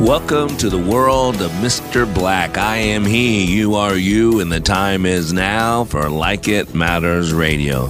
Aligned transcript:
Welcome 0.00 0.56
to 0.58 0.70
the 0.70 0.78
world 0.78 1.42
of 1.42 1.50
Mr. 1.50 2.12
Black. 2.14 2.56
I 2.56 2.76
am 2.76 3.04
he, 3.04 3.44
you 3.52 3.74
are 3.74 3.96
you, 3.96 4.38
and 4.38 4.50
the 4.50 4.60
time 4.60 5.04
is 5.04 5.32
now 5.32 5.82
for 5.82 6.08
Like 6.08 6.46
It 6.46 6.72
Matters 6.72 7.32
Radio. 7.32 7.88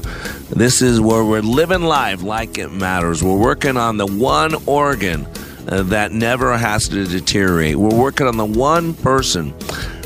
This 0.48 0.80
is 0.80 1.02
where 1.02 1.22
we're 1.22 1.42
living 1.42 1.82
life 1.82 2.22
like 2.22 2.56
it 2.56 2.72
matters. 2.72 3.22
We're 3.22 3.36
working 3.36 3.76
on 3.76 3.98
the 3.98 4.06
one 4.06 4.54
organ 4.64 5.26
uh, 5.68 5.82
that 5.84 6.10
never 6.10 6.56
has 6.56 6.88
to 6.88 7.04
deteriorate. 7.04 7.76
We're 7.76 7.94
working 7.94 8.26
on 8.26 8.38
the 8.38 8.46
one 8.46 8.94
person 8.94 9.52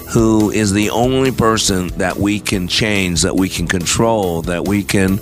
who 0.08 0.50
is 0.50 0.72
the 0.72 0.90
only 0.90 1.30
person 1.30 1.86
that 1.98 2.16
we 2.16 2.40
can 2.40 2.66
change, 2.66 3.22
that 3.22 3.36
we 3.36 3.48
can 3.48 3.68
control, 3.68 4.42
that 4.42 4.66
we 4.66 4.82
can 4.82 5.20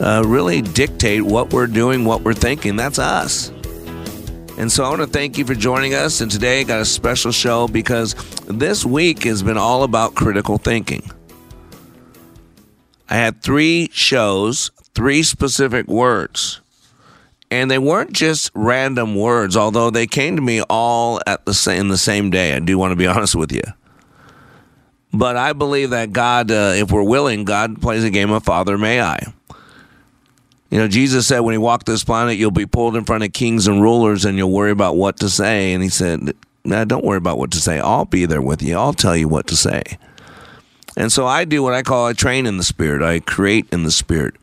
uh, 0.00 0.22
really 0.24 0.62
dictate 0.62 1.22
what 1.22 1.52
we're 1.52 1.66
doing, 1.66 2.06
what 2.06 2.22
we're 2.22 2.32
thinking. 2.32 2.76
That's 2.76 2.98
us. 2.98 3.52
And 4.62 4.70
so 4.70 4.84
I 4.84 4.90
want 4.90 5.00
to 5.00 5.08
thank 5.08 5.38
you 5.38 5.44
for 5.44 5.56
joining 5.56 5.92
us. 5.92 6.20
And 6.20 6.30
today 6.30 6.60
I 6.60 6.62
got 6.62 6.80
a 6.80 6.84
special 6.84 7.32
show 7.32 7.66
because 7.66 8.14
this 8.46 8.84
week 8.84 9.24
has 9.24 9.42
been 9.42 9.58
all 9.58 9.82
about 9.82 10.14
critical 10.14 10.56
thinking. 10.56 11.10
I 13.10 13.16
had 13.16 13.42
three 13.42 13.90
shows, 13.92 14.70
three 14.94 15.24
specific 15.24 15.88
words. 15.88 16.60
And 17.50 17.72
they 17.72 17.78
weren't 17.78 18.12
just 18.12 18.52
random 18.54 19.16
words, 19.16 19.56
although 19.56 19.90
they 19.90 20.06
came 20.06 20.36
to 20.36 20.42
me 20.42 20.62
all 20.70 21.20
at 21.26 21.44
the 21.44 21.54
same 21.54 21.88
the 21.88 21.98
same 21.98 22.30
day. 22.30 22.54
I 22.54 22.60
do 22.60 22.78
want 22.78 22.92
to 22.92 22.96
be 22.96 23.06
honest 23.08 23.34
with 23.34 23.50
you. 23.50 23.64
But 25.12 25.36
I 25.36 25.54
believe 25.54 25.90
that 25.90 26.12
God, 26.12 26.52
uh, 26.52 26.74
if 26.76 26.92
we're 26.92 27.02
willing, 27.02 27.44
God 27.44 27.82
plays 27.82 28.04
a 28.04 28.10
game 28.10 28.30
of 28.30 28.44
Father 28.44 28.78
May 28.78 29.00
I. 29.00 29.24
You 30.72 30.78
know, 30.78 30.88
Jesus 30.88 31.26
said 31.26 31.40
when 31.40 31.52
he 31.52 31.58
walked 31.58 31.84
this 31.84 32.02
planet, 32.02 32.38
you'll 32.38 32.50
be 32.50 32.64
pulled 32.64 32.96
in 32.96 33.04
front 33.04 33.24
of 33.24 33.34
kings 33.34 33.66
and 33.66 33.82
rulers 33.82 34.24
and 34.24 34.38
you'll 34.38 34.50
worry 34.50 34.70
about 34.70 34.96
what 34.96 35.18
to 35.18 35.28
say. 35.28 35.74
And 35.74 35.82
he 35.82 35.90
said, 35.90 36.32
nah, 36.64 36.84
don't 36.84 37.04
worry 37.04 37.18
about 37.18 37.36
what 37.36 37.50
to 37.50 37.58
say. 37.58 37.78
I'll 37.78 38.06
be 38.06 38.24
there 38.24 38.40
with 38.40 38.62
you. 38.62 38.78
I'll 38.78 38.94
tell 38.94 39.14
you 39.14 39.28
what 39.28 39.46
to 39.48 39.56
say. 39.56 39.82
And 40.96 41.12
so 41.12 41.26
I 41.26 41.44
do 41.44 41.62
what 41.62 41.74
I 41.74 41.82
call 41.82 42.06
I 42.06 42.14
train 42.14 42.46
in 42.46 42.56
the 42.56 42.62
spirit. 42.62 43.02
I 43.02 43.20
create 43.20 43.66
in 43.70 43.82
the 43.82 43.90
spirit. 43.90 44.34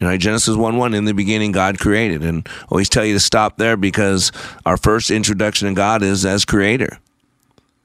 You 0.00 0.08
know, 0.08 0.16
Genesis 0.16 0.56
1 0.56 0.76
1, 0.76 0.92
in 0.92 1.04
the 1.04 1.14
beginning, 1.14 1.52
God 1.52 1.78
created. 1.78 2.24
And 2.24 2.48
I 2.48 2.66
always 2.68 2.88
tell 2.88 3.04
you 3.04 3.14
to 3.14 3.20
stop 3.20 3.56
there 3.56 3.76
because 3.76 4.32
our 4.66 4.76
first 4.76 5.12
introduction 5.12 5.68
to 5.68 5.74
God 5.74 6.02
is 6.02 6.26
as 6.26 6.44
creator. 6.44 6.98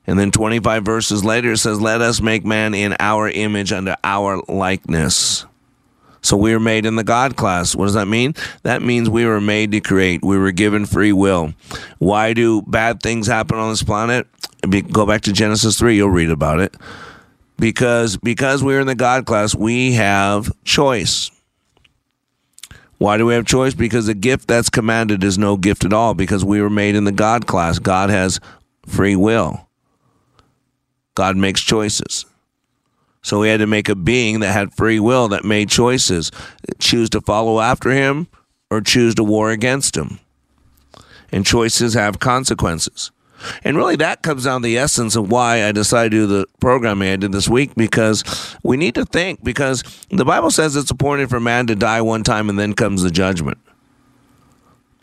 And 0.08 0.18
then 0.18 0.32
25 0.32 0.84
verses 0.84 1.24
later, 1.24 1.52
it 1.52 1.60
says, 1.60 1.80
Let 1.80 2.02
us 2.02 2.20
make 2.20 2.44
man 2.44 2.74
in 2.74 2.96
our 3.00 3.30
image 3.30 3.72
under 3.72 3.96
our 4.04 4.42
likeness. 4.48 5.46
So 6.22 6.38
we 6.38 6.54
were 6.54 6.60
made 6.60 6.86
in 6.86 6.96
the 6.96 7.04
God 7.04 7.36
class. 7.36 7.76
What 7.76 7.86
does 7.86 7.96
that 7.96 8.08
mean? 8.08 8.36
That 8.64 8.82
means 8.82 9.10
we 9.10 9.26
were 9.26 9.42
made 9.42 9.72
to 9.72 9.82
create. 9.82 10.24
We 10.24 10.38
were 10.38 10.52
given 10.52 10.86
free 10.86 11.14
will. 11.14 11.54
Why 11.98 12.34
do 12.34 12.62
bad 12.62 13.02
things 13.02 13.28
happen 13.28 13.58
on 13.58 13.72
this 13.72 13.84
planet? 13.84 14.28
Go 14.92 15.06
back 15.06 15.22
to 15.22 15.34
Genesis 15.34 15.80
3, 15.80 15.96
you'll 15.96 16.10
read 16.10 16.30
about 16.30 16.60
it. 16.60 16.76
Because 17.58 18.18
because 18.18 18.64
we're 18.64 18.80
in 18.80 18.88
the 18.88 18.96
God 18.96 19.26
class, 19.26 19.56
we 19.56 19.94
have 19.94 20.52
choice. 20.64 21.32
Why 22.98 23.18
do 23.18 23.26
we 23.26 23.34
have 23.34 23.46
choice? 23.46 23.74
Because 23.74 24.06
the 24.06 24.14
gift 24.14 24.48
that's 24.48 24.70
commanded 24.70 25.24
is 25.24 25.38
no 25.38 25.58
gift 25.58 25.86
at 25.86 25.94
all 25.94 26.14
because 26.14 26.46
we 26.46 26.62
were 26.62 26.70
made 26.70 26.94
in 26.94 27.04
the 27.04 27.12
God 27.12 27.48
class. 27.48 27.80
God 27.80 28.12
has 28.12 28.40
free 28.86 29.16
will. 29.16 29.68
God 31.16 31.36
makes 31.36 31.62
choices. 31.62 32.26
So 33.22 33.40
we 33.40 33.50
had 33.50 33.60
to 33.60 33.68
make 33.68 33.88
a 33.90 33.96
being 33.96 34.40
that 34.40 34.52
had 34.52 34.74
free 34.74 35.00
will, 35.00 35.28
that 35.30 35.46
made 35.46 35.70
choices, 35.70 36.32
choose 36.80 37.10
to 37.12 37.22
follow 37.22 37.60
after 37.60 37.92
him 37.92 38.28
or 38.70 38.82
choose 38.82 39.16
to 39.16 39.24
war 39.24 39.52
against 39.52 39.96
him. 39.96 40.20
And 41.32 41.46
choices 41.46 41.94
have 41.94 42.20
consequences. 42.20 43.12
And 43.64 43.78
really, 43.78 43.96
that 43.98 44.22
comes 44.22 44.44
down 44.44 44.62
to 44.62 44.66
the 44.66 44.78
essence 44.78 45.16
of 45.16 45.32
why 45.32 45.66
I 45.66 45.72
decided 45.72 46.12
to 46.12 46.18
do 46.18 46.28
the 46.28 46.46
programming 46.60 47.10
I 47.10 47.16
did 47.16 47.32
this 47.32 47.50
week 47.50 47.74
because 47.76 48.24
we 48.64 48.78
need 48.78 48.96
to 48.96 49.06
think. 49.06 49.44
Because 49.44 49.84
the 50.10 50.26
Bible 50.26 50.52
says 50.52 50.76
it's 50.76 50.92
appointed 50.92 51.30
for 51.30 51.40
man 51.40 51.68
to 51.68 51.76
die 51.76 52.02
one 52.02 52.24
time 52.24 52.50
and 52.50 52.60
then 52.60 52.74
comes 52.74 53.02
the 53.02 53.12
judgment. 53.12 53.58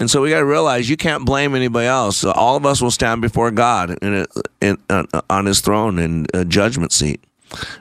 And 0.01 0.09
so 0.09 0.23
we 0.23 0.31
got 0.31 0.39
to 0.39 0.45
realize 0.45 0.89
you 0.89 0.97
can't 0.97 1.25
blame 1.25 1.55
anybody 1.55 1.87
else. 1.87 2.25
All 2.25 2.57
of 2.57 2.65
us 2.65 2.81
will 2.81 2.93
stand 2.93 3.21
before 3.21 3.51
God 3.51 3.99
in 4.01 4.15
a, 4.15 4.27
in, 4.61 4.79
uh, 4.89 5.05
on 5.29 5.47
his 5.47 5.61
throne 5.61 5.99
in 5.99 6.27
a 6.33 6.45
judgment 6.45 6.93
seat. 6.93 7.25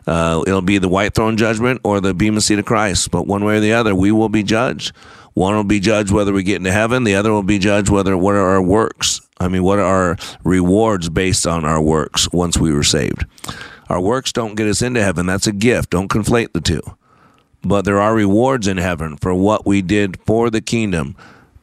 Uh, 0.05 0.43
it'll 0.47 0.61
be 0.61 0.77
the 0.77 0.89
white 0.89 1.13
throne 1.13 1.37
judgment 1.37 1.81
or 1.83 1.99
the 1.99 2.13
beam 2.13 2.33
bema 2.33 2.41
seat 2.41 2.59
of 2.59 2.65
Christ. 2.65 3.11
But 3.11 3.27
one 3.27 3.43
way 3.43 3.57
or 3.57 3.59
the 3.59 3.73
other, 3.73 3.93
we 3.93 4.11
will 4.11 4.29
be 4.29 4.43
judged. 4.43 4.95
One 5.33 5.55
will 5.55 5.63
be 5.63 5.79
judged 5.79 6.11
whether 6.11 6.33
we 6.33 6.43
get 6.43 6.55
into 6.55 6.71
heaven. 6.71 7.03
The 7.03 7.15
other 7.15 7.31
will 7.31 7.43
be 7.43 7.59
judged 7.59 7.89
whether 7.89 8.17
what 8.17 8.35
are 8.35 8.55
our 8.55 8.61
works. 8.61 9.21
I 9.39 9.47
mean, 9.47 9.63
what 9.63 9.79
are 9.79 9.85
our 9.85 10.17
rewards 10.43 11.09
based 11.09 11.45
on 11.45 11.63
our 11.63 11.81
works 11.81 12.31
once 12.31 12.57
we 12.57 12.73
were 12.73 12.83
saved? 12.83 13.25
Our 13.89 14.01
works 14.01 14.33
don't 14.33 14.55
get 14.55 14.67
us 14.67 14.81
into 14.81 15.03
heaven. 15.03 15.25
That's 15.25 15.47
a 15.47 15.53
gift. 15.53 15.91
Don't 15.91 16.09
conflate 16.09 16.53
the 16.53 16.61
two. 16.61 16.81
But 17.63 17.85
there 17.85 18.01
are 18.01 18.15
rewards 18.15 18.67
in 18.67 18.77
heaven 18.77 19.17
for 19.17 19.33
what 19.33 19.65
we 19.65 19.81
did 19.81 20.19
for 20.25 20.49
the 20.49 20.61
kingdom 20.61 21.15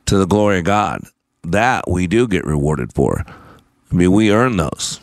to 0.06 0.16
the 0.16 0.26
glory 0.26 0.58
of 0.58 0.64
God. 0.64 1.02
That 1.42 1.90
we 1.90 2.06
do 2.06 2.28
get 2.28 2.44
rewarded 2.44 2.92
for. 2.92 3.24
I 3.26 3.94
mean, 3.94 4.12
we 4.12 4.30
earn 4.30 4.56
those. 4.56 5.00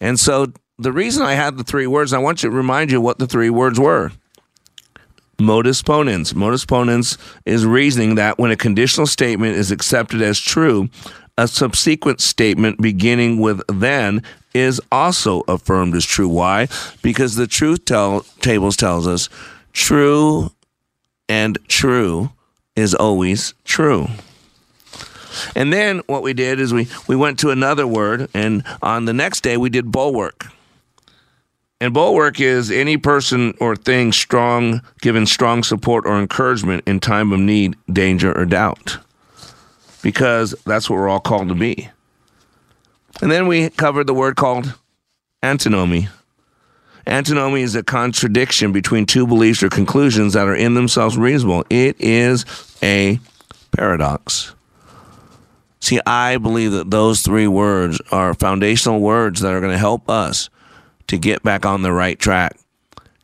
And 0.00 0.18
so 0.18 0.52
the 0.82 0.92
reason 0.92 1.22
I 1.22 1.34
had 1.34 1.56
the 1.56 1.64
three 1.64 1.86
words, 1.86 2.12
I 2.12 2.18
want 2.18 2.38
to 2.38 2.50
remind 2.50 2.90
you 2.90 3.00
what 3.00 3.18
the 3.18 3.26
three 3.26 3.50
words 3.50 3.78
were. 3.78 4.12
Modus 5.40 5.82
ponens. 5.82 6.34
Modus 6.34 6.64
ponens 6.64 7.18
is 7.44 7.66
reasoning 7.66 8.16
that 8.16 8.38
when 8.38 8.50
a 8.50 8.56
conditional 8.56 9.06
statement 9.06 9.56
is 9.56 9.70
accepted 9.70 10.22
as 10.22 10.38
true, 10.38 10.88
a 11.38 11.48
subsequent 11.48 12.20
statement 12.20 12.80
beginning 12.80 13.40
with 13.40 13.62
then 13.68 14.22
is 14.54 14.80
also 14.92 15.40
affirmed 15.48 15.94
as 15.94 16.04
true. 16.04 16.28
Why? 16.28 16.68
Because 17.02 17.36
the 17.36 17.46
truth 17.46 17.84
tell, 17.84 18.20
tables 18.40 18.76
tells 18.76 19.06
us 19.06 19.28
true 19.72 20.50
and 21.28 21.58
true 21.68 22.30
is 22.76 22.94
always 22.94 23.54
true. 23.64 24.08
And 25.56 25.72
then 25.72 26.02
what 26.06 26.22
we 26.22 26.34
did 26.34 26.60
is 26.60 26.74
we, 26.74 26.88
we 27.08 27.16
went 27.16 27.38
to 27.40 27.50
another 27.50 27.86
word, 27.86 28.28
and 28.34 28.64
on 28.82 29.06
the 29.06 29.14
next 29.14 29.42
day 29.42 29.56
we 29.56 29.70
did 29.70 29.90
bulwark. 29.90 30.46
And 31.82 31.92
bulwark 31.92 32.38
is 32.38 32.70
any 32.70 32.96
person 32.96 33.54
or 33.58 33.74
thing 33.74 34.12
strong, 34.12 34.82
given 35.00 35.26
strong 35.26 35.64
support 35.64 36.06
or 36.06 36.20
encouragement 36.20 36.84
in 36.86 37.00
time 37.00 37.32
of 37.32 37.40
need, 37.40 37.74
danger, 37.92 38.32
or 38.32 38.44
doubt. 38.44 38.98
Because 40.00 40.54
that's 40.64 40.88
what 40.88 40.94
we're 40.94 41.08
all 41.08 41.18
called 41.18 41.48
to 41.48 41.56
be. 41.56 41.88
And 43.20 43.32
then 43.32 43.48
we 43.48 43.68
covered 43.68 44.06
the 44.06 44.14
word 44.14 44.36
called 44.36 44.78
antinomy. 45.42 46.06
Antinomy 47.04 47.62
is 47.62 47.74
a 47.74 47.82
contradiction 47.82 48.70
between 48.70 49.04
two 49.04 49.26
beliefs 49.26 49.60
or 49.60 49.68
conclusions 49.68 50.34
that 50.34 50.46
are 50.46 50.54
in 50.54 50.74
themselves 50.74 51.18
reasonable. 51.18 51.64
It 51.68 51.96
is 51.98 52.44
a 52.80 53.18
paradox. 53.72 54.54
See, 55.80 55.98
I 56.06 56.36
believe 56.36 56.70
that 56.70 56.92
those 56.92 57.22
three 57.22 57.48
words 57.48 58.00
are 58.12 58.34
foundational 58.34 59.00
words 59.00 59.40
that 59.40 59.52
are 59.52 59.58
going 59.58 59.72
to 59.72 59.78
help 59.78 60.08
us 60.08 60.48
to 61.12 61.18
get 61.18 61.42
back 61.42 61.66
on 61.66 61.82
the 61.82 61.92
right 61.92 62.18
track, 62.18 62.58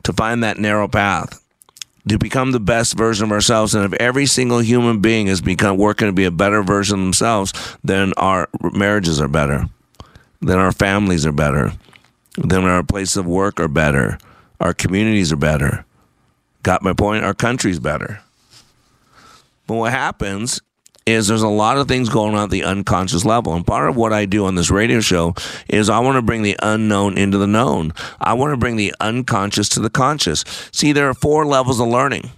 to 0.03 0.13
find 0.13 0.43
that 0.43 0.59
narrow 0.59 0.87
path, 0.87 1.43
to 2.07 2.19
become 2.19 2.51
the 2.51 2.59
best 2.59 2.95
version 2.95 3.25
of 3.25 3.31
ourselves. 3.31 3.73
And 3.73 3.83
if 3.83 3.99
every 3.99 4.27
single 4.27 4.59
human 4.59 4.99
being 4.99 5.25
has 5.25 5.41
become 5.41 5.75
working 5.75 6.07
to 6.07 6.13
be 6.13 6.25
a 6.25 6.31
better 6.31 6.61
version 6.61 6.99
of 6.99 7.05
themselves, 7.05 7.51
then 7.83 8.13
our 8.17 8.47
marriages 8.61 9.19
are 9.19 9.27
better, 9.27 9.65
then 10.39 10.59
our 10.59 10.71
families 10.71 11.25
are 11.25 11.31
better, 11.31 11.73
then 12.37 12.63
our 12.65 12.83
place 12.83 13.17
of 13.17 13.25
work 13.25 13.59
are 13.59 13.67
better, 13.67 14.19
our 14.59 14.75
communities 14.75 15.33
are 15.33 15.37
better. 15.37 15.83
Got 16.61 16.83
my 16.83 16.93
point? 16.93 17.25
Our 17.25 17.33
country's 17.33 17.79
better. 17.79 18.21
But 19.65 19.73
what 19.73 19.91
happens 19.91 20.61
is 21.09 21.27
there's 21.27 21.41
a 21.41 21.47
lot 21.47 21.77
of 21.77 21.87
things 21.87 22.09
going 22.09 22.35
on 22.35 22.45
at 22.45 22.49
the 22.49 22.63
unconscious 22.63 23.25
level. 23.25 23.53
And 23.53 23.65
part 23.65 23.89
of 23.89 23.95
what 23.95 24.13
I 24.13 24.25
do 24.25 24.45
on 24.45 24.55
this 24.55 24.69
radio 24.71 24.99
show 25.01 25.33
is 25.67 25.89
I 25.89 25.99
want 25.99 26.15
to 26.17 26.21
bring 26.21 26.41
the 26.43 26.57
unknown 26.61 27.17
into 27.17 27.37
the 27.37 27.47
known. 27.47 27.93
I 28.19 28.33
want 28.33 28.53
to 28.53 28.57
bring 28.57 28.75
the 28.77 28.93
unconscious 28.99 29.69
to 29.69 29.79
the 29.79 29.89
conscious. 29.89 30.43
See, 30.71 30.91
there 30.93 31.09
are 31.09 31.13
four 31.13 31.45
levels 31.45 31.79
of 31.79 31.87
learning. 31.87 32.31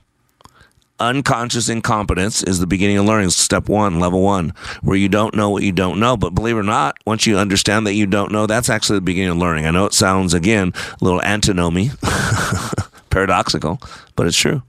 unconscious 1.00 1.68
incompetence 1.68 2.44
is 2.44 2.60
the 2.60 2.68
beginning 2.68 2.98
of 2.98 3.06
learning. 3.06 3.32
Step 3.32 3.68
one, 3.68 4.00
level 4.00 4.22
one, 4.22 4.54
where 4.82 4.98
you 4.98 5.10
don't 5.10 5.36
know 5.36 5.50
what 5.50 5.64
you 5.64 5.72
don't 5.72 6.00
know. 6.00 6.16
But 6.16 6.36
believe 6.36 6.56
it 6.56 6.60
or 6.60 6.64
not, 6.64 6.96
once 7.06 7.26
you 7.26 7.38
understand 7.38 7.88
that 7.88 7.96
you 7.96 8.06
don't 8.06 8.32
know, 8.32 8.46
that's 8.46 8.70
actually 8.70 8.98
the 8.98 9.02
beginning 9.02 9.32
of 9.32 9.38
learning. 9.38 9.66
I 9.66 9.72
know 9.72 9.86
it 9.86 9.94
sounds, 9.94 10.34
again, 10.34 10.74
a 10.76 11.04
little 11.04 11.22
antinomy, 11.24 11.90
paradoxical, 13.10 13.80
but 14.16 14.28
it's 14.28 14.38
true. 14.38 14.62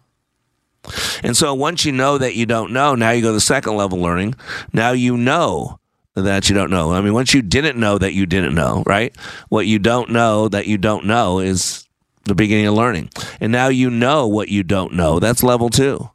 And 1.23 1.37
so 1.37 1.55
once 1.55 1.84
you 1.84 1.93
know 1.93 2.19
that 2.19 2.34
you 2.34 2.46
don't 2.46 2.73
know, 2.73 2.94
now 2.94 3.11
you 3.11 3.23
go 3.23 3.29
to 3.29 3.34
the 3.34 3.40
second 3.40 3.76
level 3.76 3.99
learning. 3.99 4.34
Now 4.73 4.93
you 4.93 5.17
know 5.17 5.79
that 6.14 6.49
you 6.49 6.55
don't 6.55 6.70
know. 6.70 6.93
I 6.93 7.00
mean, 7.00 7.14
once 7.14 7.32
you 7.32 7.43
didn't 7.43 7.79
know 7.79 7.99
that 7.99 8.12
you 8.12 8.26
didn't 8.26 8.55
know, 8.55 8.82
right? 8.87 9.17
What 9.49 9.67
you 9.67 9.79
don't 9.79 10.11
know 10.11 10.49
that 10.49 10.67
you 10.67 10.79
don't 10.79 11.06
know 11.06 11.38
is 11.38 11.88
the 12.25 12.34
beginning 12.34 12.67
of 12.67 12.75
learning. 12.75 13.11
And 13.40 13.52
now 13.52 13.69
you 13.69 13.90
know 13.90 14.26
what 14.29 14.49
you 14.49 14.62
don't 14.62 14.94
know. 14.94 15.19
That's 15.19 15.43
level 15.43 15.70
two. 15.70 16.11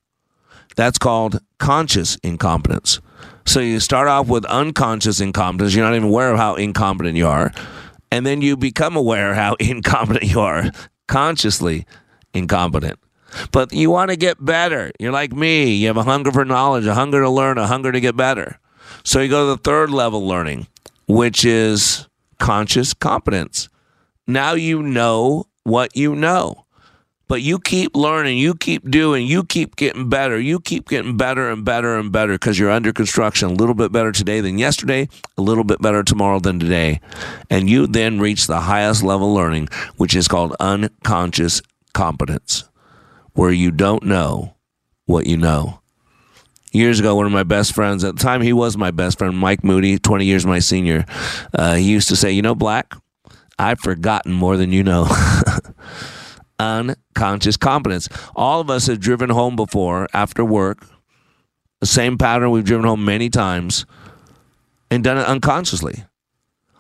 That's 0.76 1.00
called 1.00 1.40
conscious 1.58 2.18
incompetence. 2.18 3.00
So 3.46 3.60
you 3.60 3.80
start 3.80 4.08
off 4.08 4.28
with 4.28 4.46
unconscious 4.46 5.20
incompetence. 5.20 5.74
You're 5.74 5.86
not 5.86 5.96
even 5.96 6.10
aware 6.10 6.32
of 6.32 6.38
how 6.38 6.56
incompetent 6.56 7.16
you 7.16 7.28
are. 7.28 7.52
And 8.12 8.26
then 8.26 8.42
you 8.42 8.56
become 8.56 8.96
aware 8.96 9.34
how 9.34 9.56
incompetent 9.60 10.30
you 10.30 10.40
are, 10.40 10.66
consciously 11.08 11.86
incompetent. 12.34 13.00
But 13.52 13.74
you 13.74 13.90
want 13.90 14.10
to 14.12 14.18
get 14.18 14.44
better. 14.44 14.92
You're 15.00 15.12
like 15.12 15.34
me. 15.34 15.74
You 15.74 15.88
have 15.88 15.98
a 15.98 16.04
hunger 16.04 16.32
for 16.32 16.46
knowledge, 16.46 16.86
a 16.86 16.94
hunger 16.94 17.22
to 17.22 17.30
learn, 17.30 17.58
a 17.58 17.68
hunger 17.68 17.92
to 17.92 18.00
get 18.00 18.16
better. 18.16 18.60
So 19.04 19.20
you 19.20 19.30
go 19.30 19.46
to 19.46 19.56
the 19.56 19.64
third 19.64 19.90
level 19.90 20.26
learning, 20.26 20.68
which 21.08 21.46
is 21.46 22.08
conscious 22.40 22.94
competence. 22.94 23.70
Now 24.28 24.54
you 24.54 24.82
know 24.82 25.46
what 25.64 25.96
you 25.96 26.16
know. 26.16 26.66
But 27.28 27.42
you 27.42 27.60
keep 27.60 27.94
learning, 27.94 28.38
you 28.38 28.56
keep 28.56 28.90
doing, 28.90 29.28
you 29.28 29.44
keep 29.44 29.76
getting 29.76 30.08
better, 30.08 30.40
you 30.40 30.62
keep 30.62 30.88
getting 30.88 31.18
better 31.18 31.50
and 31.50 31.66
better 31.66 31.98
and 31.98 32.10
better 32.10 32.34
because 32.34 32.58
you're 32.58 32.72
under 32.72 32.94
construction. 32.94 33.50
A 33.50 33.54
little 33.54 33.76
bit 33.76 33.92
better 33.92 34.14
today 34.14 34.40
than 34.40 34.58
yesterday, 34.58 35.10
a 35.38 35.42
little 35.42 35.66
bit 35.66 35.82
better 35.82 36.04
tomorrow 36.04 36.40
than 36.40 36.58
today. 36.58 37.02
And 37.50 37.70
you 37.70 37.86
then 37.86 38.20
reach 38.20 38.48
the 38.48 38.62
highest 38.62 39.04
level 39.04 39.34
learning, 39.34 39.68
which 39.98 40.16
is 40.16 40.30
called 40.30 40.56
unconscious 40.62 41.62
competence, 41.94 42.64
where 43.38 43.52
you 43.52 43.70
don't 43.70 44.02
know 44.02 44.56
what 45.06 45.28
you 45.28 45.38
know. 45.38 45.80
Years 46.72 47.00
ago, 47.00 47.16
one 47.16 47.28
of 47.28 47.32
my 47.32 47.44
best 47.44 47.74
friends, 47.74 48.04
at 48.04 48.16
the 48.16 48.22
time 48.22 48.42
he 48.42 48.52
was 48.52 48.76
my 48.76 48.90
best 48.90 49.20
friend, 49.20 49.38
Mike 49.38 49.64
Moody, 49.64 50.00
20 50.00 50.26
years 50.26 50.44
my 50.44 50.58
senior, 50.58 51.06
uh, 51.54 51.76
he 51.76 51.84
used 51.84 52.08
to 52.08 52.16
say, 52.16 52.32
You 52.32 52.42
know, 52.42 52.56
Black, 52.56 52.96
I've 53.60 53.80
forgotten 53.80 54.34
more 54.34 54.58
than 54.58 54.72
you 54.72 54.84
know. 54.84 55.08
Unconscious 56.60 57.58
competence. 57.58 58.10
All 58.36 58.60
of 58.60 58.72
us 58.72 58.88
have 58.88 59.00
driven 59.00 59.30
home 59.30 59.56
before 59.56 60.08
after 60.16 60.44
work, 60.44 60.88
the 61.80 61.86
same 61.86 62.18
pattern 62.18 62.50
we've 62.50 62.66
driven 62.66 62.88
home 62.88 63.06
many 63.06 63.30
times, 63.30 63.86
and 64.90 65.04
done 65.04 65.20
it 65.20 65.28
unconsciously. 65.28 66.06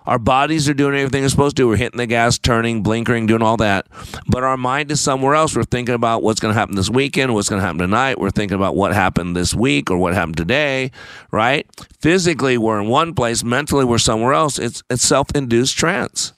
Our 0.07 0.18
bodies 0.18 0.69
are 0.69 0.74
doing 0.74 0.95
everything 0.95 1.21
they're 1.21 1.30
supposed 1.30 1.57
to 1.57 1.63
do. 1.63 1.68
We're 1.68 1.75
hitting 1.75 1.98
the 1.98 2.06
gas, 2.06 2.38
turning, 2.38 2.81
blinkering, 2.81 3.27
doing 3.27 3.42
all 3.42 3.57
that. 3.57 3.88
But 4.25 4.42
our 4.42 4.56
mind 4.56 4.89
is 4.89 5.01
somewhere 5.01 5.36
else. 5.36 5.54
We're 5.54 5.63
thinking 5.63 5.95
about 5.95 6.24
what's 6.24 6.39
going 6.39 6.54
to 6.54 6.59
happen 6.59 6.75
this 6.75 6.89
weekend, 6.89 7.33
what's 7.33 7.50
going 7.50 7.59
to 7.59 7.65
happen 7.65 7.80
tonight. 7.80 8.18
We're 8.18 8.30
thinking 8.30 8.56
about 8.56 8.77
what 8.77 8.94
happened 8.94 9.36
this 9.36 9.54
week 9.54 9.92
or 9.92 9.98
what 9.98 10.13
happened 10.13 10.38
today, 10.38 10.92
right? 11.30 11.68
Physically, 12.00 12.57
we're 12.57 12.80
in 12.80 12.88
one 12.88 13.15
place. 13.15 13.44
Mentally, 13.44 13.83
we're 13.83 13.98
somewhere 13.98 14.31
else. 14.31 14.57
It's, 14.57 14.81
it's 14.89 15.04
self 15.04 15.27
induced 15.36 15.77
trance. 15.77 16.31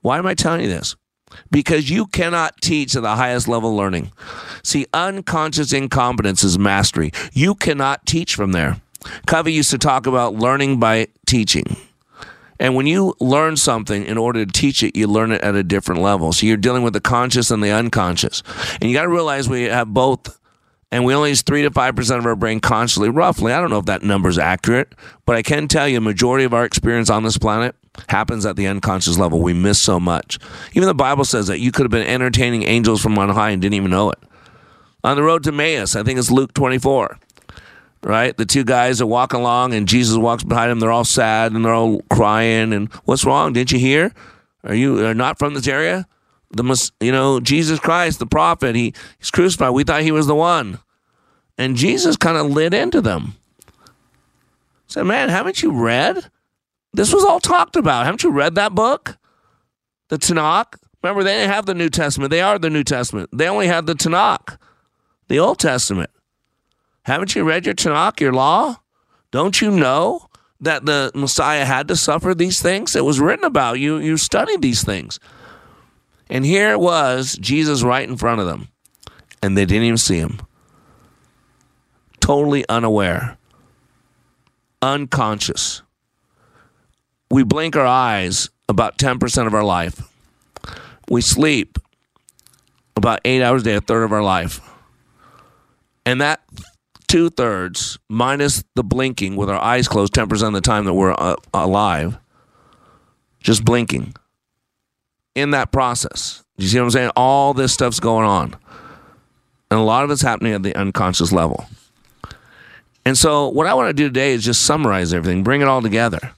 Why 0.00 0.16
am 0.16 0.24
I 0.26 0.32
telling 0.32 0.62
you 0.62 0.68
this? 0.68 0.96
Because 1.50 1.90
you 1.90 2.06
cannot 2.06 2.62
teach 2.62 2.96
at 2.96 3.02
the 3.02 3.16
highest 3.16 3.46
level 3.46 3.70
of 3.70 3.76
learning. 3.76 4.10
See, 4.62 4.86
unconscious 4.94 5.74
incompetence 5.74 6.42
is 6.42 6.58
mastery. 6.58 7.12
You 7.34 7.54
cannot 7.54 8.06
teach 8.06 8.34
from 8.34 8.52
there. 8.52 8.80
Covey 9.26 9.52
used 9.52 9.70
to 9.72 9.78
talk 9.78 10.06
about 10.06 10.34
learning 10.34 10.80
by 10.80 11.08
teaching. 11.26 11.76
And 12.58 12.74
when 12.74 12.86
you 12.86 13.14
learn 13.20 13.56
something 13.56 14.04
in 14.06 14.16
order 14.18 14.44
to 14.44 14.50
teach 14.50 14.82
it, 14.82 14.96
you 14.96 15.06
learn 15.06 15.32
it 15.32 15.42
at 15.42 15.54
a 15.54 15.62
different 15.62 16.00
level. 16.00 16.32
So 16.32 16.46
you're 16.46 16.56
dealing 16.56 16.82
with 16.82 16.92
the 16.92 17.00
conscious 17.00 17.50
and 17.50 17.62
the 17.62 17.70
unconscious. 17.70 18.42
And 18.80 18.90
you 18.90 18.96
got 18.96 19.02
to 19.02 19.08
realize 19.08 19.48
we 19.48 19.64
have 19.64 19.88
both, 19.88 20.38
and 20.90 21.04
we 21.04 21.14
only 21.14 21.30
use 21.30 21.42
3 21.42 21.62
to 21.62 21.70
5% 21.70 22.18
of 22.18 22.26
our 22.26 22.36
brain 22.36 22.60
consciously, 22.60 23.08
roughly. 23.08 23.52
I 23.52 23.60
don't 23.60 23.70
know 23.70 23.78
if 23.78 23.86
that 23.86 24.02
number 24.02 24.28
is 24.28 24.38
accurate, 24.38 24.94
but 25.26 25.36
I 25.36 25.42
can 25.42 25.68
tell 25.68 25.88
you, 25.88 26.00
majority 26.00 26.44
of 26.44 26.54
our 26.54 26.64
experience 26.64 27.10
on 27.10 27.24
this 27.24 27.38
planet 27.38 27.74
happens 28.08 28.46
at 28.46 28.56
the 28.56 28.66
unconscious 28.66 29.18
level. 29.18 29.40
We 29.40 29.52
miss 29.52 29.78
so 29.78 29.98
much. 29.98 30.38
Even 30.72 30.86
the 30.86 30.94
Bible 30.94 31.24
says 31.24 31.46
that 31.48 31.60
you 31.60 31.72
could 31.72 31.84
have 31.84 31.90
been 31.90 32.06
entertaining 32.06 32.62
angels 32.62 33.02
from 33.02 33.18
on 33.18 33.28
high 33.30 33.50
and 33.50 33.60
didn't 33.60 33.74
even 33.74 33.90
know 33.90 34.10
it. 34.10 34.18
On 35.04 35.16
the 35.16 35.22
road 35.22 35.44
to 35.44 35.50
Emmaus, 35.50 35.94
I 35.94 36.02
think 36.02 36.18
it's 36.18 36.30
Luke 36.30 36.52
24, 36.54 37.18
right? 38.06 38.36
The 38.36 38.46
two 38.46 38.62
guys 38.62 39.00
are 39.00 39.06
walking 39.06 39.40
along 39.40 39.74
and 39.74 39.88
Jesus 39.88 40.16
walks 40.16 40.44
behind 40.44 40.70
them. 40.70 40.78
They're 40.78 40.92
all 40.92 41.04
sad 41.04 41.52
and 41.52 41.64
they're 41.64 41.74
all 41.74 42.02
crying. 42.08 42.72
And 42.72 42.90
what's 43.04 43.24
wrong? 43.24 43.52
Didn't 43.52 43.72
you 43.72 43.80
hear? 43.80 44.14
Are 44.62 44.74
you 44.74 45.04
are 45.04 45.14
not 45.14 45.38
from 45.38 45.54
this 45.54 45.66
area? 45.66 46.06
The 46.50 46.90
you 47.00 47.10
know 47.10 47.40
Jesus 47.40 47.80
Christ, 47.80 48.20
the 48.20 48.26
prophet, 48.26 48.76
he, 48.76 48.94
he's 49.18 49.32
crucified. 49.32 49.72
We 49.72 49.82
thought 49.84 50.02
he 50.02 50.12
was 50.12 50.28
the 50.28 50.34
one, 50.34 50.78
and 51.58 51.76
Jesus 51.76 52.16
kind 52.16 52.36
of 52.36 52.46
lit 52.46 52.72
into 52.72 53.00
them. 53.00 53.34
Said, 54.86 55.04
"Man, 55.04 55.28
haven't 55.28 55.62
you 55.62 55.72
read? 55.72 56.30
This 56.92 57.12
was 57.12 57.24
all 57.24 57.40
talked 57.40 57.76
about. 57.76 58.06
Haven't 58.06 58.22
you 58.22 58.30
read 58.30 58.54
that 58.54 58.74
book? 58.74 59.18
The 60.08 60.18
Tanakh? 60.18 60.78
Remember, 61.02 61.24
they 61.24 61.34
didn't 61.34 61.52
have 61.52 61.66
the 61.66 61.74
New 61.74 61.90
Testament. 61.90 62.30
They 62.30 62.40
are 62.40 62.58
the 62.58 62.70
New 62.70 62.84
Testament. 62.84 63.28
They 63.32 63.48
only 63.48 63.66
had 63.66 63.86
the 63.86 63.94
Tanakh, 63.94 64.56
the 65.28 65.40
Old 65.40 65.58
Testament. 65.58 66.10
Haven't 67.06 67.34
you 67.34 67.44
read 67.44 67.66
your 67.66 67.74
Tanakh, 67.74 68.20
your 68.20 68.32
law? 68.32 68.76
Don't 69.30 69.60
you 69.60 69.70
know 69.70 70.28
that 70.60 70.84
the 70.86 71.10
Messiah 71.14 71.64
had 71.64 71.88
to 71.88 71.96
suffer 71.96 72.34
these 72.34 72.60
things? 72.60 72.94
It 72.94 73.04
was 73.04 73.20
written 73.20 73.44
about. 73.44 73.78
You, 73.78 73.98
you 73.98 74.16
studied 74.16 74.60
these 74.60 74.84
things. 74.84 75.18
And 76.28 76.44
here 76.44 76.72
it 76.72 76.80
was, 76.80 77.38
Jesus 77.40 77.82
right 77.82 78.08
in 78.08 78.16
front 78.16 78.40
of 78.40 78.46
them. 78.46 78.68
And 79.42 79.56
they 79.56 79.64
didn't 79.64 79.84
even 79.84 79.96
see 79.96 80.18
him. 80.18 80.40
Totally 82.20 82.68
unaware, 82.68 83.38
unconscious 84.82 85.82
we 87.30 87.42
blink 87.42 87.76
our 87.76 87.86
eyes 87.86 88.50
about 88.68 88.98
10% 88.98 89.46
of 89.46 89.54
our 89.54 89.64
life. 89.64 90.02
We 91.08 91.20
sleep 91.20 91.78
about 92.94 93.20
eight 93.24 93.42
hours 93.42 93.62
a 93.62 93.64
day, 93.64 93.74
a 93.74 93.80
third 93.80 94.04
of 94.04 94.12
our 94.12 94.22
life. 94.22 94.60
And 96.04 96.20
that 96.20 96.40
two 97.06 97.30
thirds, 97.30 97.98
minus 98.08 98.64
the 98.74 98.84
blinking 98.84 99.36
with 99.36 99.48
our 99.48 99.60
eyes 99.60 99.88
closed 99.88 100.12
10% 100.14 100.46
of 100.46 100.52
the 100.52 100.60
time 100.60 100.84
that 100.84 100.94
we're 100.94 101.14
uh, 101.16 101.36
alive, 101.54 102.18
just 103.40 103.64
blinking. 103.64 104.14
In 105.34 105.50
that 105.50 105.70
process, 105.70 106.44
you 106.56 106.66
see 106.66 106.78
what 106.78 106.84
I'm 106.84 106.90
saying? 106.90 107.10
All 107.14 107.52
this 107.52 107.72
stuff's 107.72 108.00
going 108.00 108.26
on. 108.26 108.56
And 109.70 109.78
a 109.78 109.82
lot 109.82 110.04
of 110.04 110.10
it's 110.10 110.22
happening 110.22 110.54
at 110.54 110.62
the 110.62 110.74
unconscious 110.74 111.32
level. 111.32 111.66
And 113.04 113.18
so, 113.18 113.48
what 113.48 113.66
I 113.66 113.74
want 113.74 113.88
to 113.88 113.92
do 113.92 114.04
today 114.08 114.32
is 114.32 114.44
just 114.44 114.62
summarize 114.62 115.12
everything, 115.12 115.42
bring 115.42 115.60
it 115.60 115.68
all 115.68 115.82
together. 115.82 116.32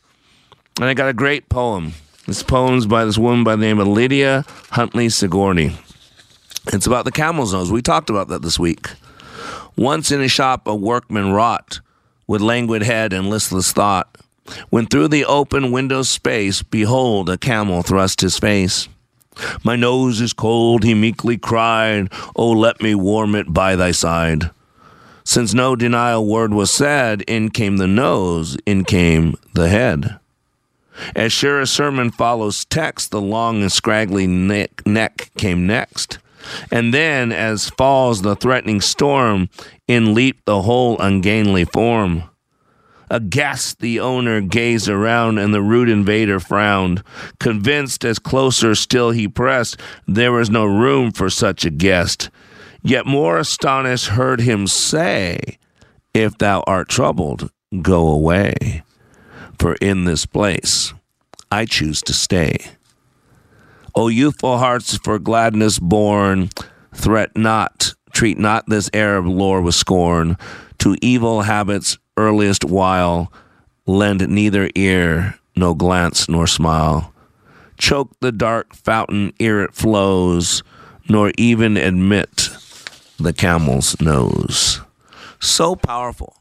And 0.80 0.84
I 0.86 0.94
got 0.94 1.08
a 1.08 1.12
great 1.12 1.48
poem. 1.48 1.92
This 2.26 2.42
poem's 2.42 2.86
by 2.86 3.04
this 3.04 3.16
woman 3.16 3.44
by 3.44 3.56
the 3.56 3.62
name 3.62 3.78
of 3.78 3.86
Lydia 3.86 4.44
Huntley 4.70 5.08
Sigourney. 5.08 5.76
It's 6.72 6.86
about 6.86 7.04
the 7.04 7.12
camel's 7.12 7.54
nose. 7.54 7.72
We 7.72 7.80
talked 7.80 8.10
about 8.10 8.28
that 8.28 8.42
this 8.42 8.58
week. 8.58 8.88
Once 9.78 10.10
in 10.10 10.20
a 10.20 10.26
shop, 10.26 10.66
a 10.66 10.74
workman 10.74 11.30
wrought 11.30 11.78
with 12.26 12.40
languid 12.40 12.82
head 12.82 13.12
and 13.12 13.30
listless 13.30 13.70
thought. 13.70 14.18
When 14.70 14.86
through 14.86 15.06
the 15.06 15.24
open 15.24 15.70
window 15.70 16.02
space, 16.02 16.64
behold, 16.64 17.30
a 17.30 17.38
camel 17.38 17.82
thrust 17.82 18.20
his 18.20 18.38
face. 18.38 18.88
My 19.62 19.76
nose 19.76 20.20
is 20.20 20.32
cold, 20.32 20.82
he 20.82 20.94
meekly 20.94 21.38
cried. 21.38 22.12
Oh, 22.34 22.50
let 22.50 22.82
me 22.82 22.96
warm 22.96 23.36
it 23.36 23.54
by 23.54 23.76
thy 23.76 23.92
side. 23.92 24.50
Since 25.22 25.54
no 25.54 25.76
denial 25.76 26.26
word 26.26 26.52
was 26.52 26.72
said, 26.72 27.22
in 27.28 27.50
came 27.50 27.76
the 27.76 27.86
nose, 27.86 28.56
in 28.66 28.84
came 28.84 29.36
the 29.54 29.68
head. 29.68 30.18
As 31.14 31.32
sure 31.32 31.60
as 31.60 31.70
sermon 31.70 32.10
follows 32.10 32.64
text, 32.64 33.12
the 33.12 33.20
long 33.20 33.62
and 33.62 33.70
scraggly 33.70 34.26
neck, 34.26 34.84
neck 34.84 35.30
came 35.36 35.68
next. 35.68 36.18
And 36.70 36.92
then, 36.94 37.32
as 37.32 37.70
falls 37.70 38.22
the 38.22 38.36
threatening 38.36 38.80
storm, 38.80 39.48
in 39.86 40.14
leaped 40.14 40.44
the 40.46 40.62
whole 40.62 40.98
ungainly 40.98 41.64
form. 41.64 42.24
Aghast 43.10 43.80
the 43.80 44.00
owner 44.00 44.40
gazed 44.40 44.88
around, 44.88 45.38
and 45.38 45.54
the 45.54 45.62
rude 45.62 45.88
invader 45.88 46.40
frowned. 46.40 47.02
Convinced 47.40 48.04
as 48.04 48.18
closer 48.18 48.74
still 48.74 49.10
he 49.10 49.26
pressed, 49.26 49.80
there 50.06 50.32
was 50.32 50.50
no 50.50 50.66
room 50.66 51.10
for 51.12 51.30
such 51.30 51.64
a 51.64 51.70
guest. 51.70 52.28
Yet 52.82 53.06
more 53.06 53.38
astonished 53.38 54.08
heard 54.08 54.40
him 54.40 54.66
say, 54.66 55.58
If 56.12 56.36
thou 56.38 56.62
art 56.66 56.88
troubled, 56.88 57.50
go 57.82 58.08
away 58.08 58.82
for 59.58 59.74
in 59.80 60.04
this 60.04 60.24
place 60.24 60.92
I 61.50 61.64
choose 61.64 62.00
to 62.02 62.12
stay. 62.12 62.58
O 63.98 64.06
youthful 64.06 64.58
hearts 64.58 64.96
for 64.96 65.18
gladness 65.18 65.80
born, 65.80 66.50
threat 66.94 67.36
not 67.36 67.94
treat 68.12 68.38
not 68.38 68.64
this 68.68 68.88
Arab 68.94 69.26
lore 69.26 69.60
with 69.60 69.74
scorn. 69.74 70.36
To 70.78 70.96
evil 71.02 71.42
habits 71.42 71.98
earliest 72.16 72.64
while, 72.64 73.32
lend 73.86 74.26
neither 74.28 74.70
ear, 74.76 75.34
no 75.56 75.74
glance 75.74 76.28
nor 76.28 76.46
smile. 76.46 77.12
Choke 77.76 78.12
the 78.20 78.30
dark 78.30 78.72
fountain 78.72 79.32
ere 79.40 79.64
it 79.64 79.74
flows, 79.74 80.62
nor 81.08 81.32
even 81.36 81.76
admit 81.76 82.50
the 83.18 83.32
camel's 83.32 84.00
nose. 84.00 84.80
So 85.40 85.74
powerful. 85.74 86.36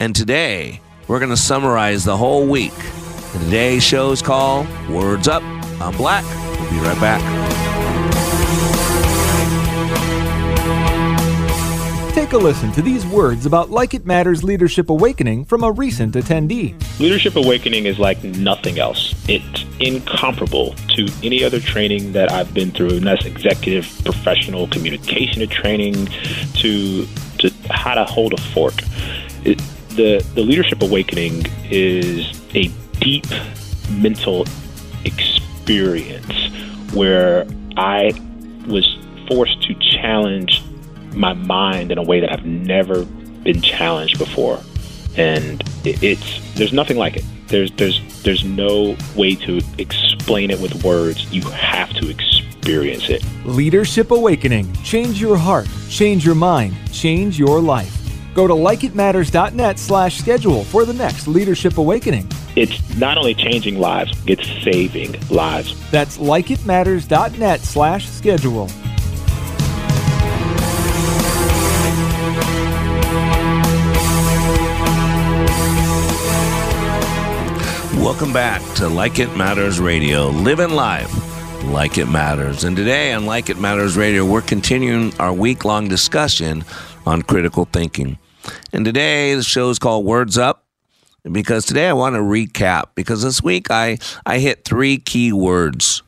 And 0.00 0.16
today, 0.16 0.80
we're 1.06 1.20
going 1.20 1.30
to 1.30 1.36
summarize 1.36 2.02
the 2.02 2.16
whole 2.16 2.48
week. 2.48 2.74
Today's 3.32 3.84
show's 3.84 4.20
called 4.20 4.66
Words 4.88 5.28
Up. 5.28 5.44
I'm 5.80 5.96
Black. 5.96 6.24
We'll 6.60 6.70
be 6.70 6.78
right 6.78 7.00
back. 7.00 7.44
Take 12.14 12.32
a 12.32 12.38
listen 12.38 12.70
to 12.72 12.80
these 12.80 13.04
words 13.04 13.44
about 13.44 13.70
Like 13.70 13.92
It 13.92 14.06
Matters 14.06 14.44
Leadership 14.44 14.88
Awakening 14.88 15.44
from 15.44 15.64
a 15.64 15.72
recent 15.72 16.14
attendee. 16.14 16.74
Leadership 17.00 17.36
Awakening 17.36 17.86
is 17.86 17.98
like 17.98 18.22
nothing 18.22 18.78
else. 18.78 19.14
It's 19.28 19.64
incomparable 19.80 20.74
to 20.90 21.08
any 21.22 21.42
other 21.42 21.60
training 21.60 22.12
that 22.12 22.30
I've 22.30 22.54
been 22.54 22.70
through, 22.70 22.96
and 22.96 23.06
that's 23.06 23.26
executive, 23.26 23.86
professional 24.04 24.68
communication 24.68 25.46
training 25.48 26.06
to 26.54 27.06
to 27.38 27.50
how 27.68 27.94
to 27.94 28.04
hold 28.04 28.32
a 28.32 28.40
fork. 28.40 28.74
It, 29.44 29.58
the 29.90 30.24
the 30.34 30.42
Leadership 30.42 30.82
Awakening 30.82 31.44
is 31.64 32.40
a 32.54 32.68
deep 33.00 33.26
mental 33.90 34.46
experience 35.04 35.43
where 36.92 37.46
I 37.76 38.12
was 38.66 38.96
forced 39.28 39.62
to 39.62 39.74
challenge 39.74 40.62
my 41.14 41.32
mind 41.32 41.92
in 41.92 41.98
a 41.98 42.02
way 42.02 42.20
that 42.20 42.32
I've 42.32 42.44
never 42.44 43.04
been 43.04 43.60
challenged 43.62 44.18
before, 44.18 44.60
and 45.16 45.62
it's 45.84 46.54
there's 46.54 46.72
nothing 46.72 46.96
like 46.96 47.16
it. 47.16 47.24
There's 47.48 47.70
there's 47.72 48.00
there's 48.22 48.44
no 48.44 48.96
way 49.14 49.34
to 49.36 49.60
explain 49.78 50.50
it 50.50 50.60
with 50.60 50.82
words. 50.84 51.30
You 51.32 51.42
have 51.42 51.90
to 51.94 52.08
experience 52.08 53.10
it. 53.10 53.24
Leadership 53.44 54.10
Awakening. 54.10 54.72
Change 54.82 55.20
your 55.20 55.36
heart, 55.36 55.68
change 55.88 56.24
your 56.24 56.34
mind, 56.34 56.74
change 56.92 57.38
your 57.38 57.60
life. 57.60 57.93
Go 58.34 58.48
to 58.48 58.54
likeitmatters.net 58.54 59.78
slash 59.78 60.18
schedule 60.18 60.64
for 60.64 60.84
the 60.84 60.92
next 60.92 61.28
Leadership 61.28 61.78
Awakening. 61.78 62.28
It's 62.56 62.96
not 62.96 63.16
only 63.16 63.34
changing 63.34 63.78
lives, 63.78 64.12
it's 64.26 64.46
saving 64.64 65.16
lives. 65.28 65.74
That's 65.92 66.18
likeitmatters.net 66.18 67.60
slash 67.60 68.08
schedule. 68.08 68.68
Welcome 78.02 78.32
back 78.32 78.62
to 78.76 78.88
Like 78.88 79.18
It 79.18 79.34
Matters 79.36 79.80
Radio, 79.80 80.28
living 80.28 80.70
life 80.70 81.12
like 81.64 81.98
it 81.98 82.06
matters. 82.06 82.64
And 82.64 82.76
today 82.76 83.12
on 83.12 83.26
Like 83.26 83.48
It 83.48 83.58
Matters 83.58 83.96
Radio, 83.96 84.24
we're 84.24 84.42
continuing 84.42 85.14
our 85.18 85.32
week 85.32 85.64
long 85.64 85.88
discussion 85.88 86.64
on 87.06 87.22
critical 87.22 87.64
thinking. 87.64 88.18
And 88.72 88.84
today 88.84 89.34
the 89.34 89.42
show 89.42 89.70
is 89.70 89.78
called 89.78 90.04
Words 90.04 90.38
Up 90.38 90.64
because 91.30 91.64
today 91.64 91.88
I 91.88 91.92
want 91.92 92.14
to 92.14 92.20
recap 92.20 92.90
because 92.94 93.22
this 93.22 93.42
week 93.42 93.70
I, 93.70 93.98
I 94.26 94.38
hit 94.38 94.64
three 94.64 94.98
key 94.98 95.32
words. 95.32 96.02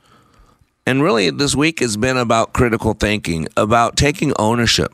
And 0.88 1.02
really, 1.02 1.30
this 1.30 1.56
week 1.56 1.80
has 1.80 1.96
been 1.96 2.16
about 2.16 2.52
critical 2.52 2.94
thinking, 2.94 3.48
about 3.56 3.96
taking 3.96 4.32
ownership 4.38 4.92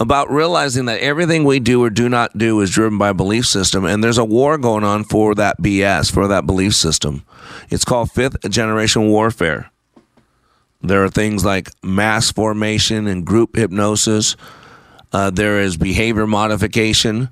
about 0.00 0.30
realizing 0.30 0.86
that 0.86 1.00
everything 1.00 1.44
we 1.44 1.60
do 1.60 1.84
or 1.84 1.90
do 1.90 2.08
not 2.08 2.36
do 2.36 2.58
is 2.62 2.70
driven 2.70 2.96
by 2.96 3.10
a 3.10 3.14
belief 3.14 3.46
system, 3.46 3.84
and 3.84 4.02
there's 4.02 4.16
a 4.16 4.24
war 4.24 4.56
going 4.56 4.82
on 4.82 5.04
for 5.04 5.34
that 5.34 5.60
BS, 5.60 6.10
for 6.10 6.26
that 6.26 6.46
belief 6.46 6.74
system. 6.74 7.22
It's 7.68 7.84
called 7.84 8.10
fifth 8.10 8.40
generation 8.48 9.10
warfare. 9.10 9.70
There 10.80 11.04
are 11.04 11.10
things 11.10 11.44
like 11.44 11.70
mass 11.82 12.32
formation 12.32 13.06
and 13.06 13.26
group 13.26 13.56
hypnosis. 13.56 14.36
Uh, 15.12 15.30
there 15.30 15.60
is 15.60 15.76
behavior 15.76 16.26
modification, 16.26 17.28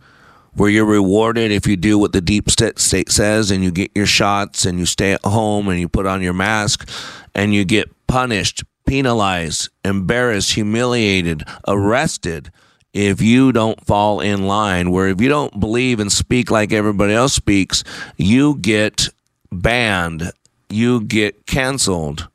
where 0.54 0.70
you're 0.70 0.84
rewarded 0.84 1.52
if 1.52 1.66
you 1.66 1.76
do 1.76 1.98
what 1.98 2.12
the 2.12 2.20
deep 2.20 2.50
state 2.50 2.78
says 3.10 3.50
and 3.50 3.62
you 3.62 3.70
get 3.70 3.90
your 3.94 4.06
shots 4.06 4.66
and 4.66 4.78
you 4.78 4.86
stay 4.86 5.12
at 5.12 5.24
home 5.24 5.68
and 5.68 5.78
you 5.78 5.88
put 5.88 6.06
on 6.06 6.20
your 6.20 6.32
mask 6.32 6.88
and 7.34 7.54
you 7.54 7.64
get 7.64 7.88
punished 8.06 8.64
penalized, 8.88 9.68
embarrassed, 9.84 10.54
humiliated, 10.54 11.44
arrested 11.68 12.50
if 12.94 13.20
you 13.20 13.52
don't 13.52 13.86
fall 13.86 14.20
in 14.20 14.46
line. 14.46 14.90
Where 14.90 15.08
if 15.08 15.20
you 15.20 15.28
don't 15.28 15.60
believe 15.60 16.00
and 16.00 16.10
speak 16.10 16.50
like 16.50 16.72
everybody 16.72 17.12
else 17.12 17.34
speaks, 17.34 17.84
you 18.16 18.56
get 18.56 19.10
banned, 19.52 20.32
you 20.70 21.02
get 21.02 21.44
canceled. 21.44 22.28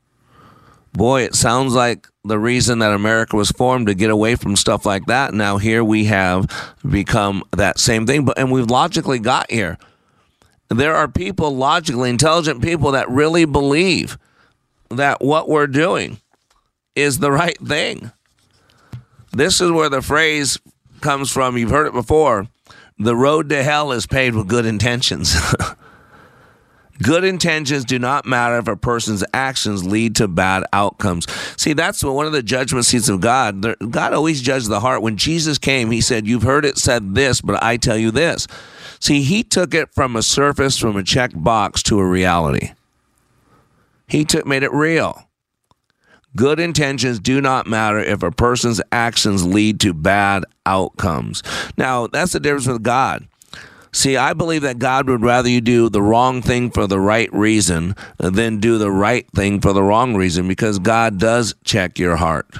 Boy, 0.94 1.24
it 1.24 1.34
sounds 1.34 1.74
like 1.74 2.08
the 2.26 2.40
reason 2.40 2.80
that 2.80 2.94
America 2.94 3.36
was 3.36 3.52
formed 3.52 3.88
to 3.88 3.94
get 3.94 4.10
away 4.10 4.36
from 4.36 4.56
stuff 4.56 4.86
like 4.86 5.06
that. 5.08 5.34
Now 5.34 5.58
here 5.58 5.84
we 5.84 6.06
have 6.06 6.48
become 6.90 7.44
that 7.52 7.80
same 7.80 8.06
thing, 8.06 8.26
but 8.26 8.38
and 8.38 8.52
we've 8.52 8.70
logically 8.70 9.20
got 9.20 9.52
here. 9.52 9.78
There 10.70 10.96
are 10.96 11.08
people, 11.08 11.56
logically 11.56 12.10
intelligent 12.10 12.62
people, 12.62 12.92
that 12.92 13.10
really 13.10 13.46
believe 13.46 14.18
that 14.90 15.22
what 15.22 15.50
we're 15.50 15.68
doing 15.68 16.20
is 16.96 17.20
the 17.20 17.32
right 17.32 17.58
thing. 17.60 18.12
This 19.32 19.60
is 19.60 19.72
where 19.72 19.90
the 19.90 20.02
phrase 20.02 20.58
comes 21.02 21.32
from. 21.32 21.58
You've 21.58 21.72
heard 21.72 21.88
it 21.88 21.94
before. 21.94 22.48
The 22.98 23.16
road 23.16 23.50
to 23.50 23.64
hell 23.64 23.92
is 23.92 24.06
paved 24.06 24.36
with 24.36 24.48
good 24.48 24.66
intentions. 24.66 25.36
good 27.04 27.24
intentions 27.24 27.86
do 27.86 28.00
not 28.00 28.26
matter 28.26 28.58
if 28.58 28.68
a 28.68 28.76
person's 28.76 29.24
actions 29.34 29.86
lead 29.86 30.16
to 30.16 30.28
bad 30.28 30.64
outcomes. 30.74 31.28
See, 31.62 31.74
that's 31.74 32.04
one 32.04 32.26
of 32.26 32.32
the 32.32 32.42
judgment 32.42 32.86
seats 32.86 33.10
of 33.10 33.22
God. 33.22 33.76
God 33.92 34.14
always 34.14 34.42
judges 34.42 34.68
the 34.68 34.80
heart. 34.80 35.02
When 35.02 35.18
Jesus 35.18 35.58
came, 35.58 35.92
he 35.92 36.02
said, 36.02 36.26
You've 36.26 36.44
heard 36.44 36.66
it 36.66 36.78
said 36.78 37.14
this, 37.14 37.42
but 37.42 37.62
I 37.62 37.78
tell 37.78 37.98
you 37.98 38.10
this. 38.10 38.48
See, 39.00 39.22
he 39.22 39.44
took 39.44 39.74
it 39.74 39.94
from 39.94 40.16
a 40.16 40.24
surface, 40.24 40.78
from 40.80 40.96
a 40.96 41.04
checked 41.04 41.42
box 41.42 41.84
to 41.84 42.00
a 42.00 42.08
reality. 42.08 42.72
He 44.08 44.26
took 44.26 44.46
made 44.46 44.64
it 44.64 44.72
real. 44.72 45.28
Good 46.36 46.60
intentions 46.60 47.20
do 47.20 47.42
not 47.42 47.68
matter 47.68 48.00
if 48.00 48.24
a 48.24 48.32
person's 48.32 48.82
actions 48.92 49.46
lead 49.46 49.80
to 49.82 49.94
bad 49.94 50.46
outcomes. 50.66 51.44
Now, 51.78 52.08
that's 52.08 52.32
the 52.32 52.40
difference 52.40 52.68
with 52.68 52.82
God. 52.82 53.28
See, 53.94 54.18
I 54.18 54.34
believe 54.34 54.64
that 54.64 54.80
God 54.80 55.08
would 55.08 55.22
rather 55.22 55.48
you 55.48 55.62
do 55.62 55.88
the 55.88 56.02
wrong 56.02 56.42
thing 56.42 56.72
for 56.72 56.88
the 56.88 57.00
right 57.00 57.32
reason 57.32 57.96
than 58.18 58.60
do 58.60 58.80
the 58.80 58.92
right 58.92 59.30
thing 59.36 59.62
for 59.62 59.72
the 59.72 59.84
wrong 59.84 60.16
reason 60.16 60.48
because 60.48 60.80
God 60.80 61.20
does 61.20 61.54
check 61.64 62.00
your 62.00 62.16
heart. 62.16 62.58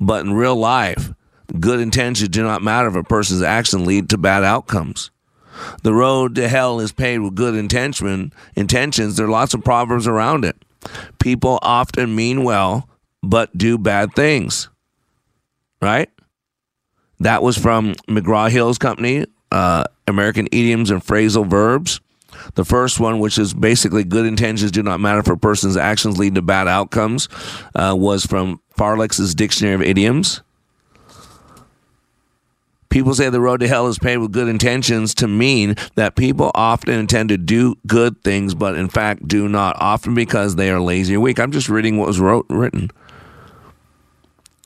But 0.00 0.24
in 0.24 0.32
real 0.32 0.56
life, 0.56 1.12
good 1.60 1.78
intentions 1.78 2.30
do 2.30 2.42
not 2.42 2.62
matter 2.62 2.88
if 2.88 2.96
a 2.96 3.04
person's 3.04 3.42
actions 3.42 3.86
lead 3.86 4.08
to 4.10 4.18
bad 4.18 4.44
outcomes. 4.44 5.10
The 5.82 5.92
road 5.92 6.34
to 6.36 6.48
hell 6.48 6.80
is 6.80 6.90
paved 6.90 7.22
with 7.22 7.34
good 7.34 7.54
intention, 7.54 8.32
intentions. 8.54 9.16
There 9.16 9.26
are 9.26 9.30
lots 9.30 9.52
of 9.52 9.62
proverbs 9.62 10.06
around 10.06 10.46
it. 10.46 10.56
People 11.18 11.58
often 11.60 12.14
mean 12.14 12.44
well, 12.44 12.88
but 13.22 13.56
do 13.56 13.76
bad 13.76 14.14
things. 14.14 14.70
Right? 15.82 16.08
That 17.20 17.42
was 17.42 17.58
from 17.58 17.94
McGraw 18.08 18.50
Hill's 18.50 18.78
company, 18.78 19.26
uh, 19.56 19.84
American 20.06 20.46
Idioms 20.52 20.90
and 20.90 21.02
Phrasal 21.02 21.46
Verbs. 21.46 22.00
The 22.56 22.64
first 22.64 23.00
one, 23.00 23.20
which 23.20 23.38
is 23.38 23.54
basically 23.54 24.04
good 24.04 24.26
intentions 24.26 24.70
do 24.70 24.82
not 24.82 25.00
matter 25.00 25.32
a 25.32 25.38
person's 25.38 25.78
actions 25.78 26.18
lead 26.18 26.34
to 26.34 26.42
bad 26.42 26.68
outcomes, 26.68 27.30
uh, 27.74 27.94
was 27.96 28.26
from 28.26 28.60
Farlex's 28.76 29.34
Dictionary 29.34 29.74
of 29.74 29.82
Idioms. 29.82 30.42
People 32.90 33.14
say 33.14 33.30
the 33.30 33.40
road 33.40 33.60
to 33.60 33.68
hell 33.68 33.88
is 33.88 33.98
paved 33.98 34.20
with 34.20 34.32
good 34.32 34.48
intentions 34.48 35.14
to 35.14 35.26
mean 35.26 35.74
that 35.94 36.16
people 36.16 36.50
often 36.54 36.92
intend 36.92 37.30
to 37.30 37.38
do 37.38 37.76
good 37.86 38.22
things, 38.22 38.54
but 38.54 38.76
in 38.76 38.88
fact 38.90 39.26
do 39.26 39.48
not, 39.48 39.76
often 39.80 40.14
because 40.14 40.56
they 40.56 40.70
are 40.70 40.80
lazy 40.80 41.16
or 41.16 41.20
weak. 41.20 41.40
I'm 41.40 41.50
just 41.50 41.70
reading 41.70 41.96
what 41.96 42.08
was 42.08 42.20
wrote, 42.20 42.46
written. 42.50 42.90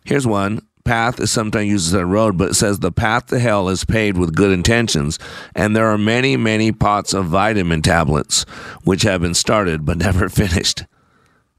Here's 0.04 0.26
one. 0.26 0.66
Path 0.84 1.20
is 1.20 1.30
sometimes 1.30 1.68
used 1.68 1.88
as 1.88 1.94
a 1.94 2.06
road, 2.06 2.38
but 2.38 2.50
it 2.50 2.54
says 2.54 2.78
the 2.78 2.92
path 2.92 3.26
to 3.26 3.38
hell 3.38 3.68
is 3.68 3.84
paved 3.84 4.18
with 4.18 4.34
good 4.34 4.50
intentions, 4.50 5.18
and 5.54 5.76
there 5.76 5.87
are 5.87 5.99
many, 5.99 6.37
many 6.37 6.72
pots 6.72 7.12
of 7.12 7.26
vitamin 7.26 7.82
tablets 7.82 8.44
which 8.84 9.02
have 9.02 9.20
been 9.20 9.34
started 9.34 9.84
but 9.84 9.99
never 9.99 10.28
finished. 10.28 10.84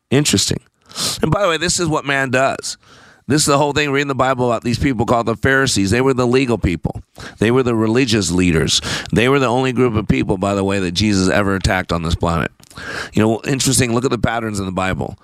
Interesting. 0.10 0.60
And 1.22 1.32
by 1.32 1.42
the 1.44 1.50
way, 1.50 1.58
this 1.58 1.80
is 1.80 1.88
what 1.88 2.06
man 2.06 2.32
does. 2.32 2.78
This 3.28 3.44
is 3.44 3.48
the 3.48 3.58
whole 3.58 3.72
thing 3.72 3.92
reading 3.92 4.10
the 4.10 4.16
Bible 4.16 4.52
about 4.52 4.64
these 4.64 4.80
people 4.80 5.06
called 5.06 5.28
the 5.28 5.38
Pharisees. 5.38 5.92
They 5.92 6.02
were 6.02 6.14
the 6.14 6.28
legal 6.28 6.58
people. 6.58 7.02
They 7.38 7.50
were 7.50 7.64
the 7.64 7.76
religious 7.76 8.30
leaders. 8.32 8.82
They 9.14 9.30
were 9.30 9.40
the 9.40 9.48
only 9.48 9.72
group 9.72 9.96
of 9.96 10.08
people, 10.08 10.38
by 10.38 10.54
the 10.54 10.66
way, 10.66 10.80
that 10.80 10.92
Jesus 10.92 11.30
ever 11.30 11.56
attacked 11.56 11.94
on 11.94 12.04
this 12.04 12.16
planet. 12.16 12.52
You 13.14 13.22
know, 13.24 13.42
interesting. 13.46 13.94
Look 13.94 14.04
at 14.04 14.12
the 14.12 14.18
patterns 14.18 14.60
in 14.60 14.66
the 14.66 14.72
Bible. 14.72 15.18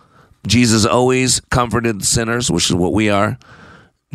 Jesus 0.46 0.86
always 0.86 1.42
comforted 1.50 2.06
sinners, 2.06 2.50
which 2.50 2.70
is 2.70 2.76
what 2.76 2.94
we 2.94 3.10
are. 3.10 3.38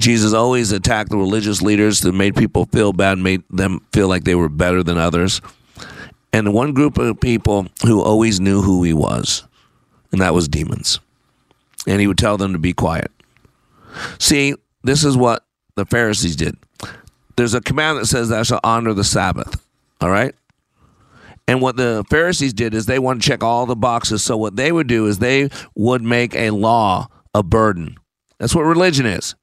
Jesus 0.03 0.33
always 0.33 0.73
attacked 0.73 1.11
the 1.11 1.17
religious 1.17 1.63
leaders 1.63 2.01
that 2.01 2.13
made 2.13 2.35
people 2.35 2.67
feel 2.67 2.93
bad, 2.93 3.19
made 3.19 3.45
them 3.51 3.87
feel 3.93 4.09
like 4.09 4.25
they 4.25 4.35
were 4.35 4.49
better 4.49 4.83
than 4.83 4.99
others. 4.99 5.41
And 6.33 6.53
one 6.53 6.73
group 6.73 6.99
of 6.99 7.21
people 7.21 7.69
who 7.87 8.03
always 8.03 8.41
knew 8.41 8.63
who 8.63 8.83
he 8.83 8.93
was, 8.93 9.45
and 10.11 10.21
that 10.21 10.35
was 10.35 10.49
demons. 10.49 10.99
And 11.87 12.01
he 12.01 12.09
would 12.09 12.19
tell 12.19 12.37
them 12.37 12.53
to 12.53 12.59
be 12.59 12.73
quiet. 12.73 13.13
See, 14.19 14.57
this 14.83 15.05
is 15.05 15.17
what 15.17 15.47
the 15.77 15.87
Pharisees 15.87 16.35
did. 16.35 16.57
There's 17.37 17.55
a 17.55 17.61
command 17.61 17.99
that 17.99 18.07
says, 18.07 18.29
Thou 18.29 18.43
shalt 18.43 18.61
honor 18.65 18.95
the 18.95 19.05
Sabbath. 19.05 19.65
All 20.01 20.11
right? 20.11 20.35
And 21.47 21.61
what 21.61 21.77
the 21.77 22.05
Pharisees 22.11 22.55
did 22.55 22.75
is 22.75 22.87
they 22.87 22.99
want 22.99 23.23
to 23.23 23.29
check 23.29 23.45
all 23.45 23.67
the 23.67 23.77
boxes. 23.77 24.25
So 24.25 24.37
what 24.37 24.57
they 24.57 24.73
would 24.73 24.89
do 24.89 25.07
is 25.07 25.19
they 25.21 25.49
would 25.77 26.03
make 26.03 26.35
a 26.35 26.51
law 26.51 27.07
a 27.35 27.45
burden. 27.45 27.99
That's 28.39 28.55
what 28.55 28.63
religion 28.63 29.07
is. 29.07 29.37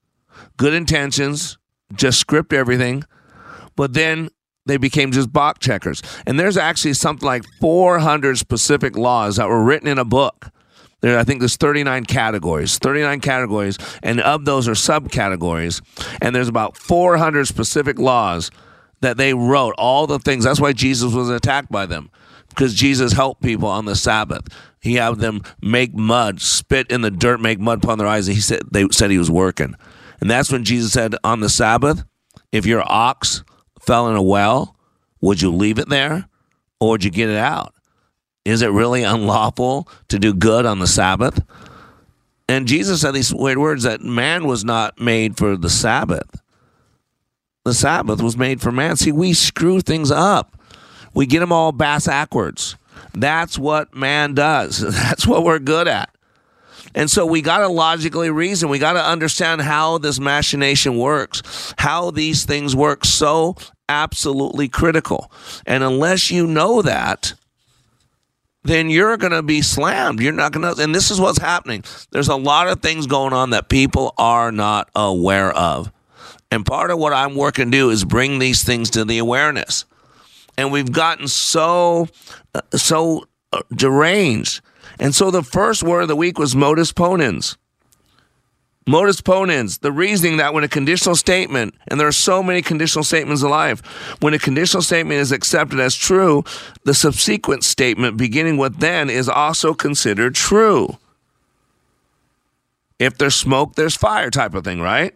Good 0.59 0.73
intentions, 0.73 1.57
just 1.95 2.19
script 2.19 2.51
everything, 2.51 3.05
but 3.77 3.93
then 3.93 4.27
they 4.65 4.75
became 4.75 5.13
just 5.13 5.31
box 5.31 5.65
checkers. 5.65 6.01
And 6.27 6.37
there's 6.37 6.57
actually 6.57 6.95
something 6.95 7.25
like 7.25 7.45
400 7.61 8.37
specific 8.37 8.97
laws 8.97 9.37
that 9.37 9.47
were 9.47 9.63
written 9.63 9.87
in 9.87 9.97
a 9.97 10.03
book. 10.03 10.49
There, 10.99 11.17
I 11.17 11.23
think 11.23 11.39
there's 11.39 11.55
39 11.55 12.03
categories, 12.03 12.77
39 12.77 13.21
categories, 13.21 13.77
and 14.03 14.19
of 14.19 14.43
those 14.43 14.67
are 14.67 14.73
subcategories. 14.73 15.81
And 16.21 16.35
there's 16.35 16.49
about 16.49 16.75
400 16.75 17.45
specific 17.47 17.97
laws 17.97 18.51
that 18.99 19.15
they 19.15 19.33
wrote, 19.33 19.75
all 19.77 20.07
the 20.07 20.19
things. 20.19 20.43
That's 20.43 20.59
why 20.59 20.73
Jesus 20.73 21.13
was 21.13 21.29
attacked 21.29 21.71
by 21.71 21.85
them, 21.85 22.11
because 22.49 22.73
Jesus 22.73 23.13
helped 23.13 23.41
people 23.41 23.69
on 23.69 23.85
the 23.85 23.95
Sabbath. 23.95 24.49
He 24.81 24.95
had 24.95 25.19
them 25.19 25.41
make 25.61 25.93
mud, 25.93 26.41
spit 26.41 26.91
in 26.91 26.99
the 26.99 27.11
dirt, 27.11 27.39
make 27.39 27.61
mud 27.61 27.81
upon 27.81 27.97
their 27.97 28.07
eyes. 28.07 28.27
And 28.27 28.35
he 28.35 28.41
said 28.41 28.63
they 28.69 28.85
said 28.91 29.09
he 29.09 29.17
was 29.17 29.31
working, 29.31 29.75
and 30.21 30.29
that's 30.29 30.51
when 30.51 30.63
Jesus 30.63 30.91
said 30.91 31.15
on 31.23 31.39
the 31.39 31.49
Sabbath, 31.49 32.03
if 32.51 32.65
your 32.65 32.83
ox 32.85 33.43
fell 33.79 34.09
in 34.09 34.15
a 34.15 34.21
well, 34.21 34.75
would 35.21 35.41
you 35.41 35.51
leave 35.51 35.79
it 35.79 35.89
there, 35.89 36.27
or 36.79 36.91
would 36.91 37.03
you 37.03 37.11
get 37.11 37.29
it 37.29 37.37
out? 37.37 37.73
Is 38.45 38.61
it 38.61 38.71
really 38.71 39.03
unlawful 39.03 39.87
to 40.07 40.19
do 40.19 40.33
good 40.33 40.65
on 40.65 40.79
the 40.79 40.87
Sabbath? 40.87 41.43
And 42.47 42.67
Jesus 42.67 43.01
said 43.01 43.13
these 43.13 43.33
weird 43.33 43.59
words 43.59 43.83
that 43.83 44.01
man 44.01 44.47
was 44.47 44.65
not 44.65 44.99
made 44.99 45.37
for 45.37 45.55
the 45.55 45.69
Sabbath. 45.69 46.41
The 47.63 47.73
Sabbath 47.73 48.21
was 48.21 48.37
made 48.37 48.61
for 48.61 48.71
man. 48.71 48.95
See, 48.95 49.11
we 49.11 49.33
screw 49.33 49.81
things 49.81 50.09
up. 50.09 50.57
We 51.13 51.25
get 51.25 51.39
them 51.39 51.51
all 51.51 51.71
bass 51.71 52.07
backwards. 52.07 52.75
That's 53.13 53.59
what 53.59 53.93
man 53.95 54.33
does. 54.33 54.79
That's 54.93 55.27
what 55.27 55.43
we're 55.43 55.59
good 55.59 55.87
at. 55.87 56.09
And 56.95 57.09
so 57.09 57.25
we 57.25 57.41
got 57.41 57.59
to 57.59 57.67
logically 57.67 58.29
reason. 58.29 58.69
We 58.69 58.79
got 58.79 58.93
to 58.93 59.03
understand 59.03 59.61
how 59.61 59.97
this 59.97 60.19
machination 60.19 60.97
works, 60.97 61.73
how 61.77 62.11
these 62.11 62.45
things 62.45 62.75
work. 62.75 63.05
So 63.05 63.55
absolutely 63.87 64.67
critical. 64.67 65.31
And 65.65 65.83
unless 65.83 66.31
you 66.31 66.47
know 66.47 66.81
that, 66.81 67.33
then 68.63 68.89
you're 68.89 69.17
going 69.17 69.31
to 69.31 69.41
be 69.41 69.61
slammed. 69.61 70.19
You're 70.19 70.33
not 70.33 70.51
going 70.51 70.75
to, 70.75 70.81
and 70.81 70.93
this 70.93 71.11
is 71.11 71.19
what's 71.19 71.39
happening. 71.39 71.83
There's 72.11 72.27
a 72.27 72.35
lot 72.35 72.67
of 72.67 72.81
things 72.81 73.07
going 73.07 73.33
on 73.33 73.51
that 73.51 73.69
people 73.69 74.13
are 74.17 74.51
not 74.51 74.89
aware 74.95 75.51
of. 75.51 75.91
And 76.51 76.65
part 76.65 76.91
of 76.91 76.97
what 76.97 77.13
I'm 77.13 77.35
working 77.35 77.71
to 77.71 77.77
do 77.77 77.89
is 77.89 78.03
bring 78.03 78.39
these 78.39 78.63
things 78.63 78.89
to 78.91 79.05
the 79.05 79.19
awareness. 79.19 79.85
And 80.57 80.71
we've 80.71 80.91
gotten 80.91 81.27
so, 81.27 82.07
uh, 82.53 82.61
so 82.73 83.27
deranged. 83.73 84.61
And 84.99 85.15
so 85.15 85.31
the 85.31 85.43
first 85.43 85.83
word 85.83 86.01
of 86.01 86.07
the 86.07 86.15
week 86.15 86.37
was 86.37 86.55
modus 86.55 86.91
ponens. 86.91 87.57
Modus 88.87 89.21
ponens, 89.21 89.81
the 89.81 89.91
reasoning 89.91 90.37
that 90.37 90.53
when 90.53 90.63
a 90.63 90.67
conditional 90.67 91.15
statement, 91.15 91.75
and 91.87 91.99
there 91.99 92.07
are 92.07 92.11
so 92.11 92.41
many 92.41 92.63
conditional 92.63 93.03
statements 93.03 93.43
alive, 93.43 93.81
when 94.19 94.33
a 94.33 94.39
conditional 94.39 94.81
statement 94.81 95.19
is 95.19 95.31
accepted 95.31 95.79
as 95.79 95.95
true, 95.95 96.43
the 96.85 96.95
subsequent 96.95 97.63
statement 97.63 98.17
beginning 98.17 98.57
with 98.57 98.79
then 98.79 99.09
is 99.09 99.29
also 99.29 99.75
considered 99.75 100.33
true. 100.33 100.97
If 102.97 103.17
there's 103.17 103.35
smoke, 103.35 103.75
there's 103.75 103.95
fire 103.95 104.31
type 104.31 104.55
of 104.55 104.63
thing, 104.63 104.81
right? 104.81 105.13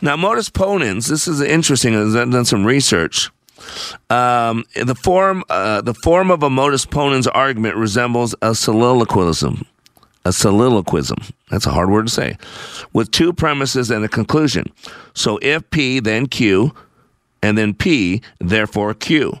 Now, 0.00 0.16
modus 0.16 0.48
ponens, 0.48 1.08
this 1.08 1.28
is 1.28 1.40
interesting. 1.42 1.94
I've 1.94 2.30
done 2.30 2.44
some 2.46 2.64
research. 2.64 3.30
Um, 4.10 4.64
the 4.74 4.94
form, 4.94 5.44
uh, 5.48 5.80
the 5.80 5.94
form 5.94 6.30
of 6.30 6.42
a 6.42 6.50
modus 6.50 6.86
ponens 6.86 7.28
argument 7.32 7.76
resembles 7.76 8.34
a 8.42 8.54
soliloquism. 8.54 9.66
A 10.24 10.32
soliloquism. 10.32 11.18
That's 11.50 11.66
a 11.66 11.70
hard 11.70 11.90
word 11.90 12.06
to 12.06 12.12
say. 12.12 12.38
With 12.92 13.10
two 13.10 13.32
premises 13.32 13.90
and 13.90 14.04
a 14.04 14.08
conclusion. 14.08 14.72
So 15.14 15.38
if 15.42 15.68
P, 15.70 16.00
then 16.00 16.26
Q, 16.26 16.74
and 17.42 17.58
then 17.58 17.74
P, 17.74 18.22
therefore 18.40 18.94
Q. 18.94 19.40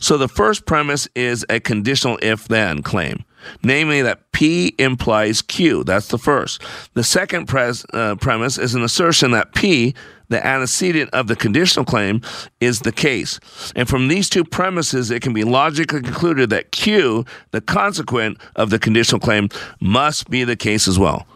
So 0.00 0.18
the 0.18 0.28
first 0.28 0.66
premise 0.66 1.08
is 1.14 1.46
a 1.48 1.60
conditional 1.60 2.18
if 2.20 2.48
then 2.48 2.82
claim 2.82 3.24
namely 3.62 4.02
that 4.02 4.30
P 4.32 4.74
implies 4.78 5.42
Q. 5.42 5.84
That's 5.84 6.08
the 6.08 6.18
first. 6.18 6.62
The 6.94 7.04
second 7.04 7.46
pres, 7.46 7.84
uh, 7.92 8.16
premise 8.16 8.58
is 8.58 8.74
an 8.74 8.82
assertion 8.82 9.32
that 9.32 9.54
P, 9.54 9.94
the 10.32 10.44
antecedent 10.44 11.10
of 11.10 11.26
the 11.26 11.36
conditional 11.36 11.84
claim, 11.84 12.20
is 12.60 12.80
the 12.80 12.92
case. 12.92 13.38
And 13.76 13.88
from 13.88 14.08
these 14.08 14.28
two 14.28 14.44
premises, 14.44 15.10
it 15.10 15.22
can 15.22 15.32
be 15.32 15.44
logically 15.44 16.02
concluded 16.02 16.50
that 16.50 16.72
Q, 16.72 17.24
the 17.50 17.60
consequent 17.60 18.38
of 18.56 18.70
the 18.70 18.78
conditional 18.78 19.20
claim, 19.20 19.48
must 19.80 20.28
be 20.30 20.44
the 20.44 20.56
case 20.56 20.88
as 20.88 20.98
well. 20.98 21.26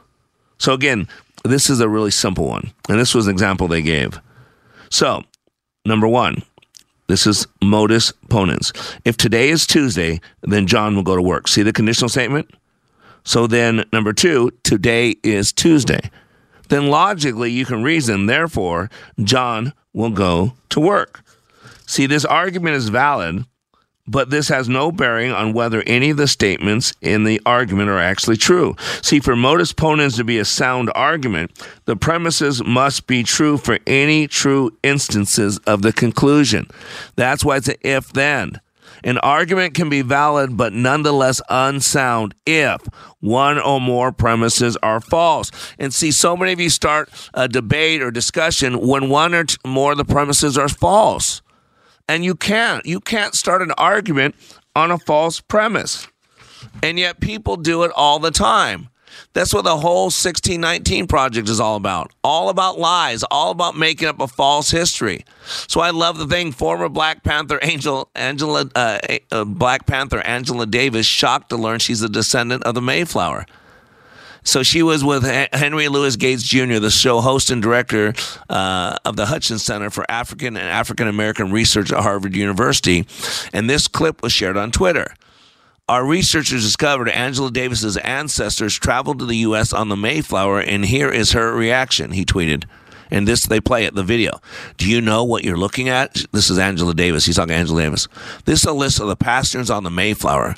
So 0.59 0.73
again, 0.73 1.09
this 1.45 1.71
is 1.71 1.81
a 1.81 1.89
really 1.89 2.11
simple 2.11 2.47
one. 2.47 2.73
And 2.89 2.99
this 2.99 3.15
was 3.15 3.27
an 3.27 3.33
example 3.33 3.69
they 3.69 3.83
gave. 3.83 4.21
So, 4.91 5.23
number 5.85 6.09
one, 6.09 6.43
this 7.09 7.27
is 7.27 7.47
modus 7.63 8.13
ponens. 8.29 8.73
If 9.05 9.17
today 9.17 9.51
is 9.51 9.67
Tuesday, 9.67 10.21
then 10.43 10.67
John 10.67 10.97
will 10.97 11.03
go 11.03 11.17
to 11.17 11.23
work. 11.23 11.49
See 11.49 11.63
the 11.63 11.73
conditional 11.73 12.09
statement? 12.09 12.51
So 13.25 13.47
then, 13.47 13.85
number 13.93 14.13
two, 14.13 14.53
today 14.63 15.17
is 15.23 15.53
Tuesday. 15.53 16.11
Then 16.69 16.89
logically, 16.89 17.51
you 17.51 17.65
can 17.65 17.83
reason, 17.83 18.27
therefore, 18.27 18.91
John 19.23 19.73
will 19.93 20.11
go 20.11 20.55
to 20.71 20.81
work. 20.81 21.23
See, 21.87 22.07
this 22.07 22.25
argument 22.25 22.77
is 22.77 22.89
valid 22.89 23.45
but 24.07 24.31
this 24.31 24.49
has 24.49 24.69
no 24.69 24.93
bearing 24.93 25.33
on 25.33 25.53
whether 25.53 25.83
any 25.83 26.11
of 26.11 26.17
the 26.17 26.29
statements 26.29 26.93
in 27.01 27.25
the 27.25 27.41
argument 27.45 27.91
are 27.91 27.99
actually 27.99 28.37
true. 28.37 28.77
See, 29.03 29.21
for 29.21 29.35
modus 29.35 29.73
ponens 29.73 30.17
to 30.17 30.25
be 30.25 30.39
a 30.39 30.45
sound 30.45 30.91
argument, 30.95 31.51
the 31.85 31.97
premises 31.97 32.63
must 32.63 33.07
be 33.07 33.23
true 33.23 33.57
for 33.59 33.79
any 33.87 34.29
true 34.29 34.77
instances 34.83 35.59
of 35.59 35.83
the 35.83 35.93
conclusion. 35.93 36.69
That's 37.17 37.45
why 37.45 37.57
it's 37.57 37.69
an 37.69 37.77
if 37.81 38.13
then. 38.13 38.61
An 39.05 39.18
argument 39.18 39.75
can 39.75 39.88
be 39.88 40.03
valid 40.03 40.57
but 40.57 40.72
nonetheless 40.72 41.40
unsound 41.49 42.35
if 42.46 42.81
one 43.20 43.59
or 43.59 43.81
more 43.81 44.12
premises 44.12 44.77
are 44.83 45.01
false. 45.01 45.51
And 45.79 45.92
see, 45.92 46.11
so 46.11 46.37
many 46.37 46.53
of 46.53 46.61
you 46.61 46.70
start 46.70 47.11
a 47.35 47.49
debate 47.49 48.03
or 48.03 48.11
discussion 48.11 48.87
when 48.87 49.09
one 49.09 49.35
or 49.35 49.44
more 49.64 49.92
of 49.92 49.99
the 49.99 50.05
premises 50.05 50.57
are 50.57 50.68
false. 50.68 51.42
And 52.09 52.25
you 52.25 52.35
can't. 52.35 52.87
You 52.87 53.01
can't 53.01 53.35
start 53.35 53.62
an 53.62 53.72
argument 53.72 54.35
on 54.75 54.90
a 54.90 54.99
false 54.99 55.40
premise. 55.40 56.07
And 56.83 56.99
yet 56.99 57.20
people 57.20 57.57
do 57.57 57.83
it 57.83 57.90
all 57.96 58.18
the 58.18 58.31
time. 58.31 58.88
That's 59.33 59.53
what 59.53 59.65
the 59.65 59.77
whole 59.77 60.05
1619 60.05 61.07
project 61.07 61.49
is 61.49 61.61
all 61.61 61.77
about. 61.77 62.13
All 62.25 62.49
about 62.49 62.79
lies, 62.79 63.23
all 63.25 63.51
about 63.51 63.77
making 63.77 64.09
up 64.09 64.21
a 64.21 64.27
false 64.27 64.71
history. 64.71 65.25
So 65.69 65.81
I 65.81 65.91
love 65.91 66.19
the 66.19 66.27
thing 66.27 66.53
former 66.53 66.89
Black 66.89 67.23
Panther 67.23 67.59
Angel 67.63 68.09
Angela 68.15 68.69
uh, 68.75 68.99
uh, 69.31 69.45
Black 69.45 69.87
Panther 69.87 70.21
Angela 70.21 70.67
Davis 70.67 71.07
shocked 71.07 71.51
to 71.51 71.57
learn 71.57 71.79
she's 71.79 72.03
a 72.03 72.09
descendant 72.09 72.65
of 72.65 72.75
the 72.75 72.83
Mayflower. 72.83 73.47
So 74.47 74.63
she 74.63 74.85
was 74.85 75.03
with 75.03 75.25
Henry 75.53 75.89
Louis 75.89 76.15
Gates 76.15 76.45
Jr., 76.45 76.79
the 76.79 76.89
show 76.89 77.21
host 77.21 77.51
and 77.51 77.61
director 77.61 78.15
uh, 78.49 78.97
of 79.05 79.17
the 79.17 79.27
Hutchins 79.27 79.65
Center 79.65 79.91
for 79.91 80.09
African 80.09 80.57
and 80.57 80.69
African 80.69 81.09
American 81.09 81.51
Research 81.51 81.91
at 81.91 82.01
Harvard 82.01 82.37
University. 82.37 83.07
And 83.53 83.69
this 83.69 83.89
clip 83.89 84.23
was 84.23 84.33
shared 84.33 84.57
on 84.57 84.71
Twitter. 84.71 85.15
Our 85.88 86.05
researchers 86.05 86.64
discovered 86.64 87.09
Angela 87.11 87.49
Davis's 87.49 87.96
ancestors 87.99 88.75
traveled 88.75 89.20
to 89.20 89.25
the 89.25 89.37
U.S. 89.37 89.72
on 89.72 89.88
the 89.88 89.96
Mayflower, 89.96 90.59
and 90.59 90.85
here 90.85 91.09
is 91.09 91.31
her 91.31 91.55
reaction. 91.55 92.11
He 92.11 92.25
tweeted, 92.25 92.64
and 93.09 93.29
this 93.29 93.46
they 93.46 93.61
play 93.61 93.85
it 93.85 93.94
the 93.94 94.03
video. 94.03 94.40
Do 94.79 94.90
you 94.90 95.01
know 95.01 95.22
what 95.22 95.44
you're 95.44 95.57
looking 95.57 95.88
at? 95.88 96.27
This 96.33 96.51
is 96.51 96.59
Angela 96.59 96.92
Davis. 96.92 97.25
He's 97.25 97.37
talking 97.37 97.55
Angela 97.55 97.83
Davis. 97.83 98.09
This 98.46 98.62
is 98.62 98.64
a 98.64 98.72
list 98.72 98.99
of 98.99 99.07
the 99.07 99.14
passengers 99.14 99.70
on 99.70 99.85
the 99.85 99.90
Mayflower. 99.90 100.57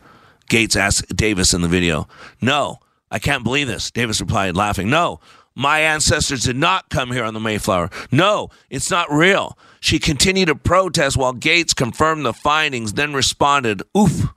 Gates 0.49 0.77
asked 0.77 1.15
Davis 1.15 1.53
in 1.53 1.61
the 1.61 1.69
video. 1.69 2.09
No, 2.41 2.79
I 3.11 3.19
can't 3.19 3.45
believe 3.45 3.67
this. 3.67 3.91
Davis 3.91 4.23
replied, 4.23 4.57
laughing. 4.57 4.89
No, 4.89 5.21
my 5.55 5.81
ancestors 5.81 6.45
did 6.45 6.57
not 6.57 6.89
come 6.89 7.13
here 7.13 7.25
on 7.25 7.35
the 7.35 7.41
Mayflower. 7.41 7.91
No, 8.11 8.49
it's 8.71 8.91
not 8.91 9.13
real. 9.13 9.59
She 9.79 9.99
continued 9.99 10.47
to 10.47 10.55
protest 10.55 11.19
while 11.19 11.35
Gates 11.35 11.75
confirmed 11.75 12.25
the 12.25 12.33
findings, 12.33 12.95
then 12.95 13.13
responded, 13.13 13.83
Oof, 13.95 14.33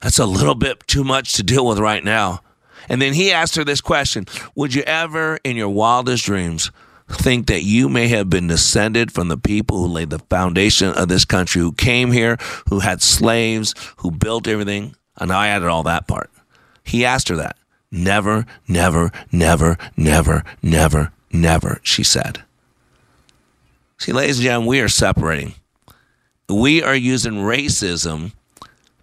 that's 0.00 0.18
a 0.18 0.26
little 0.26 0.54
bit 0.54 0.86
too 0.86 1.04
much 1.04 1.32
to 1.34 1.42
deal 1.42 1.66
with 1.66 1.78
right 1.78 2.04
now. 2.04 2.40
And 2.88 3.02
then 3.02 3.12
he 3.12 3.32
asked 3.32 3.56
her 3.56 3.64
this 3.64 3.80
question 3.80 4.26
Would 4.54 4.74
you 4.74 4.82
ever, 4.82 5.38
in 5.44 5.56
your 5.56 5.68
wildest 5.68 6.24
dreams, 6.24 6.70
think 7.10 7.46
that 7.46 7.62
you 7.62 7.88
may 7.88 8.08
have 8.08 8.28
been 8.30 8.46
descended 8.46 9.10
from 9.10 9.28
the 9.28 9.36
people 9.36 9.78
who 9.78 9.86
laid 9.86 10.10
the 10.10 10.18
foundation 10.18 10.92
of 10.92 11.08
this 11.08 11.24
country, 11.24 11.60
who 11.60 11.72
came 11.72 12.12
here, 12.12 12.36
who 12.68 12.80
had 12.80 13.02
slaves, 13.02 13.74
who 13.98 14.10
built 14.10 14.46
everything. 14.46 14.94
And 15.16 15.32
I 15.32 15.48
added 15.48 15.68
all 15.68 15.82
that 15.84 16.06
part. 16.06 16.30
He 16.84 17.04
asked 17.04 17.28
her 17.28 17.36
that. 17.36 17.56
Never, 17.90 18.46
never, 18.66 19.10
never, 19.32 19.78
never, 19.96 20.44
never, 20.62 21.12
never, 21.32 21.80
she 21.82 22.04
said. 22.04 22.42
See, 23.96 24.12
ladies 24.12 24.38
and 24.38 24.44
gentlemen, 24.44 24.68
we 24.68 24.80
are 24.80 24.88
separating. 24.88 25.54
We 26.48 26.82
are 26.82 26.94
using 26.94 27.34
racism 27.34 28.32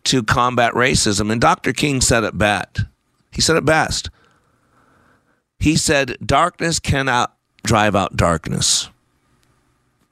to 0.05 0.23
combat 0.23 0.73
racism. 0.73 1.31
And 1.31 1.41
Dr. 1.41 1.73
King 1.73 2.01
said 2.01 2.23
it 2.23 2.37
best. 2.37 2.85
He 3.31 3.41
said 3.41 3.57
it 3.57 3.65
best. 3.65 4.09
He 5.59 5.75
said, 5.75 6.17
Darkness 6.25 6.79
cannot 6.79 7.35
drive 7.63 7.95
out 7.95 8.15
darkness. 8.15 8.89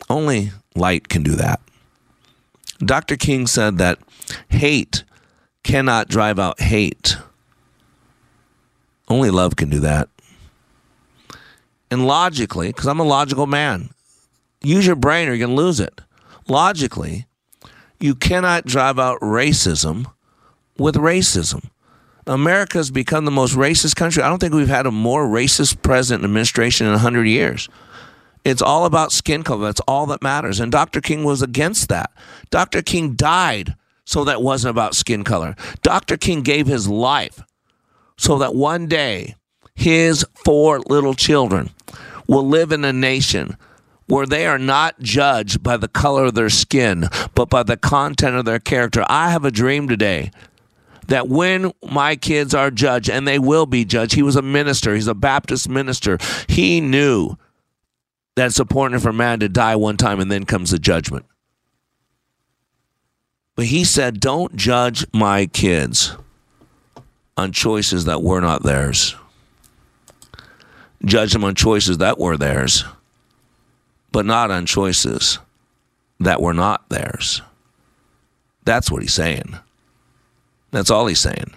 Only 0.09 0.51
light 0.75 1.09
can 1.09 1.23
do 1.23 1.35
that. 1.35 1.61
Dr. 2.79 3.15
King 3.15 3.47
said 3.47 3.77
that 3.77 3.99
hate 4.49 5.03
cannot 5.63 6.09
drive 6.09 6.39
out 6.39 6.59
hate. 6.59 7.17
Only 9.07 9.29
love 9.29 9.55
can 9.55 9.69
do 9.69 9.79
that. 9.79 10.09
And 11.91 12.07
logically, 12.07 12.67
because 12.67 12.87
I'm 12.87 12.99
a 12.99 13.03
logical 13.03 13.45
man, 13.45 13.91
use 14.61 14.85
your 14.85 14.95
brain 14.95 15.27
or 15.27 15.33
you're 15.33 15.45
going 15.45 15.55
to 15.55 15.63
lose 15.63 15.79
it. 15.79 16.01
Logically, 16.47 17.27
you 18.03 18.13
cannot 18.13 18.65
drive 18.65 18.99
out 18.99 19.17
racism 19.21 20.05
with 20.77 20.95
racism. 20.95 21.69
America's 22.27 22.91
become 22.91 23.23
the 23.23 23.31
most 23.31 23.55
racist 23.55 23.95
country. 23.95 24.21
I 24.21 24.27
don't 24.27 24.39
think 24.39 24.53
we've 24.53 24.67
had 24.67 24.85
a 24.85 24.91
more 24.91 25.25
racist 25.25 25.81
president 25.81 26.25
administration 26.25 26.85
in 26.85 26.91
100 26.91 27.23
years. 27.23 27.69
It's 28.43 28.61
all 28.61 28.83
about 28.83 29.13
skin 29.13 29.43
color. 29.43 29.63
That's 29.63 29.79
all 29.87 30.05
that 30.07 30.21
matters. 30.21 30.59
And 30.59 30.69
Dr. 30.69 30.99
King 30.99 31.23
was 31.23 31.41
against 31.41 31.87
that. 31.87 32.11
Dr. 32.49 32.81
King 32.81 33.13
died 33.13 33.73
so 34.03 34.25
that 34.25 34.41
wasn't 34.41 34.71
about 34.71 34.95
skin 34.95 35.23
color. 35.23 35.55
Dr. 35.81 36.17
King 36.17 36.41
gave 36.41 36.67
his 36.67 36.89
life 36.89 37.41
so 38.17 38.37
that 38.39 38.53
one 38.53 38.87
day 38.87 39.35
his 39.75 40.25
four 40.43 40.81
little 40.81 41.13
children 41.13 41.69
will 42.27 42.45
live 42.45 42.73
in 42.73 42.83
a 42.83 42.91
nation 42.91 43.55
where 44.07 44.25
they 44.25 44.45
are 44.45 44.59
not 44.59 44.99
judged 44.99 45.63
by 45.63 45.77
the 45.77 45.87
color 45.87 46.25
of 46.25 46.35
their 46.35 46.49
skin, 46.49 47.07
but 47.35 47.49
by 47.49 47.63
the 47.63 47.77
content 47.77 48.35
of 48.35 48.45
their 48.45 48.59
character. 48.59 49.05
I 49.07 49.31
have 49.31 49.45
a 49.45 49.51
dream 49.51 49.87
today 49.87 50.31
that 51.07 51.27
when 51.27 51.71
my 51.89 52.15
kids 52.15 52.53
are 52.53 52.71
judged, 52.71 53.09
and 53.09 53.27
they 53.27 53.39
will 53.39 53.65
be 53.65 53.85
judged, 53.85 54.13
he 54.13 54.23
was 54.23 54.35
a 54.35 54.41
minister, 54.41 54.95
he's 54.95 55.07
a 55.07 55.13
Baptist 55.13 55.67
minister, 55.67 56.17
he 56.47 56.81
knew 56.81 57.37
that 58.35 58.47
it's 58.47 58.59
important 58.59 59.01
for 59.01 59.13
man 59.13 59.39
to 59.39 59.49
die 59.49 59.75
one 59.75 59.97
time 59.97 60.19
and 60.19 60.31
then 60.31 60.45
comes 60.45 60.71
the 60.71 60.79
judgment. 60.79 61.25
But 63.55 63.65
he 63.65 63.83
said, 63.83 64.19
Don't 64.19 64.55
judge 64.55 65.05
my 65.13 65.45
kids 65.45 66.15
on 67.37 67.51
choices 67.51 68.05
that 68.05 68.23
were 68.23 68.41
not 68.41 68.63
theirs. 68.63 69.15
Judge 71.05 71.33
them 71.33 71.43
on 71.43 71.53
choices 71.53 71.97
that 71.97 72.17
were 72.17 72.37
theirs, 72.37 72.85
but 74.13 74.25
not 74.25 74.51
on 74.51 74.65
choices 74.65 75.39
that 76.21 76.41
were 76.41 76.53
not 76.53 76.87
theirs. 76.87 77.41
That's 78.63 78.89
what 78.89 79.01
he's 79.01 79.13
saying. 79.13 79.57
That's 80.71 80.89
all 80.89 81.07
he's 81.07 81.19
saying. 81.19 81.53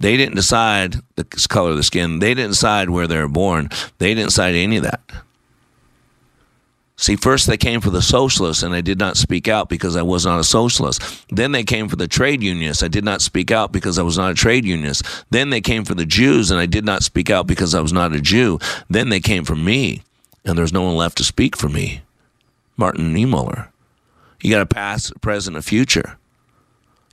They 0.00 0.16
didn't 0.16 0.34
decide 0.34 0.96
the 1.14 1.24
color 1.48 1.70
of 1.70 1.76
the 1.76 1.84
skin. 1.84 2.18
They 2.18 2.34
didn't 2.34 2.50
decide 2.50 2.90
where 2.90 3.06
they 3.06 3.18
were 3.18 3.28
born. 3.28 3.68
They 3.98 4.14
didn't 4.14 4.30
decide 4.30 4.56
any 4.56 4.78
of 4.78 4.82
that. 4.82 5.00
See, 6.96 7.16
first 7.16 7.46
they 7.46 7.56
came 7.56 7.80
for 7.80 7.90
the 7.90 8.02
socialists, 8.02 8.62
and 8.62 8.74
I 8.74 8.80
did 8.80 8.98
not 8.98 9.16
speak 9.16 9.48
out 9.48 9.68
because 9.68 9.96
I 9.96 10.02
was 10.02 10.24
not 10.24 10.40
a 10.40 10.44
socialist. 10.44 11.02
Then 11.28 11.52
they 11.52 11.64
came 11.64 11.88
for 11.88 11.96
the 11.96 12.08
trade 12.08 12.42
unionists. 12.42 12.82
I 12.82 12.88
did 12.88 13.04
not 13.04 13.22
speak 13.22 13.50
out 13.50 13.72
because 13.72 13.98
I 13.98 14.02
was 14.02 14.16
not 14.16 14.30
a 14.30 14.34
trade 14.34 14.64
unionist. 14.64 15.04
Then 15.30 15.50
they 15.50 15.60
came 15.60 15.84
for 15.84 15.94
the 15.94 16.06
Jews, 16.06 16.50
and 16.50 16.60
I 16.60 16.66
did 16.66 16.84
not 16.84 17.02
speak 17.02 17.28
out 17.28 17.46
because 17.46 17.74
I 17.74 17.80
was 17.80 17.92
not 17.92 18.12
a 18.12 18.20
Jew. 18.20 18.58
Then 18.88 19.08
they 19.08 19.20
came 19.20 19.44
for 19.44 19.56
me, 19.56 20.02
and 20.44 20.56
there's 20.56 20.72
no 20.72 20.82
one 20.82 20.96
left 20.96 21.18
to 21.18 21.24
speak 21.24 21.56
for 21.56 21.68
me. 21.68 22.02
Martin 22.76 23.14
Niemöller. 23.14 23.68
You 24.40 24.50
got 24.50 24.62
a 24.62 24.66
past, 24.66 25.20
present, 25.20 25.56
a 25.56 25.62
future. 25.62 26.18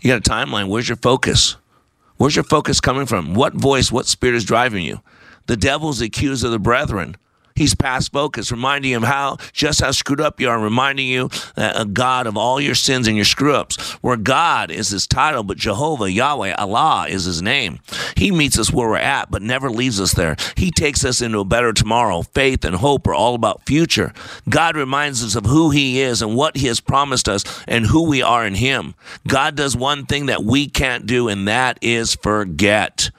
You 0.01 0.09
got 0.11 0.25
a 0.25 0.29
timeline. 0.29 0.67
Where's 0.67 0.89
your 0.89 0.97
focus? 0.97 1.57
Where's 2.17 2.35
your 2.35 2.43
focus 2.43 2.81
coming 2.81 3.05
from? 3.05 3.33
What 3.33 3.53
voice, 3.53 3.91
what 3.91 4.07
spirit 4.07 4.35
is 4.35 4.45
driving 4.45 4.83
you? 4.83 5.01
The 5.45 5.57
devil's 5.57 5.99
the 5.99 6.07
accuser 6.07 6.47
of 6.47 6.51
the 6.51 6.59
brethren. 6.59 7.17
He's 7.59 7.75
past 7.75 8.13
focus, 8.13 8.53
reminding 8.53 8.89
him 8.89 9.03
how 9.03 9.35
just 9.51 9.81
how 9.81 9.91
screwed 9.91 10.21
up 10.21 10.39
you 10.39 10.49
are, 10.49 10.57
reminding 10.57 11.07
you 11.07 11.29
that 11.57 11.77
a 11.77 11.83
God 11.83 12.25
of 12.25 12.37
all 12.37 12.61
your 12.61 12.73
sins 12.73 13.05
and 13.05 13.17
your 13.17 13.25
screw 13.25 13.53
ups, 13.53 13.95
where 14.01 14.15
God 14.15 14.71
is 14.71 14.87
his 14.87 15.05
title, 15.05 15.43
but 15.43 15.57
Jehovah, 15.57 16.09
Yahweh, 16.09 16.53
Allah 16.53 17.07
is 17.09 17.25
his 17.25 17.41
name. 17.41 17.79
He 18.15 18.31
meets 18.31 18.57
us 18.57 18.71
where 18.71 18.87
we're 18.87 18.95
at, 18.95 19.29
but 19.29 19.41
never 19.41 19.69
leaves 19.69 19.99
us 19.99 20.13
there. 20.13 20.37
He 20.55 20.71
takes 20.71 21.03
us 21.03 21.21
into 21.21 21.39
a 21.39 21.43
better 21.43 21.73
tomorrow. 21.73 22.21
Faith 22.21 22.63
and 22.63 22.77
hope 22.77 23.05
are 23.07 23.13
all 23.13 23.35
about 23.35 23.65
future. 23.65 24.13
God 24.47 24.77
reminds 24.77 25.21
us 25.21 25.35
of 25.35 25.45
who 25.45 25.69
he 25.71 25.99
is 25.99 26.21
and 26.21 26.37
what 26.37 26.55
he 26.55 26.67
has 26.67 26.79
promised 26.79 27.27
us 27.27 27.43
and 27.67 27.85
who 27.85 28.07
we 28.07 28.21
are 28.21 28.47
in 28.47 28.55
him. 28.55 28.95
God 29.27 29.55
does 29.55 29.75
one 29.75 30.05
thing 30.05 30.27
that 30.27 30.45
we 30.45 30.69
can't 30.69 31.05
do, 31.05 31.27
and 31.27 31.45
that 31.49 31.77
is 31.81 32.15
forget. 32.15 33.11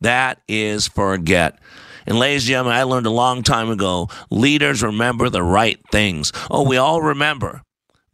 That 0.00 0.40
is 0.48 0.88
forget. 0.88 1.60
And 2.06 2.18
ladies 2.18 2.44
and 2.44 2.48
gentlemen, 2.48 2.74
I 2.74 2.84
learned 2.84 3.06
a 3.06 3.10
long 3.10 3.42
time 3.42 3.68
ago 3.68 4.08
leaders 4.30 4.82
remember 4.82 5.28
the 5.28 5.42
right 5.42 5.78
things. 5.90 6.32
Oh, 6.50 6.62
we 6.62 6.76
all 6.76 7.02
remember. 7.02 7.62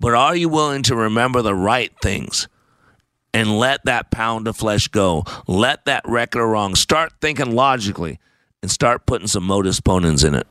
But 0.00 0.14
are 0.14 0.34
you 0.34 0.48
willing 0.48 0.82
to 0.84 0.96
remember 0.96 1.42
the 1.42 1.54
right 1.54 1.92
things? 2.02 2.48
And 3.34 3.58
let 3.58 3.84
that 3.84 4.10
pound 4.10 4.48
of 4.48 4.56
flesh 4.56 4.88
go. 4.88 5.24
Let 5.46 5.84
that 5.84 6.02
record 6.06 6.42
of 6.42 6.48
wrong. 6.48 6.74
Start 6.74 7.12
thinking 7.20 7.54
logically 7.54 8.18
and 8.62 8.70
start 8.70 9.06
putting 9.06 9.26
some 9.26 9.44
modus 9.44 9.80
ponens 9.80 10.26
in 10.26 10.34
it. 10.34 10.46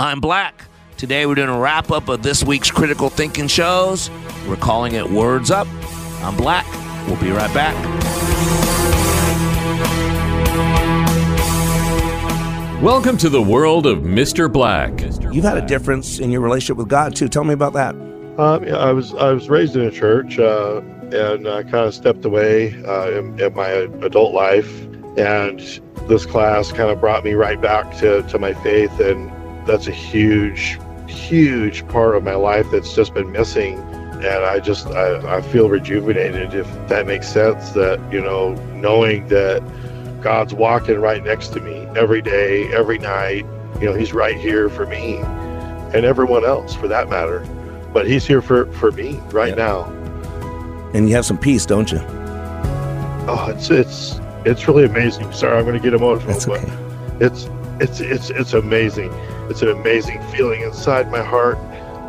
I'm 0.00 0.20
Black. 0.20 0.64
Today 0.96 1.26
we're 1.26 1.36
doing 1.36 1.48
a 1.48 1.58
wrap 1.58 1.90
up 1.90 2.08
of 2.08 2.22
this 2.22 2.42
week's 2.42 2.70
critical 2.70 3.08
thinking 3.08 3.48
shows. 3.48 4.10
We're 4.48 4.56
calling 4.56 4.94
it 4.94 5.08
Words 5.08 5.50
Up. 5.50 5.68
I'm 6.22 6.36
Black. 6.36 6.66
We'll 7.06 7.20
be 7.20 7.30
right 7.30 7.52
back. 7.54 7.76
Welcome 12.82 13.16
to 13.18 13.28
the 13.28 13.42
world 13.42 13.86
of 13.88 14.02
Mr. 14.02 14.50
Black. 14.50 15.00
You've 15.34 15.44
had 15.44 15.58
a 15.58 15.66
difference 15.66 16.20
in 16.20 16.30
your 16.30 16.40
relationship 16.40 16.76
with 16.76 16.88
God 16.88 17.16
too. 17.16 17.28
Tell 17.28 17.42
me 17.42 17.52
about 17.52 17.72
that. 17.72 17.96
Um, 18.38 18.62
yeah, 18.62 18.76
I 18.76 18.92
was 18.92 19.12
I 19.14 19.32
was 19.32 19.48
raised 19.48 19.74
in 19.74 19.82
a 19.82 19.90
church, 19.90 20.38
uh, 20.38 20.80
and 21.10 21.48
I 21.48 21.64
kind 21.64 21.88
of 21.88 21.92
stepped 21.92 22.24
away 22.24 22.80
uh, 22.84 23.10
in, 23.10 23.40
in, 23.40 23.52
my 23.54 23.68
adult 23.68 24.32
life, 24.32 24.84
and 25.18 25.58
this 26.06 26.24
class 26.24 26.70
kind 26.70 26.88
of 26.88 27.00
brought 27.00 27.24
me 27.24 27.32
right 27.32 27.60
back 27.60 27.98
to, 27.98 28.22
to 28.22 28.38
my 28.38 28.54
faith, 28.54 29.00
and 29.00 29.28
that's 29.66 29.88
a 29.88 29.92
huge, 29.92 30.78
huge 31.08 31.84
part 31.88 32.14
of 32.14 32.22
my 32.22 32.36
life 32.36 32.70
that's 32.70 32.94
just 32.94 33.12
been 33.12 33.32
missing. 33.32 33.76
And 33.76 34.44
I 34.44 34.60
just 34.60 34.86
I, 34.86 35.38
I 35.38 35.40
feel 35.40 35.68
rejuvenated, 35.68 36.54
if 36.54 36.68
that 36.86 37.08
makes 37.08 37.26
sense. 37.26 37.70
That 37.70 38.00
you 38.12 38.20
know, 38.20 38.54
knowing 38.76 39.26
that 39.28 39.64
God's 40.20 40.54
walking 40.54 41.00
right 41.00 41.22
next 41.22 41.48
to 41.48 41.60
me 41.60 41.86
every 41.96 42.22
day, 42.22 42.72
every 42.72 42.98
night. 42.98 43.46
You 43.80 43.86
know, 43.86 43.94
He's 43.94 44.12
right 44.12 44.36
here 44.36 44.68
for 44.68 44.86
me 44.86 45.16
and 45.18 46.04
everyone 46.04 46.44
else 46.44 46.74
for 46.74 46.88
that 46.88 47.08
matter. 47.08 47.40
But 47.92 48.06
He's 48.06 48.26
here 48.26 48.42
for, 48.42 48.70
for 48.72 48.90
me 48.92 49.14
right 49.30 49.56
now. 49.56 49.84
And 50.94 51.08
you 51.08 51.14
have 51.14 51.26
some 51.26 51.38
peace, 51.38 51.66
don't 51.66 51.90
you? 51.92 52.00
Oh, 53.30 53.52
it's 53.54 53.70
it's 53.70 54.20
it's 54.44 54.66
really 54.66 54.84
amazing. 54.84 55.30
Sorry, 55.32 55.56
I'm 55.58 55.64
going 55.64 55.76
to 55.76 55.82
get 55.82 55.92
emotional, 55.92 56.32
That's 56.32 56.48
okay. 56.48 56.64
but 57.18 57.22
it's 57.22 57.48
it's 57.80 58.00
it's 58.00 58.30
it's 58.30 58.52
amazing. 58.54 59.12
It's 59.50 59.60
an 59.62 59.68
amazing 59.68 60.22
feeling 60.28 60.62
inside 60.62 61.10
my 61.10 61.22
heart. 61.22 61.58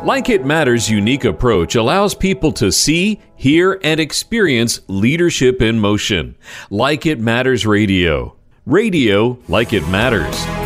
Like 0.04 0.30
It 0.30 0.46
Matters' 0.46 0.88
unique 0.88 1.24
approach 1.24 1.74
allows 1.74 2.14
people 2.14 2.52
to 2.52 2.72
see, 2.72 3.20
hear, 3.36 3.78
and 3.84 4.00
experience 4.00 4.80
leadership 4.88 5.60
in 5.60 5.78
motion. 5.78 6.36
Like 6.70 7.04
It 7.04 7.20
Matters 7.20 7.66
Radio. 7.66 8.34
Radio 8.64 9.38
like 9.48 9.74
it 9.74 9.86
matters. 9.88 10.59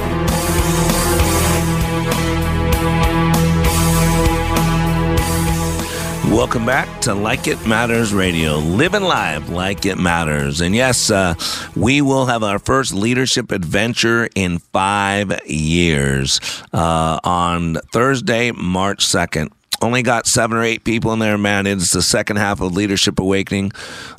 Welcome 6.35 6.67
back 6.67 7.01
to 7.03 7.15
Like 7.15 7.47
It 7.47 7.65
Matters 7.65 8.13
Radio, 8.13 8.57
living 8.57 9.05
live 9.05 9.51
like 9.51 9.87
it 9.87 9.99
matters. 9.99 10.61
And 10.61 10.75
yes, 10.75 11.09
uh, 11.09 11.35
we 11.77 12.03
will 12.03 12.27
have 12.27 12.43
our 12.43 12.59
first 12.59 12.93
leadership 12.93 13.53
adventure 13.53 14.29
in 14.35 14.59
five 14.59 15.47
years 15.47 16.41
uh, 16.73 17.21
on 17.23 17.77
Thursday, 17.93 18.51
March 18.51 19.07
2nd. 19.07 19.53
only 19.81 20.03
got 20.03 20.27
seven 20.27 20.59
or 20.59 20.65
eight 20.65 20.83
people 20.83 21.13
in 21.13 21.21
there, 21.21 21.39
man. 21.39 21.69
It's 21.69 21.93
the 21.93 22.03
second 22.03 22.39
half 22.39 22.61
of 22.61 22.73
Leadership 22.73 23.21
Awakening. 23.21 23.71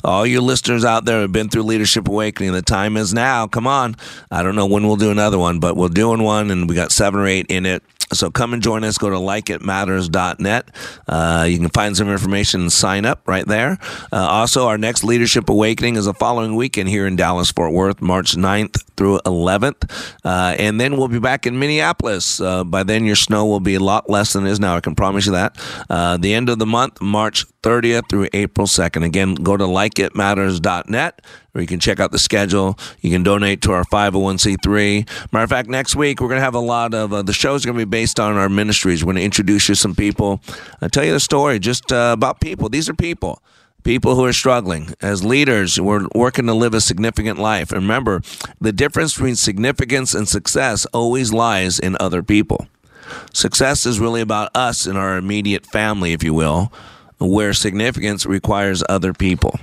All 0.02 0.26
you 0.26 0.40
listeners 0.40 0.86
out 0.86 1.04
there 1.04 1.20
have 1.20 1.32
been 1.32 1.50
through 1.50 1.64
Leadership 1.64 2.08
Awakening. 2.08 2.52
The 2.52 2.62
time 2.62 2.96
is 2.96 3.12
now. 3.12 3.46
Come 3.46 3.66
on. 3.66 3.94
I 4.30 4.42
don't 4.42 4.56
know 4.56 4.66
when 4.66 4.86
we'll 4.86 4.96
do 4.96 5.10
another 5.10 5.38
one, 5.38 5.60
but 5.60 5.76
we're 5.76 5.88
doing 5.90 6.22
one, 6.22 6.50
and 6.50 6.66
we 6.66 6.74
got 6.74 6.92
seven 6.92 7.20
or 7.20 7.26
eight 7.26 7.46
in 7.50 7.66
it. 7.66 7.82
So 8.12 8.30
come 8.30 8.52
and 8.52 8.62
join 8.62 8.84
us. 8.84 8.98
Go 8.98 9.10
to 9.10 9.16
likeitmatters.net. 9.16 10.70
Uh, 11.08 11.46
you 11.48 11.58
can 11.58 11.68
find 11.70 11.96
some 11.96 12.08
information 12.08 12.62
and 12.62 12.72
sign 12.72 13.04
up 13.04 13.26
right 13.26 13.46
there. 13.46 13.78
Uh, 14.12 14.16
also, 14.16 14.66
our 14.66 14.78
next 14.78 15.04
Leadership 15.04 15.48
Awakening 15.48 15.96
is 15.96 16.04
the 16.04 16.14
following 16.14 16.54
weekend 16.54 16.88
here 16.88 17.06
in 17.06 17.16
Dallas, 17.16 17.50
Fort 17.50 17.72
Worth, 17.72 18.00
March 18.00 18.36
9th 18.36 18.82
through 18.96 19.18
11th. 19.20 20.14
Uh, 20.24 20.54
and 20.58 20.80
then 20.80 20.96
we'll 20.96 21.08
be 21.08 21.18
back 21.18 21.46
in 21.46 21.58
Minneapolis. 21.58 22.40
Uh, 22.40 22.64
by 22.64 22.82
then, 22.82 23.04
your 23.04 23.16
snow 23.16 23.44
will 23.46 23.60
be 23.60 23.74
a 23.74 23.80
lot 23.80 24.08
less 24.08 24.32
than 24.32 24.46
it 24.46 24.50
is 24.50 24.60
now. 24.60 24.76
I 24.76 24.80
can 24.80 24.94
promise 24.94 25.26
you 25.26 25.32
that. 25.32 25.56
Uh, 25.90 26.16
the 26.16 26.32
end 26.32 26.48
of 26.48 26.58
the 26.58 26.66
month, 26.66 27.00
March 27.00 27.44
30th 27.66 28.08
through 28.08 28.28
April 28.32 28.68
2nd. 28.68 29.04
Again, 29.04 29.34
go 29.34 29.56
to 29.56 29.64
likeitmatters.net 29.64 31.20
where 31.50 31.62
you 31.62 31.66
can 31.66 31.80
check 31.80 31.98
out 31.98 32.12
the 32.12 32.18
schedule. 32.18 32.78
You 33.00 33.10
can 33.10 33.24
donate 33.24 33.62
to 33.62 33.72
our 33.72 33.82
501c3. 33.84 35.32
Matter 35.32 35.42
of 35.42 35.50
fact, 35.50 35.68
next 35.68 35.96
week 35.96 36.20
we're 36.20 36.28
going 36.28 36.38
to 36.38 36.44
have 36.44 36.54
a 36.54 36.60
lot 36.60 36.94
of 36.94 37.12
uh, 37.12 37.22
the 37.22 37.32
show's 37.32 37.64
going 37.64 37.76
to 37.76 37.84
be 37.84 37.88
based 37.88 38.20
on 38.20 38.36
our 38.36 38.48
ministries. 38.48 39.02
We're 39.02 39.14
going 39.14 39.22
to 39.22 39.24
introduce 39.24 39.68
you 39.68 39.74
some 39.74 39.96
people. 39.96 40.40
I'll 40.80 40.90
tell 40.90 41.04
you 41.04 41.12
the 41.12 41.18
story 41.18 41.58
just 41.58 41.92
uh, 41.92 42.12
about 42.16 42.40
people. 42.40 42.68
These 42.68 42.88
are 42.88 42.94
people. 42.94 43.42
People 43.82 44.14
who 44.14 44.24
are 44.24 44.32
struggling. 44.32 44.94
As 45.00 45.24
leaders, 45.24 45.80
we're 45.80 46.06
working 46.14 46.46
to 46.46 46.54
live 46.54 46.74
a 46.74 46.80
significant 46.80 47.38
life. 47.38 47.72
And 47.72 47.82
remember, 47.82 48.20
the 48.60 48.72
difference 48.72 49.14
between 49.14 49.34
significance 49.34 50.14
and 50.14 50.28
success 50.28 50.86
always 50.86 51.32
lies 51.32 51.78
in 51.78 51.96
other 51.98 52.22
people. 52.22 52.68
Success 53.32 53.86
is 53.86 53.98
really 53.98 54.20
about 54.20 54.50
us 54.54 54.86
and 54.86 54.98
our 54.98 55.16
immediate 55.16 55.66
family, 55.66 56.12
if 56.12 56.22
you 56.22 56.34
will, 56.34 56.72
where 57.18 57.52
significance 57.52 58.26
requires 58.26 58.82
other 58.88 59.12
people. 59.12 59.58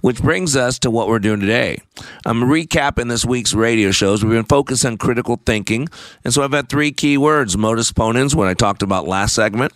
Which 0.00 0.22
brings 0.22 0.54
us 0.54 0.78
to 0.80 0.92
what 0.92 1.08
we're 1.08 1.18
doing 1.18 1.40
today. 1.40 1.82
I'm 2.24 2.42
recapping 2.42 3.08
this 3.08 3.24
week's 3.24 3.52
radio 3.52 3.90
shows. 3.90 4.22
We've 4.22 4.32
been 4.32 4.44
focused 4.44 4.86
on 4.86 4.96
critical 4.96 5.40
thinking. 5.44 5.88
And 6.22 6.32
so 6.32 6.44
I've 6.44 6.52
had 6.52 6.68
three 6.68 6.92
key 6.92 7.18
words 7.18 7.56
modus 7.56 7.90
ponens, 7.90 8.32
what 8.32 8.46
I 8.46 8.54
talked 8.54 8.84
about 8.84 9.08
last 9.08 9.34
segment. 9.34 9.72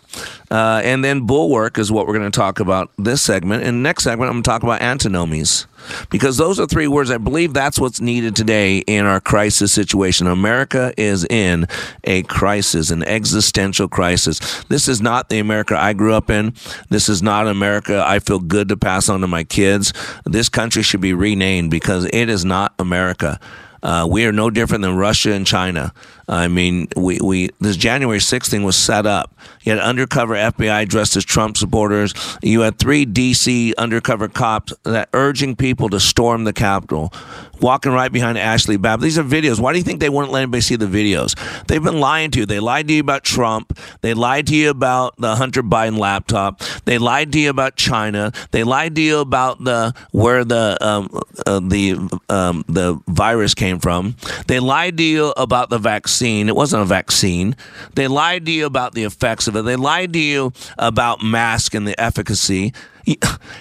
Uh, 0.49 0.81
and 0.85 1.03
then 1.03 1.25
bulwark 1.25 1.77
is 1.77 1.91
what 1.91 2.07
we're 2.07 2.17
going 2.17 2.31
to 2.31 2.39
talk 2.39 2.61
about 2.61 2.89
this 2.97 3.21
segment. 3.21 3.63
And 3.63 3.83
next 3.83 4.05
segment, 4.05 4.29
I'm 4.29 4.35
going 4.35 4.43
to 4.43 4.49
talk 4.49 4.63
about 4.63 4.81
antinomies 4.81 5.67
because 6.09 6.37
those 6.37 6.59
are 6.59 6.65
three 6.65 6.87
words. 6.87 7.11
I 7.11 7.17
believe 7.17 7.53
that's 7.53 7.79
what's 7.79 8.01
needed 8.01 8.35
today 8.35 8.79
in 8.79 9.05
our 9.05 9.19
crisis 9.19 9.71
situation. 9.71 10.27
America 10.27 10.93
is 10.97 11.25
in 11.25 11.67
a 12.03 12.23
crisis, 12.23 12.91
an 12.91 13.03
existential 13.03 13.87
crisis. 13.87 14.63
This 14.65 14.87
is 14.87 15.01
not 15.01 15.29
the 15.29 15.39
America 15.39 15.77
I 15.77 15.93
grew 15.93 16.13
up 16.13 16.29
in. 16.29 16.53
This 16.89 17.09
is 17.09 17.21
not 17.21 17.47
America 17.47 18.03
I 18.05 18.19
feel 18.19 18.39
good 18.39 18.69
to 18.69 18.77
pass 18.77 19.09
on 19.09 19.21
to 19.21 19.27
my 19.27 19.43
kids. 19.43 19.93
This 20.25 20.49
country 20.49 20.83
should 20.83 21.01
be 21.01 21.13
renamed 21.13 21.71
because 21.71 22.05
it 22.05 22.29
is 22.29 22.45
not 22.45 22.73
America. 22.79 23.39
Uh, 23.83 24.07
we 24.09 24.25
are 24.25 24.31
no 24.31 24.49
different 24.49 24.83
than 24.83 24.95
Russia 24.95 25.31
and 25.31 25.45
China. 25.45 25.91
I 26.31 26.47
mean, 26.47 26.87
we, 26.95 27.19
we 27.19 27.49
this 27.59 27.75
January 27.75 28.19
6th 28.19 28.49
thing 28.49 28.63
was 28.63 28.77
set 28.77 29.05
up. 29.05 29.37
You 29.63 29.73
had 29.73 29.81
undercover 29.81 30.33
FBI 30.33 30.87
dressed 30.87 31.17
as 31.17 31.25
Trump 31.25 31.57
supporters. 31.57 32.13
You 32.41 32.61
had 32.61 32.79
three 32.79 33.05
DC 33.05 33.73
undercover 33.77 34.29
cops 34.29 34.73
that 34.83 35.09
urging 35.13 35.57
people 35.57 35.89
to 35.89 35.99
storm 35.99 36.45
the 36.45 36.53
Capitol, 36.53 37.13
walking 37.59 37.91
right 37.91 38.11
behind 38.11 38.37
Ashley 38.37 38.77
Babb. 38.77 39.01
These 39.01 39.19
are 39.19 39.23
videos. 39.23 39.59
Why 39.59 39.73
do 39.73 39.77
you 39.77 39.83
think 39.83 39.99
they 39.99 40.07
wouldn't 40.07 40.31
let 40.31 40.43
anybody 40.43 40.61
see 40.61 40.77
the 40.77 40.85
videos? 40.85 41.35
They've 41.67 41.83
been 41.83 41.99
lying 41.99 42.31
to 42.31 42.39
you. 42.39 42.45
They 42.45 42.61
lied 42.61 42.87
to 42.87 42.93
you 42.93 43.01
about 43.01 43.25
Trump. 43.25 43.77
They 43.99 44.13
lied 44.13 44.47
to 44.47 44.55
you 44.55 44.69
about 44.69 45.17
the 45.17 45.35
Hunter 45.35 45.61
Biden 45.61 45.97
laptop. 45.97 46.61
They 46.85 46.97
lied 46.97 47.33
to 47.33 47.39
you 47.39 47.49
about 47.49 47.75
China. 47.75 48.31
They 48.51 48.63
lied 48.63 48.95
to 48.95 49.01
you 49.01 49.19
about 49.19 49.61
the 49.61 49.93
where 50.11 50.45
the 50.45 50.77
um, 50.79 51.09
uh, 51.45 51.59
the 51.59 51.93
um, 52.29 52.63
the 52.69 53.01
virus 53.07 53.53
came 53.53 53.79
from. 53.79 54.15
They 54.47 54.61
lied 54.61 54.95
to 54.97 55.03
you 55.03 55.33
about 55.35 55.69
the 55.69 55.77
vaccine. 55.77 56.20
It 56.21 56.55
wasn't 56.55 56.83
a 56.83 56.85
vaccine. 56.85 57.55
They 57.95 58.07
lied 58.07 58.45
to 58.45 58.51
you 58.51 58.65
about 58.65 58.93
the 58.93 59.03
effects 59.03 59.47
of 59.47 59.55
it. 59.55 59.63
They 59.63 59.75
lied 59.75 60.13
to 60.13 60.19
you 60.19 60.53
about 60.77 61.23
mask 61.23 61.73
and 61.73 61.87
the 61.87 61.99
efficacy. 61.99 62.73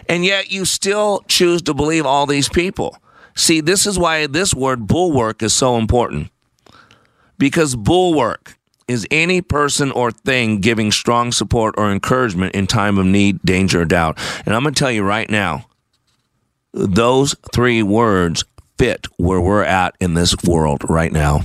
And 0.08 0.24
yet 0.24 0.52
you 0.52 0.64
still 0.64 1.24
choose 1.28 1.62
to 1.62 1.72
believe 1.72 2.04
all 2.04 2.26
these 2.26 2.48
people. 2.48 2.98
See, 3.34 3.60
this 3.60 3.86
is 3.86 3.98
why 3.98 4.26
this 4.26 4.54
word 4.54 4.86
bulwark 4.86 5.42
is 5.42 5.54
so 5.54 5.78
important. 5.78 6.30
Because 7.38 7.74
bulwark 7.74 8.58
is 8.86 9.06
any 9.10 9.40
person 9.40 9.92
or 9.92 10.10
thing 10.10 10.60
giving 10.60 10.90
strong 10.90 11.32
support 11.32 11.74
or 11.78 11.90
encouragement 11.90 12.54
in 12.54 12.66
time 12.66 12.98
of 12.98 13.06
need, 13.06 13.40
danger, 13.44 13.82
or 13.82 13.84
doubt. 13.84 14.18
And 14.44 14.54
I'm 14.54 14.62
going 14.62 14.74
to 14.74 14.78
tell 14.78 14.90
you 14.90 15.04
right 15.04 15.30
now, 15.30 15.66
those 16.72 17.34
three 17.52 17.82
words 17.82 18.44
fit 18.78 19.06
where 19.16 19.40
we're 19.40 19.62
at 19.62 19.94
in 20.00 20.14
this 20.14 20.34
world 20.44 20.82
right 20.88 21.12
now. 21.12 21.42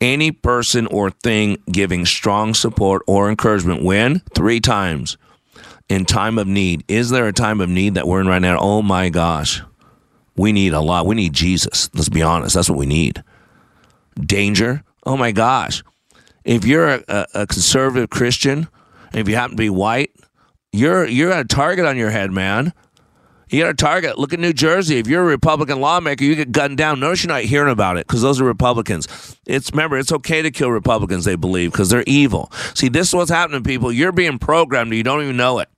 Any 0.00 0.32
person 0.32 0.86
or 0.86 1.10
thing 1.10 1.58
giving 1.70 2.06
strong 2.06 2.54
support 2.54 3.02
or 3.06 3.28
encouragement 3.28 3.82
when? 3.82 4.20
Three 4.34 4.60
times 4.60 5.18
in 5.90 6.04
time 6.04 6.38
of 6.38 6.46
need. 6.46 6.84
Is 6.88 7.10
there 7.10 7.26
a 7.26 7.32
time 7.32 7.60
of 7.60 7.68
need 7.68 7.94
that 7.94 8.06
we're 8.06 8.20
in 8.20 8.28
right 8.28 8.40
now? 8.40 8.58
Oh 8.58 8.80
my 8.80 9.10
gosh. 9.10 9.60
We 10.36 10.52
need 10.52 10.72
a 10.72 10.80
lot. 10.80 11.06
We 11.06 11.16
need 11.16 11.34
Jesus. 11.34 11.90
Let's 11.92 12.08
be 12.08 12.22
honest. 12.22 12.54
That's 12.54 12.70
what 12.70 12.78
we 12.78 12.86
need. 12.86 13.22
Danger. 14.18 14.82
Oh 15.04 15.16
my 15.16 15.32
gosh. 15.32 15.82
If 16.44 16.64
you're 16.64 16.88
a, 16.88 17.26
a 17.34 17.46
conservative 17.46 18.08
Christian, 18.08 18.68
if 19.12 19.28
you 19.28 19.34
happen 19.34 19.56
to 19.56 19.56
be 19.56 19.68
white, 19.68 20.12
you're 20.72 21.06
you're 21.06 21.32
a 21.32 21.44
target 21.44 21.84
on 21.84 21.96
your 21.96 22.10
head, 22.10 22.30
man. 22.30 22.72
You 23.50 23.62
got 23.62 23.70
a 23.70 23.74
target. 23.74 24.16
Look 24.16 24.32
at 24.32 24.38
New 24.38 24.52
Jersey. 24.52 24.98
If 24.98 25.08
you're 25.08 25.22
a 25.22 25.26
Republican 25.26 25.80
lawmaker, 25.80 26.22
you 26.22 26.36
get 26.36 26.52
gunned 26.52 26.78
down. 26.78 27.00
Notice 27.00 27.24
you're 27.24 27.32
not 27.32 27.42
hearing 27.42 27.72
about 27.72 27.96
it 27.96 28.06
because 28.06 28.22
those 28.22 28.40
are 28.40 28.44
Republicans. 28.44 29.36
It's 29.44 29.72
remember, 29.72 29.98
it's 29.98 30.12
okay 30.12 30.40
to 30.40 30.52
kill 30.52 30.70
Republicans. 30.70 31.24
They 31.24 31.34
believe 31.34 31.72
because 31.72 31.90
they're 31.90 32.04
evil. 32.06 32.50
See, 32.74 32.88
this 32.88 33.08
is 33.08 33.14
what's 33.14 33.30
happening, 33.30 33.64
people. 33.64 33.90
You're 33.90 34.12
being 34.12 34.38
programmed. 34.38 34.92
You 34.94 35.02
don't 35.02 35.22
even 35.22 35.36
know 35.36 35.58
it. 35.58 35.68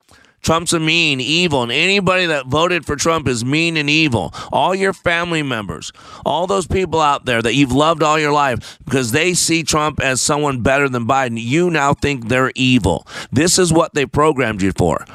Trump's 0.42 0.72
a 0.72 0.80
mean, 0.80 1.20
evil, 1.20 1.62
and 1.62 1.70
anybody 1.70 2.26
that 2.26 2.46
voted 2.46 2.84
for 2.84 2.96
Trump 2.96 3.28
is 3.28 3.44
mean 3.44 3.76
and 3.76 3.88
evil. 3.88 4.34
All 4.50 4.74
your 4.74 4.92
family 4.92 5.42
members, 5.42 5.92
all 6.26 6.48
those 6.48 6.66
people 6.66 7.00
out 7.00 7.24
there 7.26 7.40
that 7.40 7.54
you've 7.54 7.70
loved 7.70 8.02
all 8.02 8.18
your 8.18 8.32
life 8.32 8.80
because 8.84 9.12
they 9.12 9.34
see 9.34 9.62
Trump 9.62 10.00
as 10.00 10.20
someone 10.20 10.60
better 10.60 10.88
than 10.88 11.06
Biden, 11.06 11.40
you 11.40 11.70
now 11.70 11.94
think 11.94 12.28
they're 12.28 12.50
evil. 12.56 13.06
This 13.30 13.56
is 13.56 13.72
what 13.72 13.94
they 13.94 14.04
programmed 14.04 14.62
you 14.62 14.72
for. 14.72 15.06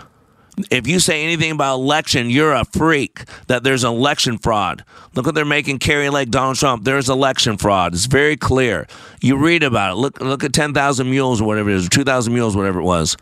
If 0.72 0.88
you 0.88 1.00
say 1.00 1.24
anything 1.24 1.52
about 1.52 1.76
election, 1.76 2.30
you're 2.32 2.54
a 2.54 2.66
freak. 2.66 3.26
That 3.46 3.64
there's 3.64 3.84
election 3.84 4.40
fraud. 4.40 4.84
Look 5.14 5.26
what 5.26 5.36
they're 5.36 5.46
making 5.46 5.80
Kari 5.80 6.10
Lake 6.10 6.32
Donald 6.32 6.58
Trump. 6.58 6.84
There's 6.84 7.10
election 7.10 7.58
fraud. 7.58 7.94
It's 7.94 8.08
very 8.08 8.36
clear. 8.36 8.88
You 9.22 9.38
read 9.38 9.62
about 9.62 9.94
it. 9.94 9.96
Look 9.98 10.20
look 10.20 10.44
at 10.44 10.54
ten 10.54 10.74
thousand 10.74 11.10
mules 11.10 11.42
or 11.42 11.46
whatever 11.46 11.70
it 11.70 11.76
is, 11.76 11.90
two 11.90 12.04
thousand 12.04 12.34
mules, 12.34 12.56
whatever 12.56 12.80
it 12.80 12.86
was. 12.86 13.16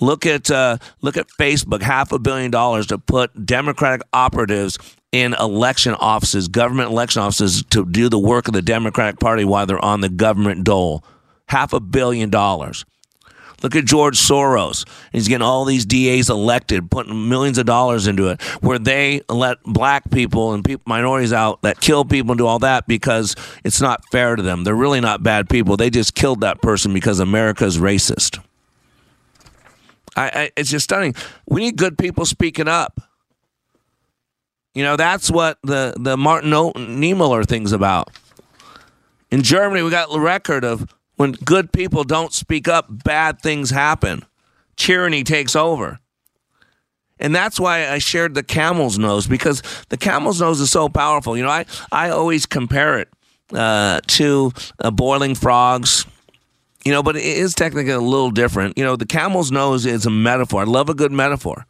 Look 0.00 0.26
at 0.26 0.50
uh, 0.50 0.78
look 1.02 1.16
at 1.16 1.28
Facebook, 1.28 1.82
half 1.82 2.10
a 2.10 2.18
billion 2.18 2.50
dollars 2.50 2.88
to 2.88 2.98
put 2.98 3.46
Democratic 3.46 4.02
operatives 4.12 4.76
in 5.12 5.34
election 5.34 5.94
offices, 5.94 6.48
government 6.48 6.90
election 6.90 7.22
offices, 7.22 7.62
to 7.70 7.84
do 7.84 8.08
the 8.08 8.18
work 8.18 8.48
of 8.48 8.54
the 8.54 8.62
Democratic 8.62 9.20
Party 9.20 9.44
while 9.44 9.66
they're 9.66 9.84
on 9.84 10.00
the 10.00 10.08
government 10.08 10.64
dole. 10.64 11.04
Half 11.46 11.72
a 11.72 11.80
billion 11.80 12.30
dollars. 12.30 12.84
Look 13.62 13.76
at 13.76 13.84
George 13.84 14.18
Soros. 14.18 14.88
He's 15.12 15.28
getting 15.28 15.42
all 15.42 15.64
these 15.64 15.86
DAs 15.86 16.28
elected, 16.28 16.90
putting 16.90 17.28
millions 17.28 17.58
of 17.58 17.66
dollars 17.66 18.06
into 18.06 18.28
it, 18.28 18.42
where 18.60 18.78
they 18.78 19.22
let 19.28 19.62
black 19.64 20.10
people 20.10 20.52
and 20.52 20.66
minorities 20.84 21.32
out 21.32 21.62
that 21.62 21.80
kill 21.80 22.04
people 22.04 22.32
and 22.32 22.38
do 22.38 22.46
all 22.46 22.58
that 22.60 22.86
because 22.86 23.36
it's 23.64 23.80
not 23.80 24.04
fair 24.10 24.36
to 24.36 24.42
them. 24.42 24.64
They're 24.64 24.74
really 24.74 25.00
not 25.00 25.22
bad 25.22 25.48
people. 25.48 25.76
They 25.76 25.90
just 25.90 26.14
killed 26.14 26.40
that 26.40 26.60
person 26.60 26.92
because 26.92 27.20
America's 27.20 27.78
racist. 27.78 28.42
I, 30.16 30.24
I, 30.24 30.50
it's 30.56 30.70
just 30.70 30.84
stunning. 30.84 31.14
We 31.48 31.62
need 31.62 31.76
good 31.76 31.96
people 31.96 32.26
speaking 32.26 32.68
up. 32.68 33.00
You 34.74 34.82
know, 34.82 34.96
that's 34.96 35.30
what 35.30 35.58
the, 35.62 35.94
the 35.98 36.16
Martin 36.16 36.50
Niemöller 36.50 37.46
thing's 37.46 37.72
about. 37.72 38.10
In 39.30 39.42
Germany, 39.42 39.82
we 39.82 39.90
got 39.90 40.10
the 40.10 40.20
record 40.20 40.64
of 40.64 40.86
when 41.16 41.32
good 41.32 41.72
people 41.72 42.04
don't 42.04 42.32
speak 42.32 42.68
up, 42.68 42.86
bad 42.88 43.40
things 43.40 43.70
happen. 43.70 44.24
Tyranny 44.76 45.24
takes 45.24 45.54
over. 45.54 46.00
And 47.18 47.34
that's 47.34 47.60
why 47.60 47.88
I 47.88 47.98
shared 47.98 48.34
the 48.34 48.42
camel's 48.42 48.98
nose 48.98 49.28
because 49.28 49.62
the 49.90 49.96
camel's 49.96 50.40
nose 50.40 50.60
is 50.60 50.70
so 50.72 50.88
powerful. 50.88 51.36
You 51.36 51.44
know, 51.44 51.50
I, 51.50 51.66
I 51.92 52.10
always 52.10 52.46
compare 52.46 52.98
it 52.98 53.08
uh, 53.52 54.00
to 54.08 54.52
uh, 54.80 54.90
boiling 54.90 55.36
frogs, 55.36 56.04
you 56.84 56.90
know, 56.90 57.02
but 57.02 57.16
it 57.16 57.22
is 57.22 57.54
technically 57.54 57.92
a 57.92 58.00
little 58.00 58.32
different. 58.32 58.76
You 58.76 58.82
know, 58.84 58.96
the 58.96 59.06
camel's 59.06 59.52
nose 59.52 59.86
is 59.86 60.04
a 60.04 60.10
metaphor. 60.10 60.62
I 60.62 60.64
love 60.64 60.88
a 60.88 60.94
good 60.94 61.12
metaphor. 61.12 61.64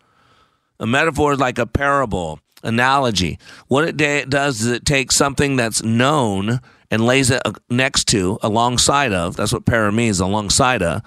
A 0.80 0.86
metaphor 0.86 1.34
is 1.34 1.38
like 1.38 1.58
a 1.58 1.66
parable, 1.66 2.40
analogy. 2.62 3.38
What 3.68 3.86
it 3.86 4.30
does 4.30 4.62
is 4.62 4.68
it 4.68 4.86
takes 4.86 5.16
something 5.16 5.56
that's 5.56 5.82
known 5.82 6.60
and 6.92 7.06
lays 7.06 7.30
it 7.30 7.40
uh, 7.44 7.52
next 7.70 8.04
to, 8.08 8.38
alongside 8.42 9.12
of, 9.12 9.34
that's 9.34 9.52
what 9.52 9.64
para 9.64 9.90
means, 9.90 10.20
alongside 10.20 10.82
of, 10.82 11.02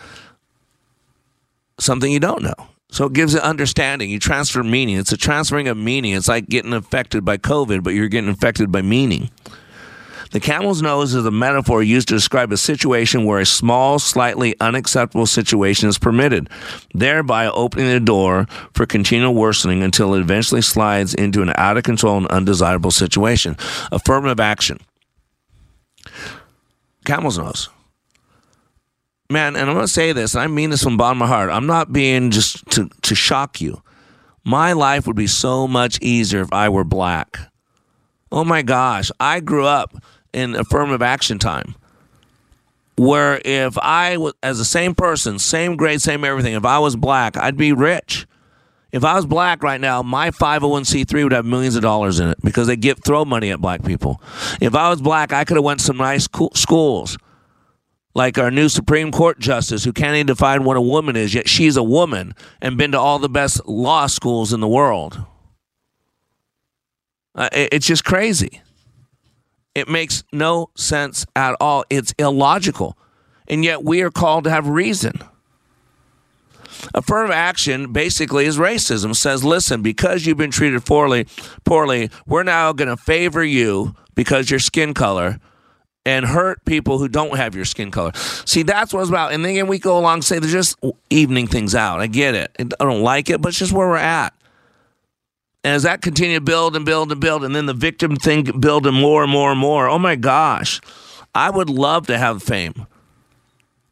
something 1.80 2.12
you 2.12 2.20
don't 2.20 2.42
know. 2.42 2.56
So 2.90 3.06
it 3.06 3.14
gives 3.14 3.36
it 3.36 3.44
understanding. 3.44 4.10
You 4.10 4.20
transfer 4.20 4.64
meaning. 4.64 4.98
It's 4.98 5.12
a 5.12 5.18
transferring 5.18 5.68
of 5.68 5.78
meaning. 5.78 6.14
It's 6.14 6.28
like 6.28 6.50
getting 6.50 6.74
affected 6.74 7.24
by 7.24 7.38
COVID, 7.38 7.84
but 7.84 7.94
you're 7.94 8.08
getting 8.08 8.30
affected 8.30 8.72
by 8.72 8.82
meaning. 8.82 9.30
The 10.32 10.40
camel's 10.40 10.82
nose 10.82 11.14
is 11.14 11.26
a 11.26 11.32
metaphor 11.32 11.84
used 11.84 12.08
to 12.08 12.16
describe 12.16 12.52
a 12.52 12.58
situation 12.58 13.26
where 13.26 13.40
a 13.40 13.46
small, 13.46 14.00
slightly 14.00 14.56
unacceptable 14.60 15.28
situation 15.28 15.88
is 15.88 16.00
permitted, 16.00 16.50
thereby 16.96 17.48
opening 17.48 17.90
the 17.90 18.00
door 18.00 18.48
for 18.74 18.88
continual 18.88 19.36
worsening 19.36 19.84
until 19.84 20.16
it 20.16 20.22
eventually 20.22 20.62
slides 20.62 21.14
into 21.14 21.44
an 21.44 21.54
out 21.56 21.78
of 21.78 21.84
control 21.84 22.18
and 22.18 22.28
undesirable 22.28 22.92
situation. 22.92 23.56
Affirmative 23.92 24.40
action. 24.40 24.80
Camel's 27.06 27.38
nose 27.38 27.70
man, 29.30 29.56
and 29.56 29.70
I'm 29.70 29.76
going 29.76 29.86
to 29.86 29.92
say 29.92 30.12
this, 30.12 30.34
and 30.34 30.44
I 30.44 30.48
mean 30.48 30.70
this 30.70 30.84
from 30.84 30.98
bottom 30.98 31.22
of 31.22 31.28
my 31.28 31.36
heart. 31.36 31.50
I'm 31.50 31.66
not 31.66 31.92
being 31.92 32.32
just 32.32 32.66
to, 32.72 32.90
to 33.04 33.16
shock 33.16 33.62
you. 33.62 33.82
My 34.44 34.74
life 34.74 35.08
would 35.08 35.16
be 35.16 35.28
so 35.28 35.68
much 35.68 36.00
easier 36.02 36.42
if 36.42 36.54
I 36.54 36.70
were 36.70 36.84
black. 36.84 37.40
Oh 38.32 38.44
my 38.44 38.62
gosh, 38.62 39.12
I 39.20 39.40
grew 39.40 39.66
up 39.66 39.96
in 40.34 40.56
affirmative 40.56 41.02
action 41.02 41.40
time 41.40 41.76
where 42.98 43.42
if 43.44 43.78
I 43.78 44.18
was 44.18 44.34
as 44.44 44.58
the 44.58 44.66
same 44.66 44.96
person, 44.96 45.40
same 45.40 45.76
grade, 45.76 46.02
same 46.02 46.24
everything, 46.24 46.54
if 46.54 46.66
I 46.66 46.80
was 46.80 46.96
black, 46.96 47.36
I'd 47.38 47.58
be 47.58 47.74
rich. 47.74 48.26
If 48.96 49.04
I 49.04 49.16
was 49.16 49.26
black 49.26 49.62
right 49.62 49.82
now, 49.82 50.02
my 50.02 50.32
501c3 50.32 51.24
would 51.24 51.34
have 51.34 51.46
millions 51.46 51.76
of 51.76 51.82
dollars 51.82 52.22
in 52.22 52.30
it 52.30 52.38
because 52.42 52.68
they 52.68 52.78
give 52.78 53.00
throw 53.04 53.26
money 53.26 53.52
at 53.52 53.60
black 53.60 53.84
people. 53.84 54.22
If 54.62 54.74
I 54.74 54.90
was 54.90 55.02
black, 55.02 55.34
I 55.34 55.44
could 55.44 55.58
have 55.58 55.66
went 55.66 55.82
to 55.82 55.86
some 55.86 55.98
nice 55.98 56.28
cool 56.28 56.54
schools 56.56 57.18
like 58.14 58.38
our 58.38 58.50
new 58.50 58.70
Supreme 58.70 59.12
Court 59.12 59.38
justice 59.38 59.84
who 59.84 59.92
can't 59.92 60.16
even 60.16 60.28
define 60.28 60.64
what 60.64 60.78
a 60.78 60.82
woman 60.82 61.18
is, 61.18 61.34
yet 61.34 61.50
she's 61.50 61.76
a 61.76 61.84
woman 61.84 62.36
and 62.62 62.78
been 62.78 62.94
to 62.94 62.98
all 62.98 63.20
the 63.20 63.28
best 63.28 63.68
law 63.68 64.08
schools 64.08 64.54
in 64.54 64.62
the 64.62 64.68
world. 64.68 65.22
Uh, 67.36 67.50
it's 67.52 67.86
just 67.86 68.06
crazy. 68.06 68.62
It 69.76 69.90
makes 69.90 70.24
no 70.32 70.70
sense 70.78 71.26
at 71.36 71.58
all. 71.60 71.84
It's 71.90 72.14
illogical. 72.18 72.98
And 73.50 73.66
yet 73.66 73.84
we 73.84 74.02
are 74.04 74.10
called 74.10 74.46
to 74.46 74.52
have 74.52 74.70
reason. 74.70 75.20
Affirmative 76.94 77.36
action 77.36 77.92
basically 77.92 78.46
is 78.46 78.58
racism. 78.58 79.12
It 79.12 79.16
says, 79.16 79.44
listen, 79.44 79.82
because 79.82 80.26
you've 80.26 80.38
been 80.38 80.52
treated 80.52 80.86
poorly, 80.86 81.28
poorly, 81.64 82.10
we're 82.26 82.44
now 82.44 82.74
going 82.74 82.90
to 82.90 82.98
favor 82.98 83.44
you 83.44 83.96
because 84.16 84.50
your 84.50 84.60
skin 84.60 84.94
color 84.94 85.40
and 86.06 86.26
hurt 86.26 86.64
people 86.66 87.00
who 87.00 87.08
don't 87.08 87.36
have 87.38 87.56
your 87.56 87.66
skin 87.66 87.90
color. 87.90 88.12
See, 88.46 88.64
that's 88.64 88.94
what 88.94 89.02
it's 89.02 89.10
about. 89.10 89.34
And 89.34 89.44
then 89.44 89.68
we 89.68 89.80
go 89.80 89.98
along 89.98 90.16
and 90.16 90.24
say 90.24 90.40
they're 90.40 90.50
just 90.50 90.78
evening 91.10 91.48
things 91.48 91.74
out. 91.74 92.00
I 92.00 92.08
get 92.08 92.36
it. 92.36 92.52
I 92.60 92.84
don't 92.86 93.02
like 93.02 93.30
it, 93.30 93.42
but 93.42 93.50
it's 93.50 93.60
just 93.60 93.72
where 93.72 93.88
we're 93.88 93.98
at. 93.98 94.34
And 95.64 95.74
as 95.74 95.84
that 95.84 96.04
continue 96.04 96.38
to 96.38 96.46
build 96.46 96.76
and 96.76 96.86
build 96.86 97.12
and 97.12 97.20
build, 97.20 97.44
and 97.44 97.56
then 97.56 97.66
the 97.66 97.74
victim 97.74 98.16
thing 98.16 98.44
building 98.60 98.94
more 98.94 99.24
and 99.24 99.32
more 99.32 99.50
and 99.50 99.60
more, 99.60 99.90
oh 99.90 99.98
my 99.98 100.16
gosh, 100.16 100.80
I 101.34 101.50
would 101.50 101.72
love 101.72 102.06
to 102.08 102.20
have 102.20 102.44
fame. 102.44 102.86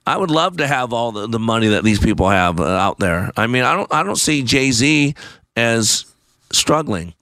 I 0.05 0.17
would 0.17 0.31
love 0.31 0.57
to 0.57 0.67
have 0.67 0.91
all 0.91 1.11
the, 1.11 1.27
the 1.27 1.39
money 1.39 1.69
that 1.69 1.83
these 1.83 1.99
people 1.99 2.29
have 2.29 2.59
uh, 2.59 2.65
out 2.65 2.99
there. 2.99 3.31
I 3.37 3.47
mean, 3.47 3.63
I 3.63 3.75
don't 3.75 3.93
I 3.93 4.03
don't 4.03 4.17
see 4.17 4.43
Jay 4.43 4.71
Z 4.71 5.15
as 5.55 6.05
struggling. 6.51 7.13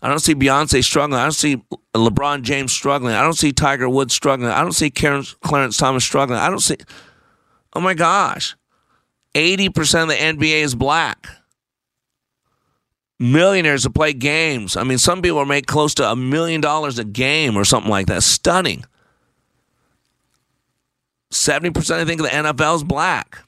I 0.00 0.08
don't 0.08 0.18
see 0.18 0.34
Beyonce 0.34 0.84
struggling. 0.84 1.18
I 1.18 1.22
don't 1.22 1.32
see 1.32 1.62
LeBron 1.94 2.42
James 2.42 2.72
struggling. 2.72 3.14
I 3.14 3.22
don't 3.22 3.32
see 3.32 3.52
Tiger 3.52 3.88
Woods 3.88 4.12
struggling. 4.12 4.50
I 4.50 4.60
don't 4.60 4.72
see 4.72 4.90
Karen, 4.90 5.24
Clarence 5.42 5.78
Thomas 5.78 6.04
struggling. 6.04 6.38
I 6.38 6.50
don't 6.50 6.60
see. 6.60 6.76
Oh 7.72 7.80
my 7.80 7.94
gosh. 7.94 8.54
80% 9.34 10.02
of 10.02 10.08
the 10.08 10.14
NBA 10.14 10.62
is 10.62 10.74
black. 10.74 11.26
Millionaires 13.18 13.84
that 13.84 13.94
play 13.94 14.12
games. 14.12 14.76
I 14.76 14.84
mean, 14.84 14.98
some 14.98 15.22
people 15.22 15.44
make 15.46 15.66
close 15.66 15.94
to 15.94 16.10
a 16.10 16.14
million 16.14 16.60
dollars 16.60 16.98
a 16.98 17.04
game 17.04 17.56
or 17.56 17.64
something 17.64 17.90
like 17.90 18.06
that. 18.08 18.22
Stunning. 18.22 18.84
70% 21.34 21.90
I 21.90 22.04
think 22.04 22.20
of 22.20 22.26
the 22.26 22.32
NFL 22.32 22.76
is 22.76 22.84
black. 22.84 23.38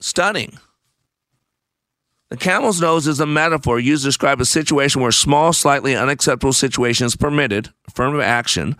Stunning. 0.00 0.58
The 2.30 2.36
camel's 2.36 2.80
nose 2.80 3.08
is 3.08 3.18
a 3.18 3.26
metaphor 3.26 3.80
used 3.80 4.04
to 4.04 4.08
describe 4.08 4.40
a 4.40 4.44
situation 4.44 5.02
where 5.02 5.10
small, 5.10 5.52
slightly 5.52 5.96
unacceptable 5.96 6.52
situation 6.52 7.06
is 7.06 7.16
permitted, 7.16 7.70
affirmative 7.88 8.22
action, 8.22 8.76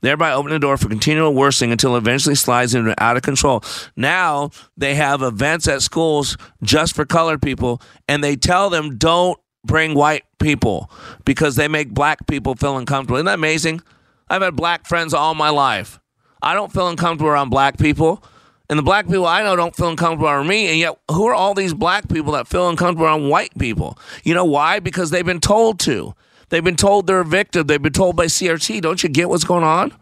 thereby 0.00 0.32
opening 0.32 0.54
the 0.54 0.60
door 0.60 0.78
for 0.78 0.88
continual 0.88 1.34
worsening 1.34 1.72
until 1.72 1.94
it 1.94 1.98
eventually 1.98 2.34
slides 2.34 2.74
into 2.74 2.94
out 3.00 3.18
of 3.18 3.22
control. 3.22 3.62
Now 3.96 4.50
they 4.78 4.94
have 4.94 5.20
events 5.20 5.68
at 5.68 5.82
schools 5.82 6.38
just 6.62 6.96
for 6.96 7.04
colored 7.04 7.42
people, 7.42 7.82
and 8.08 8.24
they 8.24 8.34
tell 8.34 8.70
them 8.70 8.96
don't 8.96 9.38
bring 9.62 9.94
white 9.94 10.24
people 10.38 10.90
because 11.26 11.56
they 11.56 11.68
make 11.68 11.90
black 11.92 12.26
people 12.26 12.54
feel 12.54 12.78
uncomfortable. 12.78 13.18
Isn't 13.18 13.26
that 13.26 13.34
amazing? 13.34 13.82
I've 14.30 14.40
had 14.40 14.56
black 14.56 14.86
friends 14.86 15.12
all 15.12 15.34
my 15.34 15.50
life. 15.50 15.99
I 16.42 16.54
don't 16.54 16.72
feel 16.72 16.88
uncomfortable 16.88 17.30
around 17.30 17.50
black 17.50 17.78
people. 17.78 18.22
And 18.68 18.78
the 18.78 18.84
black 18.84 19.06
people 19.06 19.26
I 19.26 19.42
know 19.42 19.56
don't 19.56 19.74
feel 19.74 19.88
uncomfortable 19.88 20.28
around 20.28 20.46
me. 20.46 20.68
And 20.68 20.78
yet, 20.78 20.96
who 21.10 21.26
are 21.26 21.34
all 21.34 21.54
these 21.54 21.74
black 21.74 22.08
people 22.08 22.32
that 22.32 22.46
feel 22.46 22.68
uncomfortable 22.68 23.06
around 23.06 23.28
white 23.28 23.56
people? 23.58 23.98
You 24.22 24.34
know 24.34 24.44
why? 24.44 24.78
Because 24.78 25.10
they've 25.10 25.26
been 25.26 25.40
told 25.40 25.80
to. 25.80 26.14
They've 26.50 26.64
been 26.64 26.76
told 26.76 27.06
they're 27.06 27.20
a 27.20 27.24
victim. 27.24 27.66
They've 27.66 27.82
been 27.82 27.92
told 27.92 28.16
by 28.16 28.26
CRT. 28.26 28.80
Don't 28.80 29.02
you 29.02 29.08
get 29.08 29.28
what's 29.28 29.44
going 29.44 29.64
on? 29.64 29.92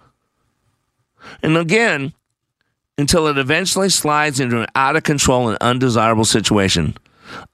And 1.43 1.57
again, 1.57 2.13
until 2.99 3.27
it 3.29 3.39
eventually 3.39 3.89
slides 3.89 4.41
into 4.41 4.61
an 4.61 4.67
out 4.75 4.97
of 4.97 5.03
control 5.03 5.49
and 5.49 5.59
undesirable 5.61 6.25
situation. 6.25 6.97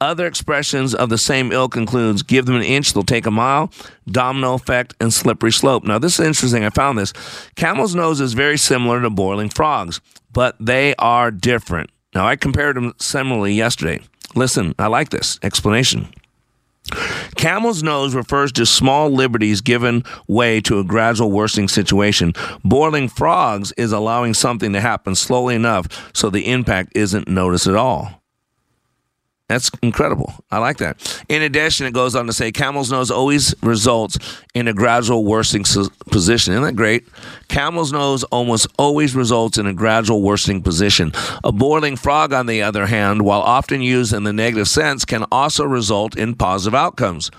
Other 0.01 0.27
expressions 0.27 0.95
of 0.95 1.09
the 1.09 1.19
same 1.19 1.53
ilk 1.53 1.77
includes 1.77 2.23
give 2.23 2.47
them 2.47 2.57
an 2.57 2.63
inch, 2.63 2.93
they'll 2.93 3.03
take 3.03 3.27
a 3.27 3.31
mile, 3.31 3.71
domino 4.11 4.55
effect, 4.55 4.95
and 5.01 5.13
slippery 5.13 5.53
slope. 5.53 5.85
Now, 5.85 5.99
this 5.99 6.19
is 6.19 6.27
interesting. 6.27 6.65
I 6.65 6.71
found 6.71 6.99
this. 6.99 7.13
Camel's 7.57 7.95
nose 7.95 8.21
is 8.21 8.35
very 8.35 8.59
similar 8.59 9.01
to 9.03 9.11
boiling 9.11 9.49
frogs, 9.49 10.01
but 10.33 10.57
they 10.61 10.95
are 10.97 11.31
different. 11.31 11.91
Now, 12.15 12.27
I 12.27 12.37
compared 12.37 12.77
them 12.77 12.95
similarly 12.99 13.55
yesterday. 13.55 14.01
Listen, 14.35 14.75
I 14.79 14.87
like 14.87 15.11
this 15.11 15.39
explanation. 15.43 16.09
Camel's 17.37 17.83
nose 17.83 18.15
refers 18.15 18.53
to 18.53 18.67
small 18.67 19.11
liberties 19.11 19.61
given 19.61 20.05
way 20.29 20.61
to 20.63 20.79
a 20.79 20.85
gradual 20.85 21.31
worsening 21.31 21.69
situation. 21.69 22.33
Boiling 22.63 23.09
frogs 23.09 23.73
is 23.73 23.93
allowing 23.93 24.35
something 24.35 24.73
to 24.73 24.81
happen 24.81 25.15
slowly 25.15 25.55
enough 25.55 26.11
so 26.15 26.31
the 26.31 26.47
impact 26.47 26.93
isn't 26.95 27.27
noticed 27.27 27.67
at 27.67 27.75
all. 27.75 28.23
That's 29.49 29.71
incredible. 29.83 30.33
I 30.51 30.59
like 30.59 30.79
that. 30.79 31.23
In 31.29 31.43
addition, 31.43 31.87
it 31.87 31.93
goes 31.93 32.17
on 32.17 32.27
to 32.27 32.33
say 32.33 32.51
camel's 32.51 32.91
nose 32.91 33.11
always 33.11 33.55
results 33.63 34.19
in 34.55 34.69
a 34.69 34.73
gradual 34.73 35.23
worsening 35.25 35.65
position. 36.11 36.55
Isn't 36.55 36.65
that 36.65 36.77
great? 36.77 37.05
Camel's 37.49 37.93
nose 37.93 38.25
almost 38.25 38.67
always 38.79 39.15
results 39.15 39.59
in 39.59 39.67
a 39.67 39.75
gradual 39.75 40.23
worsening 40.23 40.63
position. 40.63 41.13
A 41.45 41.53
boiling 41.53 41.97
frog, 41.97 42.33
on 42.33 42.47
the 42.47 42.63
other 42.63 42.87
hand, 42.87 43.23
while 43.23 43.43
often 43.43 43.83
used 43.83 44.15
in 44.15 44.25
the 44.25 44.33
negative 44.33 44.69
sense, 44.69 45.05
can 45.05 45.27
also 45.31 45.65
result 45.65 46.17
in 46.17 46.35
positive 46.37 46.75
outcomes. 46.75 47.31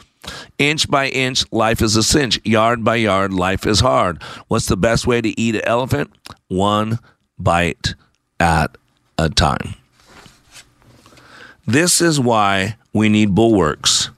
Inch 0.59 0.89
by 0.89 1.07
inch, 1.09 1.43
life 1.51 1.81
is 1.81 1.95
a 1.95 2.03
cinch. 2.03 2.39
Yard 2.43 2.83
by 2.83 2.95
yard, 2.97 3.33
life 3.33 3.65
is 3.65 3.79
hard. 3.79 4.21
What's 4.47 4.67
the 4.67 4.77
best 4.77 5.07
way 5.07 5.21
to 5.21 5.39
eat 5.39 5.55
an 5.55 5.61
elephant? 5.65 6.11
One 6.49 6.99
bite 7.39 7.95
at 8.39 8.77
a 9.17 9.29
time. 9.29 9.75
This 11.65 12.01
is 12.01 12.19
why 12.19 12.77
we 12.93 13.09
need 13.09 13.33
bulwarks. 13.33 14.09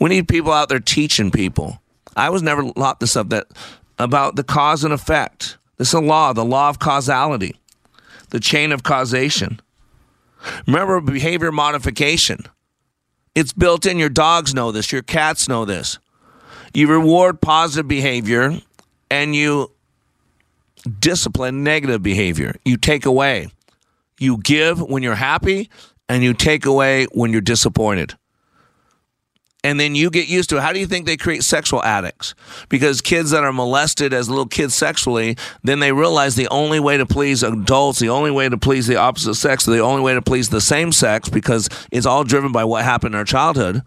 We 0.00 0.08
need 0.08 0.28
people 0.28 0.52
out 0.52 0.68
there 0.68 0.80
teaching 0.80 1.30
people. 1.30 1.80
I 2.16 2.30
was 2.30 2.42
never 2.42 2.70
taught 2.72 3.00
this 3.00 3.16
up 3.16 3.28
that 3.30 3.46
about 3.98 4.36
the 4.36 4.44
cause 4.44 4.84
and 4.84 4.92
effect. 4.92 5.58
This 5.76 5.88
is 5.88 5.94
a 5.94 6.00
law, 6.00 6.32
the 6.32 6.44
law 6.44 6.68
of 6.68 6.78
causality, 6.78 7.56
the 8.30 8.40
chain 8.40 8.72
of 8.72 8.82
causation. 8.82 9.60
Remember 10.66 11.00
behavior 11.00 11.52
modification. 11.52 12.40
It's 13.34 13.52
built 13.52 13.84
in. 13.84 13.98
Your 13.98 14.08
dogs 14.08 14.54
know 14.54 14.72
this. 14.72 14.92
Your 14.92 15.02
cats 15.02 15.48
know 15.48 15.64
this. 15.64 15.98
You 16.72 16.86
reward 16.88 17.40
positive 17.40 17.88
behavior 17.88 18.58
and 19.10 19.34
you 19.34 19.70
discipline 20.98 21.64
negative 21.64 22.02
behavior. 22.02 22.56
You 22.64 22.76
take 22.76 23.06
away. 23.06 23.48
You 24.18 24.38
give 24.38 24.80
when 24.80 25.02
you're 25.02 25.14
happy 25.14 25.70
and 26.08 26.22
you 26.22 26.34
take 26.34 26.66
away 26.66 27.06
when 27.12 27.32
you're 27.32 27.40
disappointed. 27.40 28.14
And 29.62 29.80
then 29.80 29.94
you 29.94 30.10
get 30.10 30.28
used 30.28 30.50
to 30.50 30.58
it. 30.58 30.60
How 30.60 30.74
do 30.74 30.78
you 30.78 30.86
think 30.86 31.06
they 31.06 31.16
create 31.16 31.42
sexual 31.42 31.82
addicts? 31.82 32.34
Because 32.68 33.00
kids 33.00 33.30
that 33.30 33.44
are 33.44 33.52
molested 33.52 34.12
as 34.12 34.28
little 34.28 34.46
kids 34.46 34.74
sexually, 34.74 35.38
then 35.62 35.78
they 35.80 35.90
realize 35.90 36.36
the 36.36 36.48
only 36.48 36.78
way 36.78 36.98
to 36.98 37.06
please 37.06 37.42
adults, 37.42 37.98
the 37.98 38.10
only 38.10 38.30
way 38.30 38.46
to 38.46 38.58
please 38.58 38.86
the 38.86 38.96
opposite 38.96 39.36
sex, 39.36 39.64
the 39.64 39.78
only 39.78 40.02
way 40.02 40.12
to 40.12 40.20
please 40.20 40.50
the 40.50 40.60
same 40.60 40.92
sex, 40.92 41.30
because 41.30 41.70
it's 41.90 42.04
all 42.04 42.24
driven 42.24 42.52
by 42.52 42.64
what 42.64 42.84
happened 42.84 43.14
in 43.14 43.18
our 43.18 43.24
childhood 43.24 43.82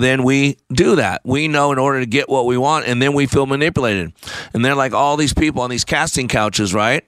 then 0.00 0.24
we 0.24 0.58
do 0.70 0.96
that. 0.96 1.22
We 1.24 1.48
know 1.48 1.72
in 1.72 1.78
order 1.78 2.00
to 2.00 2.06
get 2.06 2.28
what 2.28 2.46
we 2.46 2.56
want, 2.56 2.86
and 2.86 3.00
then 3.00 3.12
we 3.14 3.26
feel 3.26 3.46
manipulated. 3.46 4.12
And 4.52 4.64
they're 4.64 4.74
like 4.74 4.92
all 4.92 5.16
these 5.16 5.34
people 5.34 5.62
on 5.62 5.70
these 5.70 5.84
casting 5.84 6.28
couches, 6.28 6.74
right? 6.74 7.04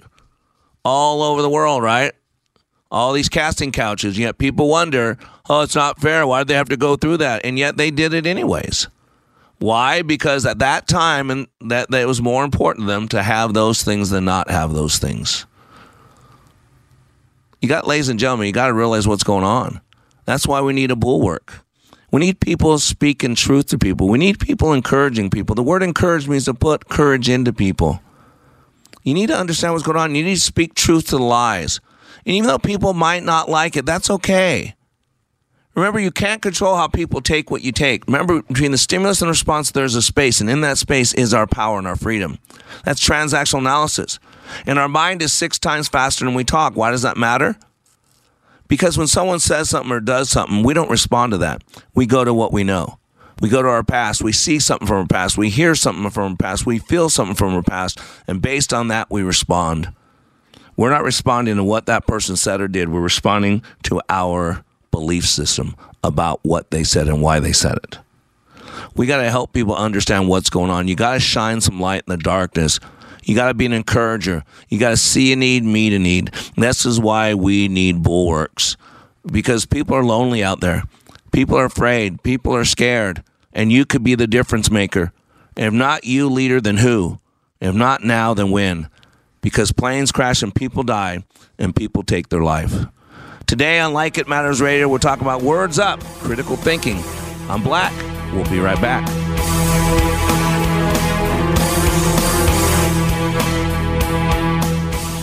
All 0.84 1.22
over 1.22 1.42
the 1.42 1.50
world, 1.50 1.82
right? 1.82 2.12
All 2.90 3.12
these 3.12 3.28
casting 3.28 3.72
couches. 3.72 4.18
Yet 4.18 4.38
people 4.38 4.68
wonder, 4.68 5.18
oh, 5.48 5.62
it's 5.62 5.74
not 5.74 6.00
fair. 6.00 6.26
Why 6.26 6.40
did 6.40 6.48
they 6.48 6.54
have 6.54 6.68
to 6.70 6.76
go 6.76 6.96
through 6.96 7.18
that? 7.18 7.44
And 7.44 7.58
yet 7.58 7.76
they 7.76 7.90
did 7.90 8.14
it 8.14 8.26
anyways. 8.26 8.88
Why? 9.58 10.02
Because 10.02 10.46
at 10.46 10.60
that 10.60 10.86
time, 10.86 11.30
and 11.30 11.48
that, 11.62 11.90
that 11.90 12.02
it 12.02 12.06
was 12.06 12.22
more 12.22 12.44
important 12.44 12.86
to 12.86 12.92
them 12.92 13.08
to 13.08 13.22
have 13.22 13.54
those 13.54 13.82
things 13.82 14.10
than 14.10 14.24
not 14.24 14.50
have 14.50 14.72
those 14.72 14.98
things. 14.98 15.46
You 17.60 17.68
got, 17.68 17.86
ladies 17.86 18.08
and 18.08 18.20
gentlemen, 18.20 18.46
you 18.46 18.52
got 18.52 18.68
to 18.68 18.74
realize 18.74 19.08
what's 19.08 19.24
going 19.24 19.44
on. 19.44 19.80
That's 20.26 20.46
why 20.46 20.60
we 20.60 20.72
need 20.72 20.92
a 20.92 20.96
bulwark. 20.96 21.64
We 22.10 22.20
need 22.20 22.40
people 22.40 22.78
speaking 22.78 23.34
truth 23.34 23.66
to 23.66 23.78
people. 23.78 24.08
We 24.08 24.18
need 24.18 24.38
people 24.38 24.72
encouraging 24.72 25.30
people. 25.30 25.54
The 25.54 25.62
word 25.62 25.82
encourage 25.82 26.28
means 26.28 26.44
to 26.44 26.54
put 26.54 26.88
courage 26.88 27.28
into 27.28 27.52
people. 27.52 28.00
You 29.02 29.12
need 29.14 29.26
to 29.26 29.36
understand 29.36 29.72
what's 29.72 29.84
going 29.84 29.98
on. 29.98 30.14
You 30.14 30.24
need 30.24 30.36
to 30.36 30.40
speak 30.40 30.74
truth 30.74 31.06
to 31.08 31.16
the 31.16 31.22
lies. 31.22 31.80
And 32.28 32.36
even 32.36 32.46
though 32.46 32.58
people 32.58 32.92
might 32.92 33.24
not 33.24 33.48
like 33.48 33.74
it, 33.74 33.86
that's 33.86 34.10
okay. 34.10 34.74
Remember, 35.74 35.98
you 35.98 36.10
can't 36.10 36.42
control 36.42 36.76
how 36.76 36.86
people 36.86 37.22
take 37.22 37.50
what 37.50 37.62
you 37.62 37.72
take. 37.72 38.04
Remember, 38.06 38.42
between 38.42 38.70
the 38.70 38.76
stimulus 38.76 39.22
and 39.22 39.30
response, 39.30 39.70
there's 39.70 39.94
a 39.94 40.02
space, 40.02 40.42
and 40.42 40.50
in 40.50 40.60
that 40.60 40.76
space 40.76 41.14
is 41.14 41.32
our 41.32 41.46
power 41.46 41.78
and 41.78 41.86
our 41.86 41.96
freedom. 41.96 42.38
That's 42.84 43.02
transactional 43.02 43.60
analysis. 43.60 44.18
And 44.66 44.78
our 44.78 44.88
mind 44.88 45.22
is 45.22 45.32
six 45.32 45.58
times 45.58 45.88
faster 45.88 46.26
than 46.26 46.34
we 46.34 46.44
talk. 46.44 46.76
Why 46.76 46.90
does 46.90 47.00
that 47.00 47.16
matter? 47.16 47.56
Because 48.66 48.98
when 48.98 49.06
someone 49.06 49.40
says 49.40 49.70
something 49.70 49.90
or 49.90 50.00
does 50.00 50.28
something, 50.28 50.62
we 50.62 50.74
don't 50.74 50.90
respond 50.90 51.32
to 51.32 51.38
that. 51.38 51.64
We 51.94 52.04
go 52.04 52.24
to 52.24 52.34
what 52.34 52.52
we 52.52 52.62
know. 52.62 52.98
We 53.40 53.48
go 53.48 53.62
to 53.62 53.68
our 53.68 53.84
past. 53.84 54.20
We 54.20 54.32
see 54.32 54.58
something 54.58 54.86
from 54.86 54.98
our 54.98 55.06
past. 55.06 55.38
We 55.38 55.48
hear 55.48 55.74
something 55.74 56.10
from 56.10 56.32
our 56.32 56.36
past. 56.36 56.66
We 56.66 56.78
feel 56.78 57.08
something 57.08 57.36
from 57.36 57.54
our 57.54 57.62
past. 57.62 57.98
And 58.26 58.42
based 58.42 58.74
on 58.74 58.88
that, 58.88 59.10
we 59.10 59.22
respond. 59.22 59.94
We're 60.78 60.90
not 60.90 61.02
responding 61.02 61.56
to 61.56 61.64
what 61.64 61.86
that 61.86 62.06
person 62.06 62.36
said 62.36 62.60
or 62.60 62.68
did. 62.68 62.88
We're 62.88 63.00
responding 63.00 63.64
to 63.82 64.00
our 64.08 64.64
belief 64.92 65.26
system 65.26 65.74
about 66.04 66.38
what 66.44 66.70
they 66.70 66.84
said 66.84 67.08
and 67.08 67.20
why 67.20 67.40
they 67.40 67.52
said 67.52 67.78
it. 67.78 67.98
We 68.94 69.06
got 69.06 69.20
to 69.20 69.28
help 69.28 69.52
people 69.52 69.74
understand 69.74 70.28
what's 70.28 70.50
going 70.50 70.70
on. 70.70 70.86
You 70.86 70.94
got 70.94 71.14
to 71.14 71.20
shine 71.20 71.60
some 71.60 71.80
light 71.80 72.04
in 72.06 72.16
the 72.16 72.16
darkness. 72.16 72.78
You 73.24 73.34
got 73.34 73.48
to 73.48 73.54
be 73.54 73.66
an 73.66 73.72
encourager. 73.72 74.44
You 74.68 74.78
got 74.78 74.90
to 74.90 74.96
see 74.96 75.32
a 75.32 75.36
need, 75.36 75.64
meet 75.64 75.92
a 75.92 75.98
need. 75.98 76.30
This 76.56 76.86
is 76.86 77.00
why 77.00 77.34
we 77.34 77.66
need 77.66 78.04
bulwarks 78.04 78.76
because 79.26 79.66
people 79.66 79.96
are 79.96 80.04
lonely 80.04 80.44
out 80.44 80.60
there. 80.60 80.84
People 81.32 81.58
are 81.58 81.64
afraid. 81.64 82.22
People 82.22 82.54
are 82.54 82.64
scared. 82.64 83.24
And 83.52 83.72
you 83.72 83.84
could 83.84 84.04
be 84.04 84.14
the 84.14 84.28
difference 84.28 84.70
maker. 84.70 85.12
If 85.56 85.72
not 85.72 86.04
you, 86.04 86.28
leader, 86.28 86.60
then 86.60 86.76
who? 86.76 87.18
If 87.60 87.74
not 87.74 88.04
now, 88.04 88.32
then 88.32 88.52
when? 88.52 88.88
Because 89.48 89.72
planes 89.72 90.12
crash 90.12 90.42
and 90.42 90.54
people 90.54 90.82
die 90.82 91.24
and 91.58 91.74
people 91.74 92.02
take 92.02 92.28
their 92.28 92.42
life. 92.42 92.84
Today 93.46 93.80
on 93.80 93.94
Like 93.94 94.18
It 94.18 94.28
Matters 94.28 94.60
Radio, 94.60 94.88
we're 94.88 94.98
talking 94.98 95.22
about 95.22 95.40
words 95.40 95.78
up, 95.78 96.04
critical 96.20 96.54
thinking. 96.54 97.02
I'm 97.48 97.62
Black. 97.62 97.94
We'll 98.34 98.44
be 98.50 98.60
right 98.60 98.78
back. 98.78 99.06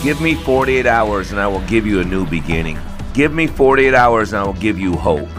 Give 0.04 0.20
me 0.20 0.34
48 0.34 0.88
hours 0.88 1.30
and 1.30 1.40
I 1.40 1.46
will 1.46 1.62
give 1.68 1.86
you 1.86 2.00
a 2.00 2.04
new 2.04 2.26
beginning. 2.26 2.80
Give 3.14 3.32
me 3.32 3.46
48 3.46 3.94
hours 3.94 4.34
and 4.34 4.42
I 4.42 4.44
will 4.44 4.54
give 4.54 4.80
you 4.80 4.94
hope. 4.94 5.30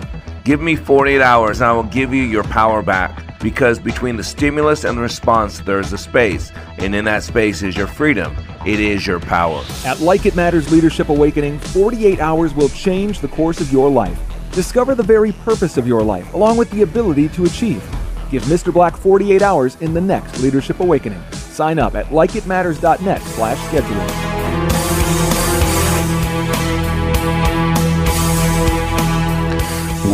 Give 0.44 0.60
me 0.60 0.76
48 0.76 1.20
hours 1.20 1.60
and 1.60 1.68
I 1.68 1.72
will 1.72 1.82
give 1.82 2.14
you 2.14 2.22
your 2.22 2.44
power 2.44 2.82
back. 2.82 3.40
Because 3.40 3.80
between 3.80 4.16
the 4.16 4.24
stimulus 4.24 4.84
and 4.84 4.96
the 4.96 5.02
response, 5.02 5.58
there 5.58 5.80
is 5.80 5.92
a 5.92 5.98
space. 5.98 6.52
And 6.78 6.94
in 6.94 7.04
that 7.06 7.24
space 7.24 7.64
is 7.64 7.76
your 7.76 7.88
freedom. 7.88 8.36
It 8.66 8.80
is 8.80 9.06
your 9.06 9.20
power. 9.20 9.64
At 9.84 10.00
Like 10.00 10.26
It 10.26 10.34
Matters 10.34 10.72
Leadership 10.72 11.08
Awakening, 11.08 11.60
48 11.60 12.18
hours 12.18 12.52
will 12.52 12.68
change 12.70 13.20
the 13.20 13.28
course 13.28 13.60
of 13.60 13.70
your 13.70 13.88
life. 13.88 14.20
Discover 14.50 14.96
the 14.96 15.04
very 15.04 15.30
purpose 15.30 15.76
of 15.76 15.86
your 15.86 16.02
life, 16.02 16.34
along 16.34 16.56
with 16.56 16.68
the 16.72 16.82
ability 16.82 17.28
to 17.28 17.44
achieve. 17.44 17.80
Give 18.28 18.42
Mr. 18.42 18.72
Black 18.72 18.96
48 18.96 19.40
hours 19.40 19.76
in 19.76 19.94
the 19.94 20.00
next 20.00 20.40
Leadership 20.42 20.80
Awakening. 20.80 21.22
Sign 21.30 21.78
up 21.78 21.94
at 21.94 22.06
likeitmatters.net 22.06 23.22
slash 23.22 23.58
scheduling. 23.68 24.36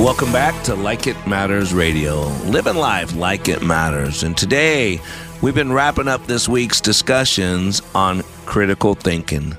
Welcome 0.04 0.30
back 0.30 0.62
to 0.64 0.74
Like 0.74 1.06
It 1.06 1.16
Matters 1.26 1.72
Radio, 1.72 2.26
living 2.44 2.76
life 2.76 3.16
like 3.16 3.48
it 3.48 3.62
matters. 3.62 4.24
And 4.24 4.36
today, 4.36 5.00
we've 5.40 5.54
been 5.54 5.72
wrapping 5.72 6.08
up 6.08 6.26
this 6.26 6.48
week's 6.50 6.82
discussions 6.82 7.80
on 7.94 8.22
critical 8.52 8.94
thinking. 8.94 9.56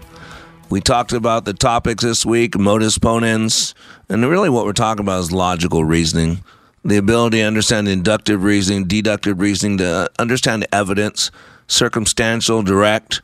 We 0.70 0.80
talked 0.80 1.14
about 1.14 1.46
the 1.46 1.54
topics 1.56 2.04
this 2.04 2.28
week, 2.28 2.60
modus 2.60 3.00
ponens, 3.00 3.74
and 4.08 4.24
really 4.24 4.52
what 4.52 4.66
we're 4.66 4.74
talking 4.74 5.04
about 5.04 5.22
is 5.22 5.32
logical 5.32 5.84
reasoning, 5.84 6.44
the 6.86 6.98
ability 6.98 7.40
to 7.40 7.44
understand 7.44 7.88
inductive 7.88 8.44
reasoning, 8.44 8.86
deductive 8.86 9.40
reasoning, 9.40 9.80
to 9.80 9.86
uh, 9.88 10.08
understand 10.20 10.68
evidence, 10.72 11.32
circumstantial, 11.66 12.62
direct. 12.62 13.24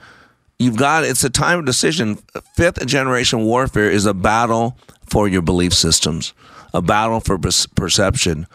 You've 0.58 0.76
got 0.76 1.04
it's 1.04 1.24
a 1.24 1.30
time 1.30 1.60
of 1.60 1.66
decision. 1.66 2.16
Fifth 2.56 2.84
generation 2.88 3.46
warfare 3.46 3.92
is 3.92 4.08
a 4.08 4.16
battle 4.16 4.76
for 5.06 5.28
your 5.28 5.44
belief 5.44 5.76
systems 5.76 6.34
a 6.74 6.82
battle 6.82 7.20
for 7.20 7.38
perception. 7.38 8.48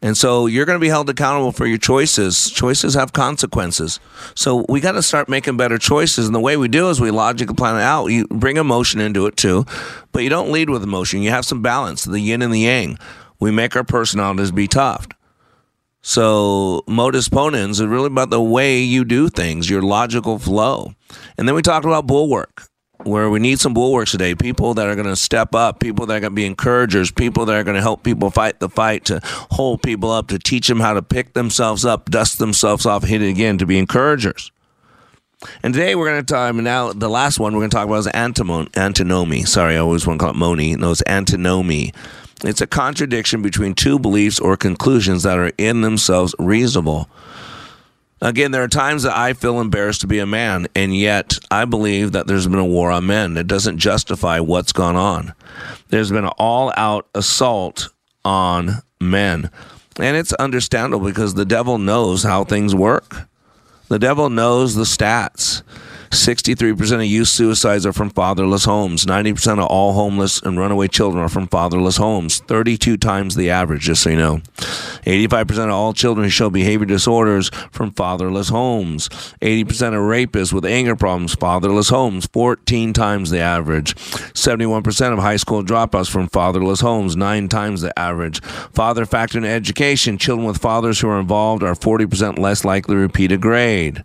And 0.00 0.16
so 0.16 0.46
you're 0.46 0.64
going 0.64 0.78
to 0.78 0.84
be 0.84 0.88
held 0.88 1.10
accountable 1.10 1.50
for 1.50 1.66
your 1.66 1.78
choices. 1.78 2.50
Choices 2.50 2.94
have 2.94 3.12
consequences. 3.12 3.98
So 4.34 4.64
we 4.68 4.80
got 4.80 4.92
to 4.92 5.02
start 5.02 5.28
making 5.28 5.56
better 5.56 5.76
choices. 5.76 6.26
And 6.26 6.34
the 6.34 6.40
way 6.40 6.56
we 6.56 6.68
do 6.68 6.88
is 6.88 7.00
we 7.00 7.10
logically 7.10 7.54
plan 7.54 7.76
it 7.76 7.82
out. 7.82 8.06
You 8.06 8.26
bring 8.28 8.58
emotion 8.58 9.00
into 9.00 9.26
it 9.26 9.36
too, 9.36 9.64
but 10.12 10.22
you 10.22 10.28
don't 10.28 10.52
lead 10.52 10.70
with 10.70 10.84
emotion. 10.84 11.22
You 11.22 11.30
have 11.30 11.44
some 11.44 11.62
balance, 11.62 12.04
the 12.04 12.20
yin 12.20 12.42
and 12.42 12.52
the 12.52 12.60
yang. 12.60 12.98
We 13.40 13.50
make 13.50 13.74
our 13.74 13.84
personalities 13.84 14.52
be 14.52 14.68
tough. 14.68 15.08
So 16.00 16.84
modus 16.86 17.28
ponens 17.28 17.70
is 17.70 17.82
really 17.82 18.06
about 18.06 18.30
the 18.30 18.40
way 18.40 18.78
you 18.78 19.04
do 19.04 19.28
things, 19.28 19.68
your 19.68 19.82
logical 19.82 20.38
flow. 20.38 20.94
And 21.36 21.48
then 21.48 21.56
we 21.56 21.62
talked 21.62 21.84
about 21.84 22.06
bulwark 22.06 22.68
where 23.08 23.30
we 23.30 23.38
need 23.38 23.58
some 23.58 23.74
bulwarks 23.74 24.12
today. 24.12 24.34
People 24.34 24.74
that 24.74 24.86
are 24.86 24.94
going 24.94 25.06
to 25.06 25.16
step 25.16 25.54
up, 25.54 25.80
people 25.80 26.06
that 26.06 26.16
are 26.16 26.20
going 26.20 26.32
to 26.32 26.36
be 26.36 26.46
encouragers, 26.46 27.10
people 27.10 27.46
that 27.46 27.54
are 27.54 27.64
going 27.64 27.76
to 27.76 27.82
help 27.82 28.02
people 28.02 28.30
fight 28.30 28.60
the 28.60 28.68
fight, 28.68 29.04
to 29.06 29.20
hold 29.24 29.82
people 29.82 30.10
up, 30.10 30.28
to 30.28 30.38
teach 30.38 30.68
them 30.68 30.80
how 30.80 30.94
to 30.94 31.02
pick 31.02 31.34
themselves 31.34 31.84
up, 31.84 32.10
dust 32.10 32.38
themselves 32.38 32.86
off, 32.86 33.04
hit 33.04 33.22
it 33.22 33.28
again, 33.28 33.58
to 33.58 33.66
be 33.66 33.78
encouragers. 33.78 34.52
And 35.62 35.72
today 35.72 35.94
we're 35.94 36.08
going 36.08 36.24
to 36.24 36.34
talk, 36.34 36.54
now 36.54 36.92
the 36.92 37.08
last 37.08 37.38
one 37.38 37.52
we're 37.54 37.60
going 37.60 37.70
to 37.70 37.76
talk 37.76 37.86
about 37.86 37.98
is 37.98 38.06
antimon, 38.08 38.76
antinomy. 38.76 39.44
Sorry, 39.44 39.76
I 39.76 39.78
always 39.78 40.06
want 40.06 40.18
to 40.18 40.24
call 40.24 40.34
it 40.34 40.36
moni. 40.36 40.74
No, 40.74 40.90
it's 40.90 41.02
antinomy. 41.06 41.92
It's 42.44 42.60
a 42.60 42.66
contradiction 42.66 43.42
between 43.42 43.74
two 43.74 43.98
beliefs 43.98 44.40
or 44.40 44.56
conclusions 44.56 45.22
that 45.22 45.38
are 45.38 45.52
in 45.58 45.80
themselves 45.82 46.34
reasonable. 46.38 47.08
Again, 48.20 48.50
there 48.50 48.64
are 48.64 48.68
times 48.68 49.04
that 49.04 49.16
I 49.16 49.32
feel 49.32 49.60
embarrassed 49.60 50.00
to 50.00 50.08
be 50.08 50.18
a 50.18 50.26
man, 50.26 50.66
and 50.74 50.96
yet 50.96 51.38
I 51.50 51.64
believe 51.64 52.12
that 52.12 52.26
there's 52.26 52.48
been 52.48 52.58
a 52.58 52.64
war 52.64 52.90
on 52.90 53.06
men. 53.06 53.36
It 53.36 53.46
doesn't 53.46 53.78
justify 53.78 54.40
what's 54.40 54.72
gone 54.72 54.96
on. 54.96 55.34
There's 55.88 56.10
been 56.10 56.24
an 56.24 56.32
all 56.36 56.72
out 56.76 57.06
assault 57.14 57.90
on 58.24 58.82
men. 59.00 59.50
And 60.00 60.16
it's 60.16 60.32
understandable 60.34 61.04
because 61.04 61.34
the 61.34 61.44
devil 61.44 61.78
knows 61.78 62.24
how 62.24 62.44
things 62.44 62.74
work. 62.74 63.28
The 63.88 63.98
devil 63.98 64.30
knows 64.30 64.74
the 64.74 64.82
stats. 64.82 65.62
63% 66.10 66.94
of 66.96 67.04
youth 67.04 67.28
suicides 67.28 67.84
are 67.84 67.92
from 67.92 68.10
fatherless 68.10 68.64
homes. 68.64 69.04
90% 69.04 69.58
of 69.58 69.66
all 69.66 69.92
homeless 69.92 70.40
and 70.42 70.58
runaway 70.58 70.88
children 70.88 71.22
are 71.22 71.28
from 71.28 71.46
fatherless 71.46 71.96
homes. 71.96 72.40
32 72.40 72.96
times 72.96 73.34
the 73.34 73.50
average, 73.50 73.82
just 73.82 74.02
so 74.02 74.10
you 74.10 74.16
know. 74.16 74.36
85% 75.04 75.64
of 75.64 75.70
all 75.70 75.92
children 75.92 76.24
who 76.24 76.30
show 76.30 76.50
behavior 76.50 76.86
disorders 76.86 77.50
from 77.70 77.90
fatherless 77.92 78.48
homes. 78.48 79.08
80% 79.42 79.88
of 79.88 80.00
rapists 80.00 80.52
with 80.52 80.64
anger 80.64 80.96
problems, 80.96 81.34
fatherless 81.34 81.88
homes. 81.88 82.26
14 82.32 82.92
times 82.92 83.30
the 83.30 83.40
average. 83.40 83.94
71% 83.94 85.12
of 85.12 85.18
high 85.18 85.36
school 85.36 85.62
dropouts 85.62 86.10
from 86.10 86.28
fatherless 86.28 86.80
homes, 86.80 87.16
9 87.16 87.48
times 87.48 87.82
the 87.82 87.96
average. 87.98 88.42
Father 88.42 89.04
factor 89.06 89.38
in 89.38 89.44
education, 89.44 90.18
children 90.18 90.46
with 90.46 90.58
fathers 90.58 91.00
who 91.00 91.08
are 91.08 91.20
involved 91.20 91.62
are 91.62 91.74
40% 91.74 92.38
less 92.38 92.64
likely 92.64 92.94
to 92.94 93.00
repeat 93.00 93.32
a 93.32 93.38
grade. 93.38 94.04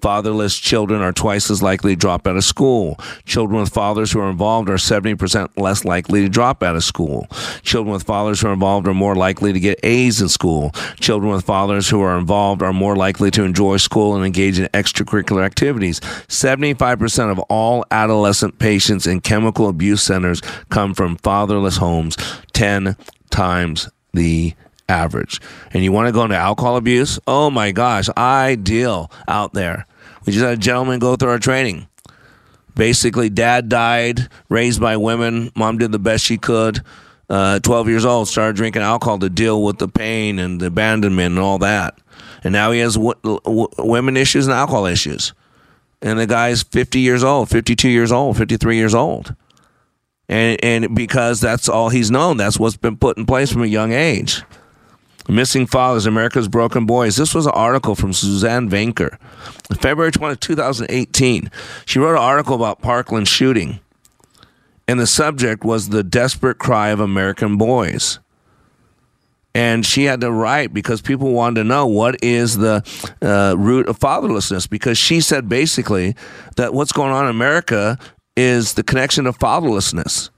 Fatherless 0.00 0.58
children 0.58 1.00
are 1.00 1.12
twice 1.12 1.50
as 1.50 1.62
likely 1.62 1.94
to 1.94 2.00
drop 2.00 2.26
out 2.26 2.36
of 2.36 2.44
school. 2.44 2.98
Children 3.24 3.60
with 3.60 3.72
fathers 3.72 4.12
who 4.12 4.20
are 4.20 4.30
involved 4.30 4.68
are 4.68 4.74
70% 4.74 5.50
less 5.56 5.84
likely 5.84 6.22
to 6.22 6.28
drop 6.28 6.62
out 6.62 6.76
of 6.76 6.84
school. 6.84 7.26
Children 7.62 7.92
with 7.92 8.02
fathers 8.02 8.40
who 8.40 8.48
are 8.48 8.52
involved 8.52 8.86
are 8.86 8.94
more 8.94 9.14
likely 9.14 9.52
to 9.52 9.60
get 9.60 9.78
A's 9.82 10.20
in 10.20 10.28
school. 10.28 10.70
Children 11.00 11.32
with 11.32 11.44
fathers 11.44 11.88
who 11.88 12.00
are 12.00 12.18
involved 12.18 12.62
are 12.62 12.72
more 12.72 12.96
likely 12.96 13.30
to 13.30 13.44
enjoy 13.44 13.76
school 13.76 14.16
and 14.16 14.24
engage 14.24 14.58
in 14.58 14.66
extracurricular 14.68 15.44
activities. 15.44 16.00
75% 16.00 17.30
of 17.30 17.38
all 17.40 17.84
adolescent 17.90 18.58
patients 18.58 19.06
in 19.06 19.20
chemical 19.20 19.68
abuse 19.68 20.02
centers 20.02 20.40
come 20.70 20.94
from 20.94 21.16
fatherless 21.16 21.76
homes, 21.76 22.16
10 22.52 22.96
times 23.30 23.88
the 24.12 24.54
average. 24.92 25.40
And 25.72 25.82
you 25.82 25.90
want 25.92 26.08
to 26.08 26.12
go 26.12 26.24
into 26.24 26.36
alcohol 26.36 26.76
abuse? 26.76 27.18
Oh 27.26 27.50
my 27.50 27.72
gosh, 27.72 28.08
ideal 28.16 29.10
out 29.26 29.52
there. 29.54 29.86
We 30.24 30.32
just 30.32 30.44
had 30.44 30.54
a 30.54 30.60
gentleman 30.60 30.98
go 30.98 31.16
through 31.16 31.30
our 31.30 31.38
training. 31.38 31.88
Basically, 32.74 33.28
dad 33.28 33.68
died, 33.68 34.28
raised 34.48 34.80
by 34.80 34.96
women. 34.96 35.50
Mom 35.54 35.78
did 35.78 35.92
the 35.92 35.98
best 35.98 36.24
she 36.24 36.38
could. 36.38 36.82
Uh, 37.28 37.58
12 37.60 37.88
years 37.88 38.04
old, 38.04 38.28
started 38.28 38.56
drinking 38.56 38.82
alcohol 38.82 39.18
to 39.18 39.30
deal 39.30 39.62
with 39.62 39.78
the 39.78 39.88
pain 39.88 40.38
and 40.38 40.60
the 40.60 40.66
abandonment 40.66 41.32
and 41.32 41.38
all 41.38 41.58
that. 41.58 41.98
And 42.44 42.52
now 42.52 42.72
he 42.72 42.80
has 42.80 42.94
w- 42.94 43.14
w- 43.22 43.68
women 43.78 44.16
issues 44.16 44.46
and 44.46 44.54
alcohol 44.54 44.86
issues. 44.86 45.32
And 46.02 46.18
the 46.18 46.26
guy's 46.26 46.62
50 46.62 47.00
years 47.00 47.22
old, 47.24 47.48
52 47.48 47.88
years 47.88 48.12
old, 48.12 48.36
53 48.36 48.76
years 48.76 48.94
old. 48.94 49.34
And, 50.28 50.62
and 50.64 50.94
because 50.94 51.40
that's 51.40 51.68
all 51.68 51.90
he's 51.90 52.10
known, 52.10 52.36
that's 52.36 52.58
what's 52.58 52.76
been 52.76 52.96
put 52.96 53.16
in 53.18 53.26
place 53.26 53.52
from 53.52 53.62
a 53.62 53.66
young 53.66 53.92
age. 53.92 54.42
Missing 55.28 55.66
Fathers, 55.66 56.06
America's 56.06 56.48
Broken 56.48 56.86
Boys. 56.86 57.16
This 57.16 57.34
was 57.34 57.46
an 57.46 57.52
article 57.54 57.94
from 57.94 58.12
Suzanne 58.12 58.68
Venker, 58.68 59.18
February 59.80 60.10
20, 60.10 60.36
2018. 60.36 61.50
She 61.86 61.98
wrote 61.98 62.12
an 62.12 62.18
article 62.18 62.54
about 62.54 62.80
Parkland 62.80 63.28
shooting, 63.28 63.80
and 64.88 64.98
the 64.98 65.06
subject 65.06 65.64
was 65.64 65.88
the 65.88 66.02
desperate 66.02 66.58
cry 66.58 66.88
of 66.88 67.00
American 67.00 67.56
boys. 67.56 68.18
And 69.54 69.84
she 69.84 70.04
had 70.04 70.22
to 70.22 70.32
write 70.32 70.72
because 70.72 71.02
people 71.02 71.32
wanted 71.32 71.60
to 71.60 71.64
know 71.64 71.86
what 71.86 72.22
is 72.24 72.56
the 72.56 72.82
uh, 73.20 73.54
root 73.58 73.86
of 73.86 73.98
fatherlessness. 73.98 74.68
Because 74.68 74.96
she 74.96 75.20
said 75.20 75.48
basically 75.48 76.16
that 76.56 76.72
what's 76.72 76.92
going 76.92 77.12
on 77.12 77.24
in 77.24 77.30
America 77.30 77.98
is 78.34 78.74
the 78.74 78.82
connection 78.82 79.26
of 79.26 79.38
fatherlessness. 79.38 80.30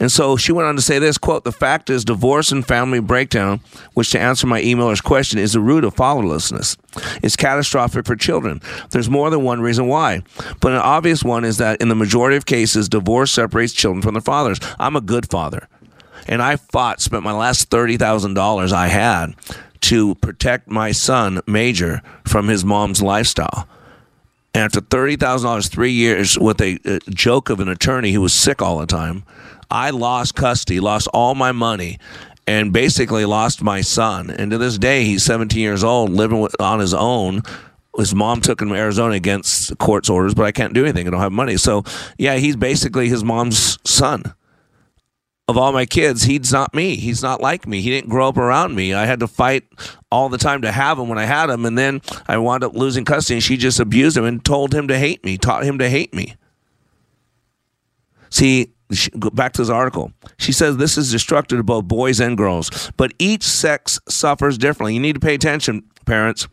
And 0.00 0.10
so 0.10 0.36
she 0.36 0.52
went 0.52 0.66
on 0.68 0.76
to 0.76 0.82
say 0.82 0.98
this 0.98 1.18
quote, 1.18 1.44
the 1.44 1.52
fact 1.52 1.88
is 1.88 2.04
divorce 2.04 2.52
and 2.52 2.66
family 2.66 3.00
breakdown, 3.00 3.60
which 3.94 4.10
to 4.10 4.20
answer 4.20 4.46
my 4.46 4.60
emailer's 4.60 5.00
question 5.00 5.38
is 5.38 5.52
the 5.52 5.60
root 5.60 5.84
of 5.84 5.94
fatherlessness. 5.94 6.76
It's 7.22 7.36
catastrophic 7.36 8.06
for 8.06 8.16
children. 8.16 8.60
There's 8.90 9.08
more 9.08 9.30
than 9.30 9.42
one 9.42 9.60
reason 9.60 9.86
why. 9.86 10.22
But 10.60 10.72
an 10.72 10.78
obvious 10.78 11.22
one 11.22 11.44
is 11.44 11.58
that 11.58 11.80
in 11.80 11.88
the 11.88 11.94
majority 11.94 12.36
of 12.36 12.46
cases, 12.46 12.88
divorce 12.88 13.32
separates 13.32 13.72
children 13.72 14.02
from 14.02 14.14
their 14.14 14.20
fathers. 14.20 14.58
I'm 14.78 14.96
a 14.96 15.00
good 15.00 15.28
father. 15.30 15.68
And 16.26 16.42
I 16.42 16.56
fought, 16.56 17.00
spent 17.00 17.22
my 17.22 17.32
last 17.32 17.70
$30,000 17.70 18.72
I 18.72 18.86
had 18.88 19.34
to 19.82 20.14
protect 20.16 20.68
my 20.68 20.92
son, 20.92 21.40
Major, 21.46 22.00
from 22.26 22.48
his 22.48 22.64
mom's 22.64 23.02
lifestyle. 23.02 23.68
And 24.54 24.62
after 24.62 24.80
$30,000, 24.80 25.68
three 25.68 25.90
years 25.90 26.38
with 26.38 26.60
a, 26.60 26.78
a 26.84 27.00
joke 27.10 27.50
of 27.50 27.60
an 27.60 27.68
attorney 27.68 28.12
who 28.12 28.20
was 28.20 28.32
sick 28.32 28.62
all 28.62 28.78
the 28.78 28.86
time, 28.86 29.24
I 29.70 29.90
lost 29.90 30.34
custody, 30.34 30.80
lost 30.80 31.08
all 31.12 31.34
my 31.34 31.52
money, 31.52 31.98
and 32.46 32.72
basically 32.72 33.24
lost 33.24 33.62
my 33.62 33.80
son. 33.80 34.30
And 34.30 34.50
to 34.50 34.58
this 34.58 34.78
day, 34.78 35.04
he's 35.04 35.24
17 35.24 35.60
years 35.60 35.82
old, 35.84 36.10
living 36.10 36.40
with, 36.40 36.54
on 36.60 36.80
his 36.80 36.94
own. 36.94 37.42
His 37.96 38.14
mom 38.14 38.40
took 38.40 38.60
him 38.60 38.68
to 38.70 38.74
Arizona 38.74 39.14
against 39.14 39.76
court's 39.78 40.10
orders, 40.10 40.34
but 40.34 40.44
I 40.44 40.52
can't 40.52 40.74
do 40.74 40.84
anything. 40.84 41.06
I 41.06 41.10
don't 41.10 41.20
have 41.20 41.32
money. 41.32 41.56
So, 41.56 41.84
yeah, 42.18 42.36
he's 42.36 42.56
basically 42.56 43.08
his 43.08 43.24
mom's 43.24 43.78
son. 43.88 44.24
Of 45.46 45.58
all 45.58 45.72
my 45.72 45.84
kids, 45.84 46.22
he's 46.22 46.52
not 46.52 46.72
me. 46.74 46.96
He's 46.96 47.22
not 47.22 47.40
like 47.40 47.66
me. 47.68 47.82
He 47.82 47.90
didn't 47.90 48.08
grow 48.08 48.28
up 48.28 48.38
around 48.38 48.74
me. 48.74 48.94
I 48.94 49.04
had 49.04 49.20
to 49.20 49.28
fight 49.28 49.64
all 50.10 50.30
the 50.30 50.38
time 50.38 50.62
to 50.62 50.72
have 50.72 50.98
him 50.98 51.08
when 51.08 51.18
I 51.18 51.26
had 51.26 51.50
him. 51.50 51.66
And 51.66 51.76
then 51.76 52.00
I 52.26 52.38
wound 52.38 52.64
up 52.64 52.74
losing 52.74 53.04
custody, 53.04 53.36
and 53.36 53.42
she 53.42 53.58
just 53.58 53.78
abused 53.78 54.16
him 54.16 54.24
and 54.24 54.42
told 54.42 54.74
him 54.74 54.88
to 54.88 54.98
hate 54.98 55.22
me, 55.22 55.36
taught 55.36 55.64
him 55.64 55.78
to 55.78 55.88
hate 55.88 56.14
me. 56.14 56.34
See, 58.30 58.72
she, 58.94 59.10
back 59.10 59.52
to 59.54 59.62
this 59.62 59.70
article. 59.70 60.12
She 60.38 60.52
says 60.52 60.76
this 60.76 60.96
is 60.98 61.10
destructive 61.10 61.58
to 61.58 61.62
both 61.62 61.84
boys 61.86 62.20
and 62.20 62.36
girls, 62.36 62.90
but 62.96 63.12
each 63.18 63.42
sex 63.42 64.00
suffers 64.08 64.58
differently. 64.58 64.94
You 64.94 65.00
need 65.00 65.14
to 65.14 65.20
pay 65.20 65.34
attention, 65.34 65.82
parents. 66.04 66.46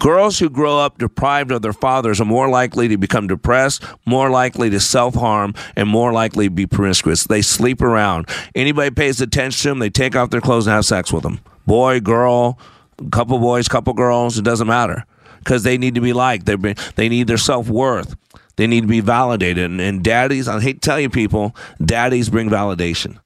Girls 0.00 0.38
who 0.38 0.50
grow 0.50 0.78
up 0.78 0.98
deprived 0.98 1.52
of 1.52 1.62
their 1.62 1.72
fathers 1.72 2.20
are 2.20 2.24
more 2.24 2.48
likely 2.48 2.88
to 2.88 2.96
become 2.96 3.26
depressed, 3.26 3.84
more 4.04 4.30
likely 4.30 4.70
to 4.70 4.80
self 4.80 5.14
harm, 5.14 5.54
and 5.76 5.88
more 5.88 6.12
likely 6.12 6.46
to 6.46 6.50
be 6.50 6.66
promiscuous. 6.66 7.24
They 7.24 7.42
sleep 7.42 7.82
around. 7.82 8.28
Anybody 8.54 8.90
pays 8.90 9.20
attention 9.20 9.62
to 9.62 9.68
them, 9.70 9.78
they 9.78 9.90
take 9.90 10.16
off 10.16 10.30
their 10.30 10.40
clothes 10.40 10.66
and 10.66 10.74
have 10.74 10.84
sex 10.84 11.12
with 11.12 11.22
them. 11.22 11.40
Boy, 11.66 12.00
girl, 12.00 12.58
couple 13.10 13.38
boys, 13.38 13.68
couple 13.68 13.92
girls, 13.92 14.38
it 14.38 14.42
doesn't 14.42 14.66
matter 14.66 15.04
because 15.38 15.62
they 15.62 15.78
need 15.78 15.94
to 15.94 16.00
be 16.00 16.12
liked. 16.12 16.46
They 16.46 16.56
they 16.96 17.08
need 17.08 17.28
their 17.28 17.38
self 17.38 17.68
worth. 17.68 18.16
They 18.56 18.66
need 18.66 18.82
to 18.82 18.86
be 18.86 19.00
validated. 19.00 19.70
And, 19.70 19.80
and 19.80 20.02
daddies, 20.02 20.48
I 20.48 20.60
hate 20.60 20.74
to 20.74 20.80
tell 20.80 21.00
you 21.00 21.10
people, 21.10 21.54
daddies 21.84 22.28
bring 22.28 22.48
validation. 22.48 23.18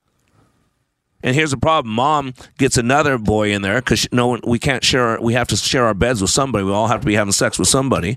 And 1.22 1.34
here's 1.34 1.50
the 1.50 1.58
problem: 1.58 1.94
mom 1.94 2.34
gets 2.58 2.76
another 2.76 3.18
boy 3.18 3.52
in 3.52 3.62
there 3.62 3.80
because 3.80 4.08
no 4.10 4.38
we 4.44 4.58
can't 4.58 4.82
share. 4.82 5.20
We 5.20 5.34
have 5.34 5.48
to 5.48 5.56
share 5.56 5.84
our 5.84 5.94
beds 5.94 6.20
with 6.20 6.30
somebody. 6.30 6.64
We 6.64 6.72
all 6.72 6.88
have 6.88 7.00
to 7.00 7.06
be 7.06 7.14
having 7.14 7.32
sex 7.32 7.58
with 7.58 7.68
somebody. 7.68 8.16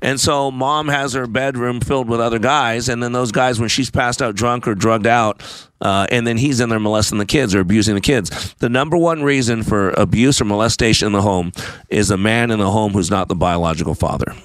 And 0.00 0.20
so 0.20 0.52
mom 0.52 0.86
has 0.86 1.14
her 1.14 1.26
bedroom 1.26 1.80
filled 1.80 2.08
with 2.08 2.20
other 2.20 2.38
guys, 2.38 2.88
and 2.88 3.02
then 3.02 3.10
those 3.10 3.32
guys, 3.32 3.58
when 3.58 3.68
she's 3.68 3.90
passed 3.90 4.22
out 4.22 4.36
drunk 4.36 4.68
or 4.68 4.76
drugged 4.76 5.08
out, 5.08 5.42
uh, 5.80 6.06
and 6.12 6.24
then 6.24 6.36
he's 6.36 6.60
in 6.60 6.68
there 6.68 6.78
molesting 6.78 7.18
the 7.18 7.26
kids 7.26 7.52
or 7.52 7.58
abusing 7.60 7.96
the 7.96 8.00
kids. 8.00 8.54
The 8.60 8.68
number 8.68 8.96
one 8.96 9.24
reason 9.24 9.64
for 9.64 9.90
abuse 9.90 10.40
or 10.40 10.44
molestation 10.44 11.06
in 11.06 11.12
the 11.12 11.22
home 11.22 11.50
is 11.88 12.12
a 12.12 12.16
man 12.16 12.52
in 12.52 12.60
the 12.60 12.70
home 12.70 12.92
who's 12.92 13.10
not 13.10 13.26
the 13.26 13.34
biological 13.34 13.96
father. 13.96 14.36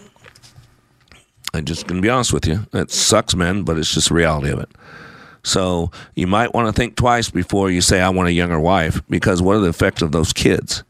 I'm 1.54 1.66
just 1.66 1.88
going 1.88 2.02
to 2.02 2.06
be 2.06 2.10
honest 2.10 2.34
with 2.34 2.48
you. 2.48 2.66
It 2.74 2.92
sucks, 2.92 3.36
man, 3.36 3.64
but 3.64 3.78
it's 3.78 3.94
just 3.94 4.10
the 4.10 4.16
reality 4.16 4.50
of 4.50 4.60
it. 4.60 4.70
So 5.44 5.92
you 6.16 6.26
might 6.26 6.54
want 6.54 6.68
to 6.68 6.74
think 6.74 6.96
twice 6.96 7.30
before 7.30 7.70
you 7.70 7.82
say, 7.82 8.02
I 8.02 8.10
want 8.10 8.30
a 8.30 8.34
younger 8.34 8.60
wife, 8.60 9.02
because 9.10 9.42
what 9.42 9.58
are 9.58 9.60
the 9.60 9.70
effects 9.70 10.02
of 10.02 10.12
those 10.12 10.34
kids? 10.34 10.84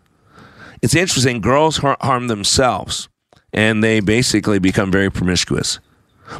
It's 0.82 0.96
interesting. 0.96 1.42
Girls 1.42 1.78
harm 1.78 2.28
themselves 2.28 3.10
and 3.52 3.84
they 3.84 4.00
basically 4.00 4.60
become 4.60 4.92
very 4.92 5.10
promiscuous. 5.10 5.80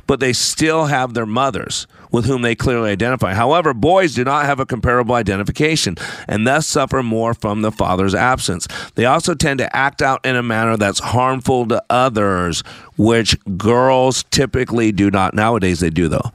But 0.08 0.20
they 0.20 0.34
still 0.34 0.86
have 0.86 1.14
their 1.14 1.26
mothers 1.26 1.88
with 2.12 2.26
whom 2.26 2.44
they 2.44 2.56
clearly 2.56 2.92
identify. 2.92 3.34
However, 3.34 3.74
boys 3.74 4.14
do 4.14 4.24
not 4.24 4.46
have 4.46 4.60
a 4.60 4.66
comparable 4.66 5.16
identification 5.16 5.96
and 6.28 6.46
thus 6.46 6.68
suffer 6.68 7.02
more 7.02 7.34
from 7.34 7.64
the 7.64 7.72
father's 7.72 8.14
absence. 8.14 8.68
They 8.96 9.06
also 9.06 9.34
tend 9.34 9.58
to 9.58 9.76
act 9.76 10.02
out 10.02 10.24
in 10.26 10.36
a 10.36 10.44
manner 10.44 10.78
that's 10.78 11.00
harmful 11.00 11.68
to 11.70 11.84
others, 11.90 12.62
which 12.98 13.36
girls 13.58 14.24
typically 14.30 14.92
do 14.92 15.10
not. 15.10 15.34
Nowadays, 15.34 15.80
they 15.80 15.90
do, 15.90 16.08
though 16.08 16.32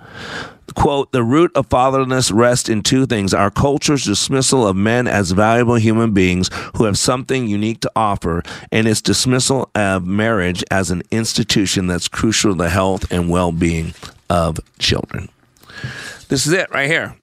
quote, 0.74 1.12
the 1.12 1.22
root 1.22 1.50
of 1.54 1.68
fatherlessness 1.68 2.32
rests 2.32 2.68
in 2.68 2.82
two 2.82 3.06
things 3.06 3.34
our 3.34 3.50
culture's 3.50 4.04
dismissal 4.04 4.66
of 4.66 4.76
men 4.76 5.06
as 5.06 5.30
valuable 5.32 5.76
human 5.76 6.12
beings 6.12 6.50
who 6.76 6.84
have 6.84 6.98
something 6.98 7.46
unique 7.46 7.80
to 7.80 7.92
offer, 7.94 8.42
and 8.70 8.86
its 8.86 9.00
dismissal 9.00 9.70
of 9.74 10.06
marriage 10.06 10.64
as 10.70 10.90
an 10.90 11.02
institution 11.10 11.86
that's 11.86 12.08
crucial 12.08 12.52
to 12.52 12.58
the 12.58 12.70
health 12.70 13.10
and 13.10 13.28
well 13.28 13.52
being 13.52 13.94
of 14.30 14.58
children. 14.78 15.28
This 16.28 16.46
is 16.46 16.52
it 16.52 16.70
right 16.70 16.88
here. 16.88 17.16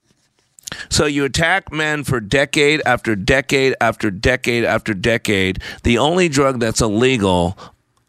So 0.88 1.06
you 1.06 1.24
attack 1.24 1.72
men 1.72 2.04
for 2.04 2.20
decade 2.20 2.82
after 2.84 3.14
decade 3.14 3.74
after 3.80 4.10
decade 4.10 4.64
after 4.64 4.94
decade. 4.94 5.62
The 5.84 5.98
only 5.98 6.28
drug 6.28 6.58
that's 6.60 6.80
illegal 6.80 7.56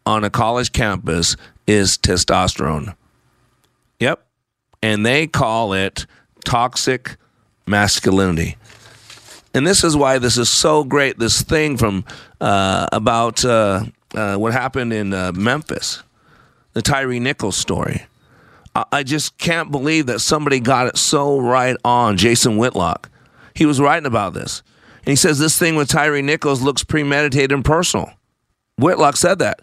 on 0.04 0.24
a 0.24 0.30
college 0.30 0.72
campus 0.72 1.36
is 1.66 1.96
testosterone. 1.98 2.94
And 4.82 5.04
they 5.04 5.26
call 5.26 5.72
it 5.72 6.06
toxic 6.44 7.16
masculinity. 7.66 8.56
And 9.54 9.66
this 9.66 9.82
is 9.82 9.96
why 9.96 10.18
this 10.18 10.36
is 10.36 10.48
so 10.48 10.84
great. 10.84 11.18
This 11.18 11.42
thing 11.42 11.76
from 11.76 12.04
uh, 12.40 12.86
about 12.92 13.44
uh, 13.44 13.84
uh, 14.14 14.36
what 14.36 14.52
happened 14.52 14.92
in 14.92 15.12
uh, 15.12 15.32
Memphis, 15.32 16.02
the 16.74 16.82
Tyree 16.82 17.20
Nichols 17.20 17.56
story. 17.56 18.06
I-, 18.74 18.84
I 18.92 19.02
just 19.02 19.38
can't 19.38 19.70
believe 19.70 20.06
that 20.06 20.20
somebody 20.20 20.60
got 20.60 20.86
it 20.86 20.96
so 20.96 21.38
right 21.38 21.76
on. 21.84 22.16
Jason 22.16 22.56
Whitlock, 22.56 23.10
he 23.54 23.66
was 23.66 23.80
writing 23.80 24.06
about 24.06 24.34
this, 24.34 24.62
and 24.98 25.08
he 25.08 25.16
says 25.16 25.38
this 25.38 25.58
thing 25.58 25.76
with 25.76 25.88
Tyree 25.88 26.22
Nichols 26.22 26.62
looks 26.62 26.84
premeditated 26.84 27.52
and 27.52 27.64
personal. 27.64 28.12
Whitlock 28.76 29.16
said 29.16 29.38
that. 29.40 29.62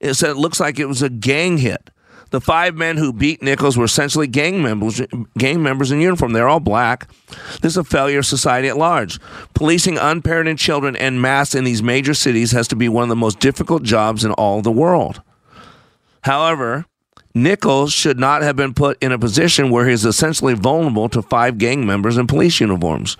It 0.00 0.14
said 0.14 0.30
it 0.30 0.36
looks 0.36 0.60
like 0.60 0.78
it 0.78 0.86
was 0.86 1.02
a 1.02 1.08
gang 1.08 1.58
hit. 1.58 1.90
The 2.30 2.40
five 2.40 2.74
men 2.74 2.96
who 2.96 3.12
beat 3.12 3.42
Nichols 3.42 3.76
were 3.76 3.84
essentially 3.84 4.26
gang 4.26 4.62
members, 4.62 5.00
gang 5.38 5.62
members 5.62 5.92
in 5.92 6.00
uniform. 6.00 6.32
They're 6.32 6.48
all 6.48 6.60
black. 6.60 7.08
This 7.62 7.72
is 7.72 7.76
a 7.76 7.84
failure 7.84 8.18
of 8.18 8.26
society 8.26 8.68
at 8.68 8.76
large. 8.76 9.20
Policing 9.54 9.96
unparented 9.96 10.58
children 10.58 10.96
en 10.96 11.20
masse 11.20 11.54
in 11.54 11.64
these 11.64 11.82
major 11.82 12.14
cities 12.14 12.52
has 12.52 12.66
to 12.68 12.76
be 12.76 12.88
one 12.88 13.04
of 13.04 13.08
the 13.08 13.16
most 13.16 13.38
difficult 13.38 13.84
jobs 13.84 14.24
in 14.24 14.32
all 14.32 14.60
the 14.60 14.72
world. 14.72 15.22
However, 16.22 16.86
Nichols 17.34 17.92
should 17.92 18.18
not 18.18 18.42
have 18.42 18.56
been 18.56 18.74
put 18.74 19.00
in 19.02 19.12
a 19.12 19.18
position 19.18 19.70
where 19.70 19.86
he's 19.86 20.04
essentially 20.04 20.54
vulnerable 20.54 21.08
to 21.10 21.22
five 21.22 21.58
gang 21.58 21.86
members 21.86 22.16
in 22.16 22.26
police 22.26 22.60
uniforms. 22.60 23.16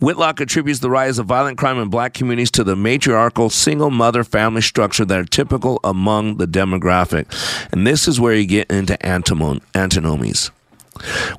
Whitlock 0.00 0.40
attributes 0.40 0.80
the 0.80 0.90
rise 0.90 1.18
of 1.18 1.26
violent 1.26 1.58
crime 1.58 1.78
in 1.78 1.88
black 1.88 2.14
communities 2.14 2.50
to 2.52 2.64
the 2.64 2.76
matriarchal 2.76 3.50
single 3.50 3.90
mother 3.90 4.24
family 4.24 4.62
structure 4.62 5.04
that 5.04 5.18
are 5.18 5.24
typical 5.24 5.80
among 5.84 6.36
the 6.36 6.46
demographic. 6.46 7.26
And 7.72 7.86
this 7.86 8.08
is 8.08 8.20
where 8.20 8.34
you 8.34 8.46
get 8.46 8.70
into 8.70 8.98
antinomies. 9.04 10.50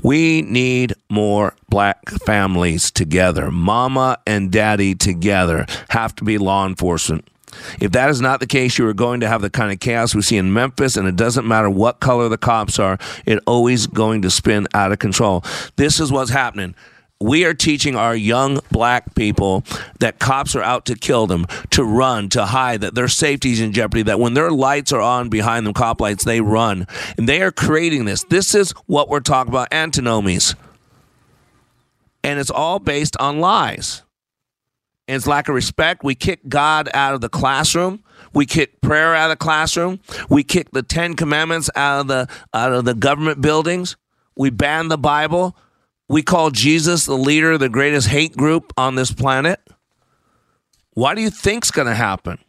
We 0.03 0.43
need 0.43 0.93
more 1.09 1.55
black 1.69 2.09
families 2.09 2.91
together. 2.91 3.49
Mama 3.51 4.19
and 4.27 4.51
daddy 4.51 4.95
together 4.95 5.65
have 5.89 6.15
to 6.15 6.23
be 6.23 6.37
law 6.37 6.65
enforcement. 6.65 7.27
If 7.79 7.91
that 7.93 8.09
is 8.09 8.21
not 8.21 8.39
the 8.39 8.45
case, 8.45 8.77
you 8.77 8.87
are 8.87 8.93
going 8.93 9.21
to 9.21 9.27
have 9.27 9.41
the 9.41 9.49
kind 9.49 9.71
of 9.71 9.79
chaos 9.79 10.13
we 10.13 10.21
see 10.21 10.37
in 10.37 10.53
Memphis, 10.53 10.95
and 10.95 11.07
it 11.07 11.15
doesn't 11.15 11.47
matter 11.47 11.69
what 11.69 11.99
color 11.99 12.29
the 12.29 12.37
cops 12.37 12.77
are, 12.77 12.99
it 13.25 13.39
always 13.47 13.87
going 13.87 14.21
to 14.23 14.29
spin 14.29 14.67
out 14.73 14.91
of 14.91 14.99
control. 14.99 15.43
This 15.75 15.99
is 15.99 16.11
what's 16.11 16.29
happening 16.29 16.75
we 17.19 17.45
are 17.45 17.53
teaching 17.53 17.95
our 17.95 18.15
young 18.15 18.59
black 18.71 19.15
people 19.15 19.63
that 19.99 20.19
cops 20.19 20.55
are 20.55 20.61
out 20.61 20.85
to 20.85 20.95
kill 20.95 21.27
them, 21.27 21.47
to 21.71 21.83
run, 21.83 22.29
to 22.29 22.45
hide, 22.45 22.81
that 22.81 22.95
their 22.95 23.07
safety 23.07 23.51
is 23.51 23.59
in 23.59 23.73
jeopardy, 23.73 24.03
that 24.03 24.19
when 24.19 24.33
their 24.33 24.51
lights 24.51 24.91
are 24.91 25.01
on 25.01 25.29
behind 25.29 25.65
them, 25.65 25.73
cop 25.73 25.99
lights, 25.99 26.23
they 26.23 26.41
run. 26.41 26.85
And 27.17 27.27
they 27.27 27.41
are 27.41 27.51
creating 27.51 28.05
this. 28.05 28.23
This 28.25 28.53
is 28.53 28.71
what 28.85 29.09
we're 29.09 29.19
talking 29.19 29.51
about 29.51 29.69
antinomies. 29.71 30.55
And 32.23 32.39
it's 32.39 32.51
all 32.51 32.79
based 32.79 33.17
on 33.17 33.39
lies. 33.39 34.03
And 35.07 35.15
it's 35.15 35.27
lack 35.27 35.47
of 35.47 35.55
respect. 35.55 36.03
We 36.03 36.15
kick 36.15 36.47
God 36.49 36.89
out 36.93 37.13
of 37.13 37.21
the 37.21 37.29
classroom. 37.29 38.03
We 38.33 38.45
kick 38.45 38.81
prayer 38.81 39.15
out 39.15 39.31
of 39.31 39.39
the 39.39 39.43
classroom. 39.43 40.01
We 40.29 40.43
kick 40.43 40.71
the 40.71 40.83
Ten 40.83 41.15
Commandments 41.15 41.69
out 41.75 42.01
of 42.01 42.07
the 42.07 42.27
out 42.53 42.73
of 42.73 42.85
the 42.85 42.93
government 42.93 43.41
buildings. 43.41 43.95
We 44.35 44.49
ban 44.49 44.89
the 44.89 44.97
Bible. 44.97 45.55
We 46.09 46.21
call 46.21 46.51
Jesus 46.51 47.05
the 47.05 47.17
leader 47.17 47.53
of 47.53 47.59
the 47.59 47.69
greatest 47.69 48.07
hate 48.07 48.35
group 48.37 48.71
on 48.77 48.95
this 48.95 49.11
planet. 49.11 49.59
What 50.93 51.15
do 51.15 51.21
you 51.21 51.29
think's 51.29 51.69
going 51.69 51.87
to 51.87 51.95
happen? 51.95 52.39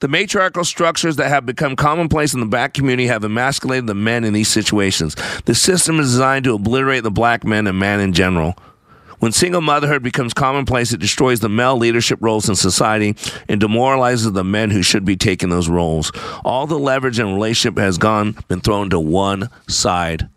The 0.00 0.08
matriarchal 0.08 0.64
structures 0.64 1.16
that 1.16 1.28
have 1.28 1.44
become 1.46 1.74
commonplace 1.74 2.34
in 2.34 2.40
the 2.40 2.46
black 2.46 2.74
community 2.74 3.08
have 3.08 3.24
emasculated 3.24 3.86
the 3.86 3.94
men 3.94 4.24
in 4.24 4.32
these 4.32 4.48
situations. 4.48 5.16
The 5.44 5.54
system 5.54 5.98
is 5.98 6.12
designed 6.12 6.44
to 6.44 6.54
obliterate 6.54 7.02
the 7.02 7.10
black 7.10 7.44
men 7.44 7.66
and 7.66 7.78
man 7.78 8.00
in 8.00 8.12
general. 8.12 8.56
When 9.18 9.32
single 9.32 9.60
motherhood 9.60 10.04
becomes 10.04 10.32
commonplace, 10.32 10.92
it 10.92 11.00
destroys 11.00 11.40
the 11.40 11.48
male 11.48 11.76
leadership 11.76 12.20
roles 12.22 12.48
in 12.48 12.54
society 12.54 13.16
and 13.48 13.60
demoralizes 13.60 14.30
the 14.30 14.44
men 14.44 14.70
who 14.70 14.82
should 14.82 15.04
be 15.04 15.16
taking 15.16 15.48
those 15.48 15.68
roles. 15.68 16.12
All 16.44 16.68
the 16.68 16.78
leverage 16.78 17.18
and 17.18 17.34
relationship 17.34 17.78
has 17.78 17.98
gone 17.98 18.36
been 18.46 18.60
thrown 18.60 18.90
to 18.90 19.00
one 19.00 19.50
side. 19.68 20.28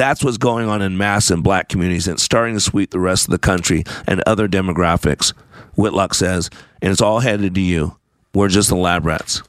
That's 0.00 0.24
what's 0.24 0.38
going 0.38 0.66
on 0.66 0.80
in 0.80 0.96
mass 0.96 1.30
in 1.30 1.42
black 1.42 1.68
communities 1.68 2.08
and 2.08 2.14
it's 2.14 2.22
starting 2.22 2.54
to 2.54 2.60
sweep 2.60 2.90
the 2.90 2.98
rest 2.98 3.26
of 3.26 3.32
the 3.32 3.38
country 3.38 3.84
and 4.06 4.22
other 4.26 4.48
demographics, 4.48 5.34
Whitlock 5.76 6.14
says, 6.14 6.48
and 6.80 6.90
it's 6.90 7.02
all 7.02 7.20
headed 7.20 7.54
to 7.54 7.60
you. 7.60 7.98
We're 8.32 8.48
just 8.48 8.70
the 8.70 8.76
lab 8.76 9.04
rats. 9.04 9.42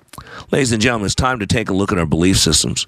Ladies 0.51 0.73
and 0.73 0.81
gentlemen, 0.81 1.05
it's 1.05 1.15
time 1.15 1.39
to 1.39 1.47
take 1.47 1.69
a 1.69 1.73
look 1.73 1.93
at 1.93 1.97
our 1.97 2.05
belief 2.05 2.37
systems. 2.37 2.85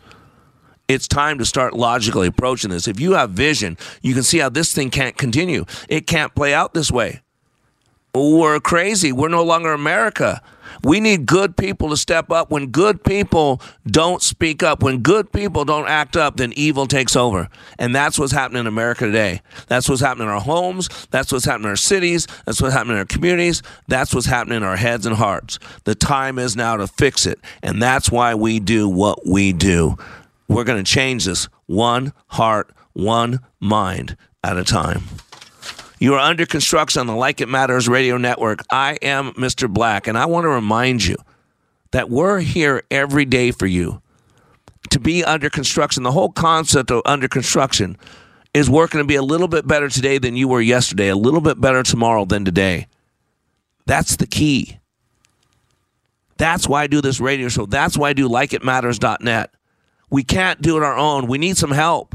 It's 0.89 1.07
time 1.07 1.37
to 1.37 1.45
start 1.45 1.73
logically 1.73 2.27
approaching 2.27 2.69
this. 2.69 2.85
If 2.85 2.99
you 2.99 3.13
have 3.13 3.29
vision, 3.29 3.77
you 4.01 4.13
can 4.13 4.23
see 4.23 4.39
how 4.39 4.49
this 4.49 4.73
thing 4.73 4.89
can't 4.89 5.15
continue. 5.15 5.63
It 5.87 6.05
can't 6.05 6.35
play 6.35 6.53
out 6.53 6.73
this 6.73 6.91
way. 6.91 7.21
We're 8.13 8.59
crazy. 8.59 9.13
We're 9.13 9.29
no 9.29 9.45
longer 9.45 9.71
America. 9.71 10.41
We 10.83 10.99
need 10.99 11.25
good 11.25 11.55
people 11.55 11.89
to 11.89 11.97
step 11.97 12.29
up. 12.29 12.51
When 12.51 12.67
good 12.67 13.03
people 13.03 13.61
don't 13.87 14.21
speak 14.21 14.61
up, 14.61 14.83
when 14.83 14.99
good 14.99 15.31
people 15.31 15.63
don't 15.63 15.87
act 15.87 16.17
up, 16.17 16.37
then 16.37 16.53
evil 16.57 16.87
takes 16.87 17.15
over. 17.15 17.47
And 17.79 17.95
that's 17.95 18.19
what's 18.19 18.33
happening 18.33 18.61
in 18.61 18.67
America 18.67 19.05
today. 19.05 19.41
That's 19.67 19.87
what's 19.87 20.01
happening 20.01 20.27
in 20.27 20.33
our 20.33 20.41
homes. 20.41 20.89
That's 21.09 21.31
what's 21.31 21.45
happening 21.45 21.65
in 21.65 21.69
our 21.69 21.75
cities. 21.77 22.27
That's 22.45 22.61
what's 22.61 22.73
happening 22.73 22.93
in 22.95 22.99
our 22.99 23.05
communities. 23.05 23.61
That's 23.87 24.13
what's 24.13 24.27
happening 24.27 24.57
in 24.57 24.63
our 24.63 24.75
heads 24.75 25.05
and 25.05 25.15
hearts. 25.15 25.57
The 25.85 25.95
time 25.95 26.37
is 26.37 26.55
now 26.55 26.75
to 26.75 26.87
fix 26.87 27.25
it. 27.25 27.39
And 27.61 27.81
that's 27.81 28.11
why 28.11 28.35
we 28.35 28.59
do 28.59 28.89
what 28.89 29.25
we 29.25 29.53
do. 29.53 29.97
We're 30.49 30.65
going 30.65 30.83
to 30.83 30.91
change 30.91 31.25
this 31.25 31.47
one 31.65 32.13
heart, 32.27 32.73
one 32.91 33.39
mind 33.59 34.17
at 34.43 34.57
a 34.57 34.63
time. 34.63 35.03
You 36.03 36.15
are 36.15 36.19
under 36.19 36.45
construction 36.45 36.99
on 36.99 37.07
the 37.07 37.15
Like 37.15 37.39
It 37.39 37.47
Matters 37.47 37.87
radio 37.87 38.17
network. 38.17 38.65
I 38.69 38.97
am 39.01 39.31
Mr. 39.35 39.73
Black, 39.73 40.05
and 40.05 40.17
I 40.17 40.25
want 40.25 40.43
to 40.43 40.49
remind 40.49 41.05
you 41.05 41.15
that 41.91 42.09
we're 42.09 42.41
here 42.41 42.83
every 42.91 43.23
day 43.23 43.51
for 43.51 43.67
you 43.67 44.01
to 44.89 44.99
be 44.99 45.23
under 45.23 45.49
construction. 45.49 46.03
The 46.03 46.11
whole 46.11 46.33
concept 46.33 46.91
of 46.91 47.03
under 47.05 47.29
construction 47.29 47.95
is 48.53 48.69
working 48.69 48.97
to 48.97 49.05
be 49.05 49.15
a 49.15 49.21
little 49.21 49.47
bit 49.47 49.65
better 49.65 49.87
today 49.87 50.17
than 50.17 50.35
you 50.35 50.49
were 50.49 50.59
yesterday, 50.59 51.07
a 51.07 51.15
little 51.15 51.39
bit 51.39 51.61
better 51.61 51.83
tomorrow 51.83 52.25
than 52.25 52.43
today. 52.43 52.87
That's 53.85 54.17
the 54.17 54.27
key. 54.27 54.79
That's 56.35 56.67
why 56.67 56.83
I 56.83 56.87
do 56.87 56.99
this 56.99 57.21
radio 57.21 57.47
show. 57.47 57.65
That's 57.65 57.97
why 57.97 58.09
I 58.09 58.13
do 58.13 58.27
likeitmatters.net. 58.27 59.51
We 60.09 60.25
can't 60.25 60.61
do 60.61 60.75
it 60.75 60.83
our 60.83 60.97
own. 60.97 61.27
We 61.27 61.37
need 61.37 61.55
some 61.55 61.71
help. 61.71 62.13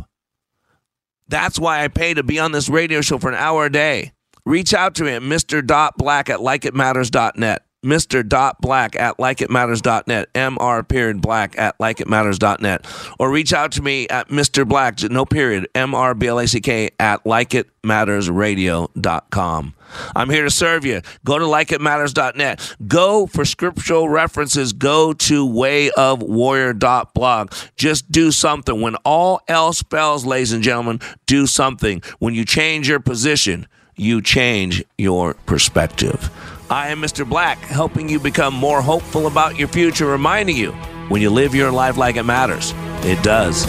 That's 1.28 1.58
why 1.58 1.84
I 1.84 1.88
pay 1.88 2.14
to 2.14 2.22
be 2.22 2.38
on 2.38 2.52
this 2.52 2.68
radio 2.68 3.00
show 3.00 3.18
for 3.18 3.28
an 3.28 3.34
hour 3.34 3.66
a 3.66 3.72
day. 3.72 4.12
Reach 4.44 4.72
out 4.72 4.94
to 4.96 5.04
me 5.04 5.12
at 5.12 5.22
Mr. 5.22 5.66
Black 5.96 6.30
at 6.30 6.40
likeitmatters.net. 6.40 7.64
Mr. 7.84 8.28
Black 8.60 8.96
at 8.96 9.18
likeitmatters.net. 9.18 10.34
Mr. 10.34 10.82
period 10.82 11.20
black 11.20 11.56
at 11.58 11.78
likeitmatters.net. 11.78 12.86
Or 13.18 13.30
reach 13.30 13.52
out 13.52 13.72
to 13.72 13.82
me 13.82 14.08
at 14.08 14.28
Mr. 14.28 14.66
Black, 14.66 15.02
no 15.02 15.24
period, 15.24 15.68
M 15.74 15.94
R 15.94 16.14
B 16.14 16.28
L 16.28 16.38
A 16.38 16.48
C 16.48 16.60
K 16.60 16.90
at 16.98 17.24
likeitmattersradio.com. 17.24 19.74
I'm 20.14 20.30
here 20.30 20.44
to 20.44 20.50
serve 20.50 20.84
you. 20.84 21.02
Go 21.24 21.38
to 21.38 21.44
likeitmatters.net. 21.44 22.76
Go 22.86 23.26
for 23.26 23.44
scriptural 23.44 24.08
references. 24.08 24.72
Go 24.72 25.12
to 25.12 25.46
wayofwarrior.blog. 25.46 27.52
Just 27.76 28.10
do 28.10 28.30
something. 28.30 28.80
When 28.80 28.96
all 29.04 29.40
else 29.48 29.82
fails, 29.82 30.24
ladies 30.24 30.52
and 30.52 30.62
gentlemen, 30.62 31.00
do 31.26 31.46
something. 31.46 32.02
When 32.18 32.34
you 32.34 32.44
change 32.44 32.88
your 32.88 33.00
position, 33.00 33.66
you 33.96 34.22
change 34.22 34.84
your 34.96 35.34
perspective. 35.34 36.30
I 36.70 36.88
am 36.88 37.00
Mr. 37.00 37.28
Black, 37.28 37.58
helping 37.58 38.08
you 38.08 38.20
become 38.20 38.54
more 38.54 38.82
hopeful 38.82 39.26
about 39.26 39.58
your 39.58 39.68
future, 39.68 40.06
reminding 40.06 40.56
you 40.56 40.72
when 41.08 41.22
you 41.22 41.30
live 41.30 41.54
your 41.54 41.72
life 41.72 41.96
like 41.96 42.16
it 42.16 42.24
matters, 42.24 42.74
it 43.02 43.22
does. 43.22 43.66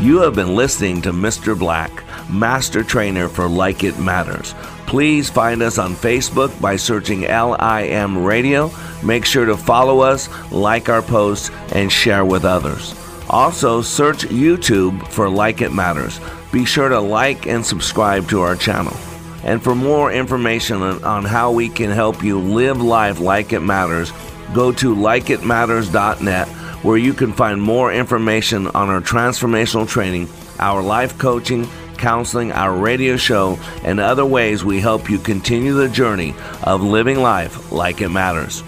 You 0.00 0.20
have 0.20 0.36
been 0.36 0.54
listening 0.54 1.02
to 1.02 1.12
Mr. 1.12 1.58
Black, 1.58 1.90
Master 2.38 2.82
Trainer 2.82 3.28
for 3.28 3.48
Like 3.48 3.84
It 3.84 3.98
Matters. 3.98 4.54
Please 4.86 5.30
find 5.30 5.62
us 5.62 5.78
on 5.78 5.94
Facebook 5.94 6.60
by 6.60 6.76
searching 6.76 7.22
LIM 7.22 8.24
Radio. 8.24 8.70
Make 9.02 9.24
sure 9.24 9.46
to 9.46 9.56
follow 9.56 10.00
us, 10.00 10.28
like 10.50 10.88
our 10.88 11.02
posts, 11.02 11.50
and 11.72 11.90
share 11.90 12.24
with 12.24 12.44
others. 12.44 12.94
Also, 13.30 13.80
search 13.80 14.24
YouTube 14.26 15.06
for 15.08 15.28
Like 15.28 15.62
It 15.62 15.72
Matters. 15.72 16.20
Be 16.52 16.64
sure 16.64 16.88
to 16.88 17.00
like 17.00 17.46
and 17.46 17.64
subscribe 17.64 18.28
to 18.28 18.40
our 18.40 18.56
channel. 18.56 18.96
And 19.42 19.62
for 19.62 19.74
more 19.74 20.12
information 20.12 20.82
on 20.82 21.24
how 21.24 21.52
we 21.52 21.68
can 21.68 21.90
help 21.90 22.22
you 22.22 22.38
live 22.38 22.80
life 22.80 23.20
like 23.20 23.52
it 23.52 23.60
matters, 23.60 24.12
go 24.54 24.72
to 24.72 24.94
likeitmatters.net 24.94 26.48
where 26.84 26.98
you 26.98 27.14
can 27.14 27.32
find 27.32 27.60
more 27.60 27.92
information 27.92 28.66
on 28.68 28.90
our 28.90 29.00
transformational 29.00 29.88
training, 29.88 30.28
our 30.58 30.82
life 30.82 31.18
coaching, 31.18 31.66
counseling, 32.04 32.52
our 32.52 32.76
radio 32.76 33.16
show, 33.16 33.58
and 33.82 33.98
other 33.98 34.26
ways 34.26 34.62
we 34.62 34.78
help 34.78 35.08
you 35.08 35.18
continue 35.18 35.72
the 35.72 35.88
journey 35.88 36.34
of 36.62 36.82
living 36.82 37.18
life 37.18 37.72
like 37.72 38.02
it 38.02 38.10
matters. 38.10 38.62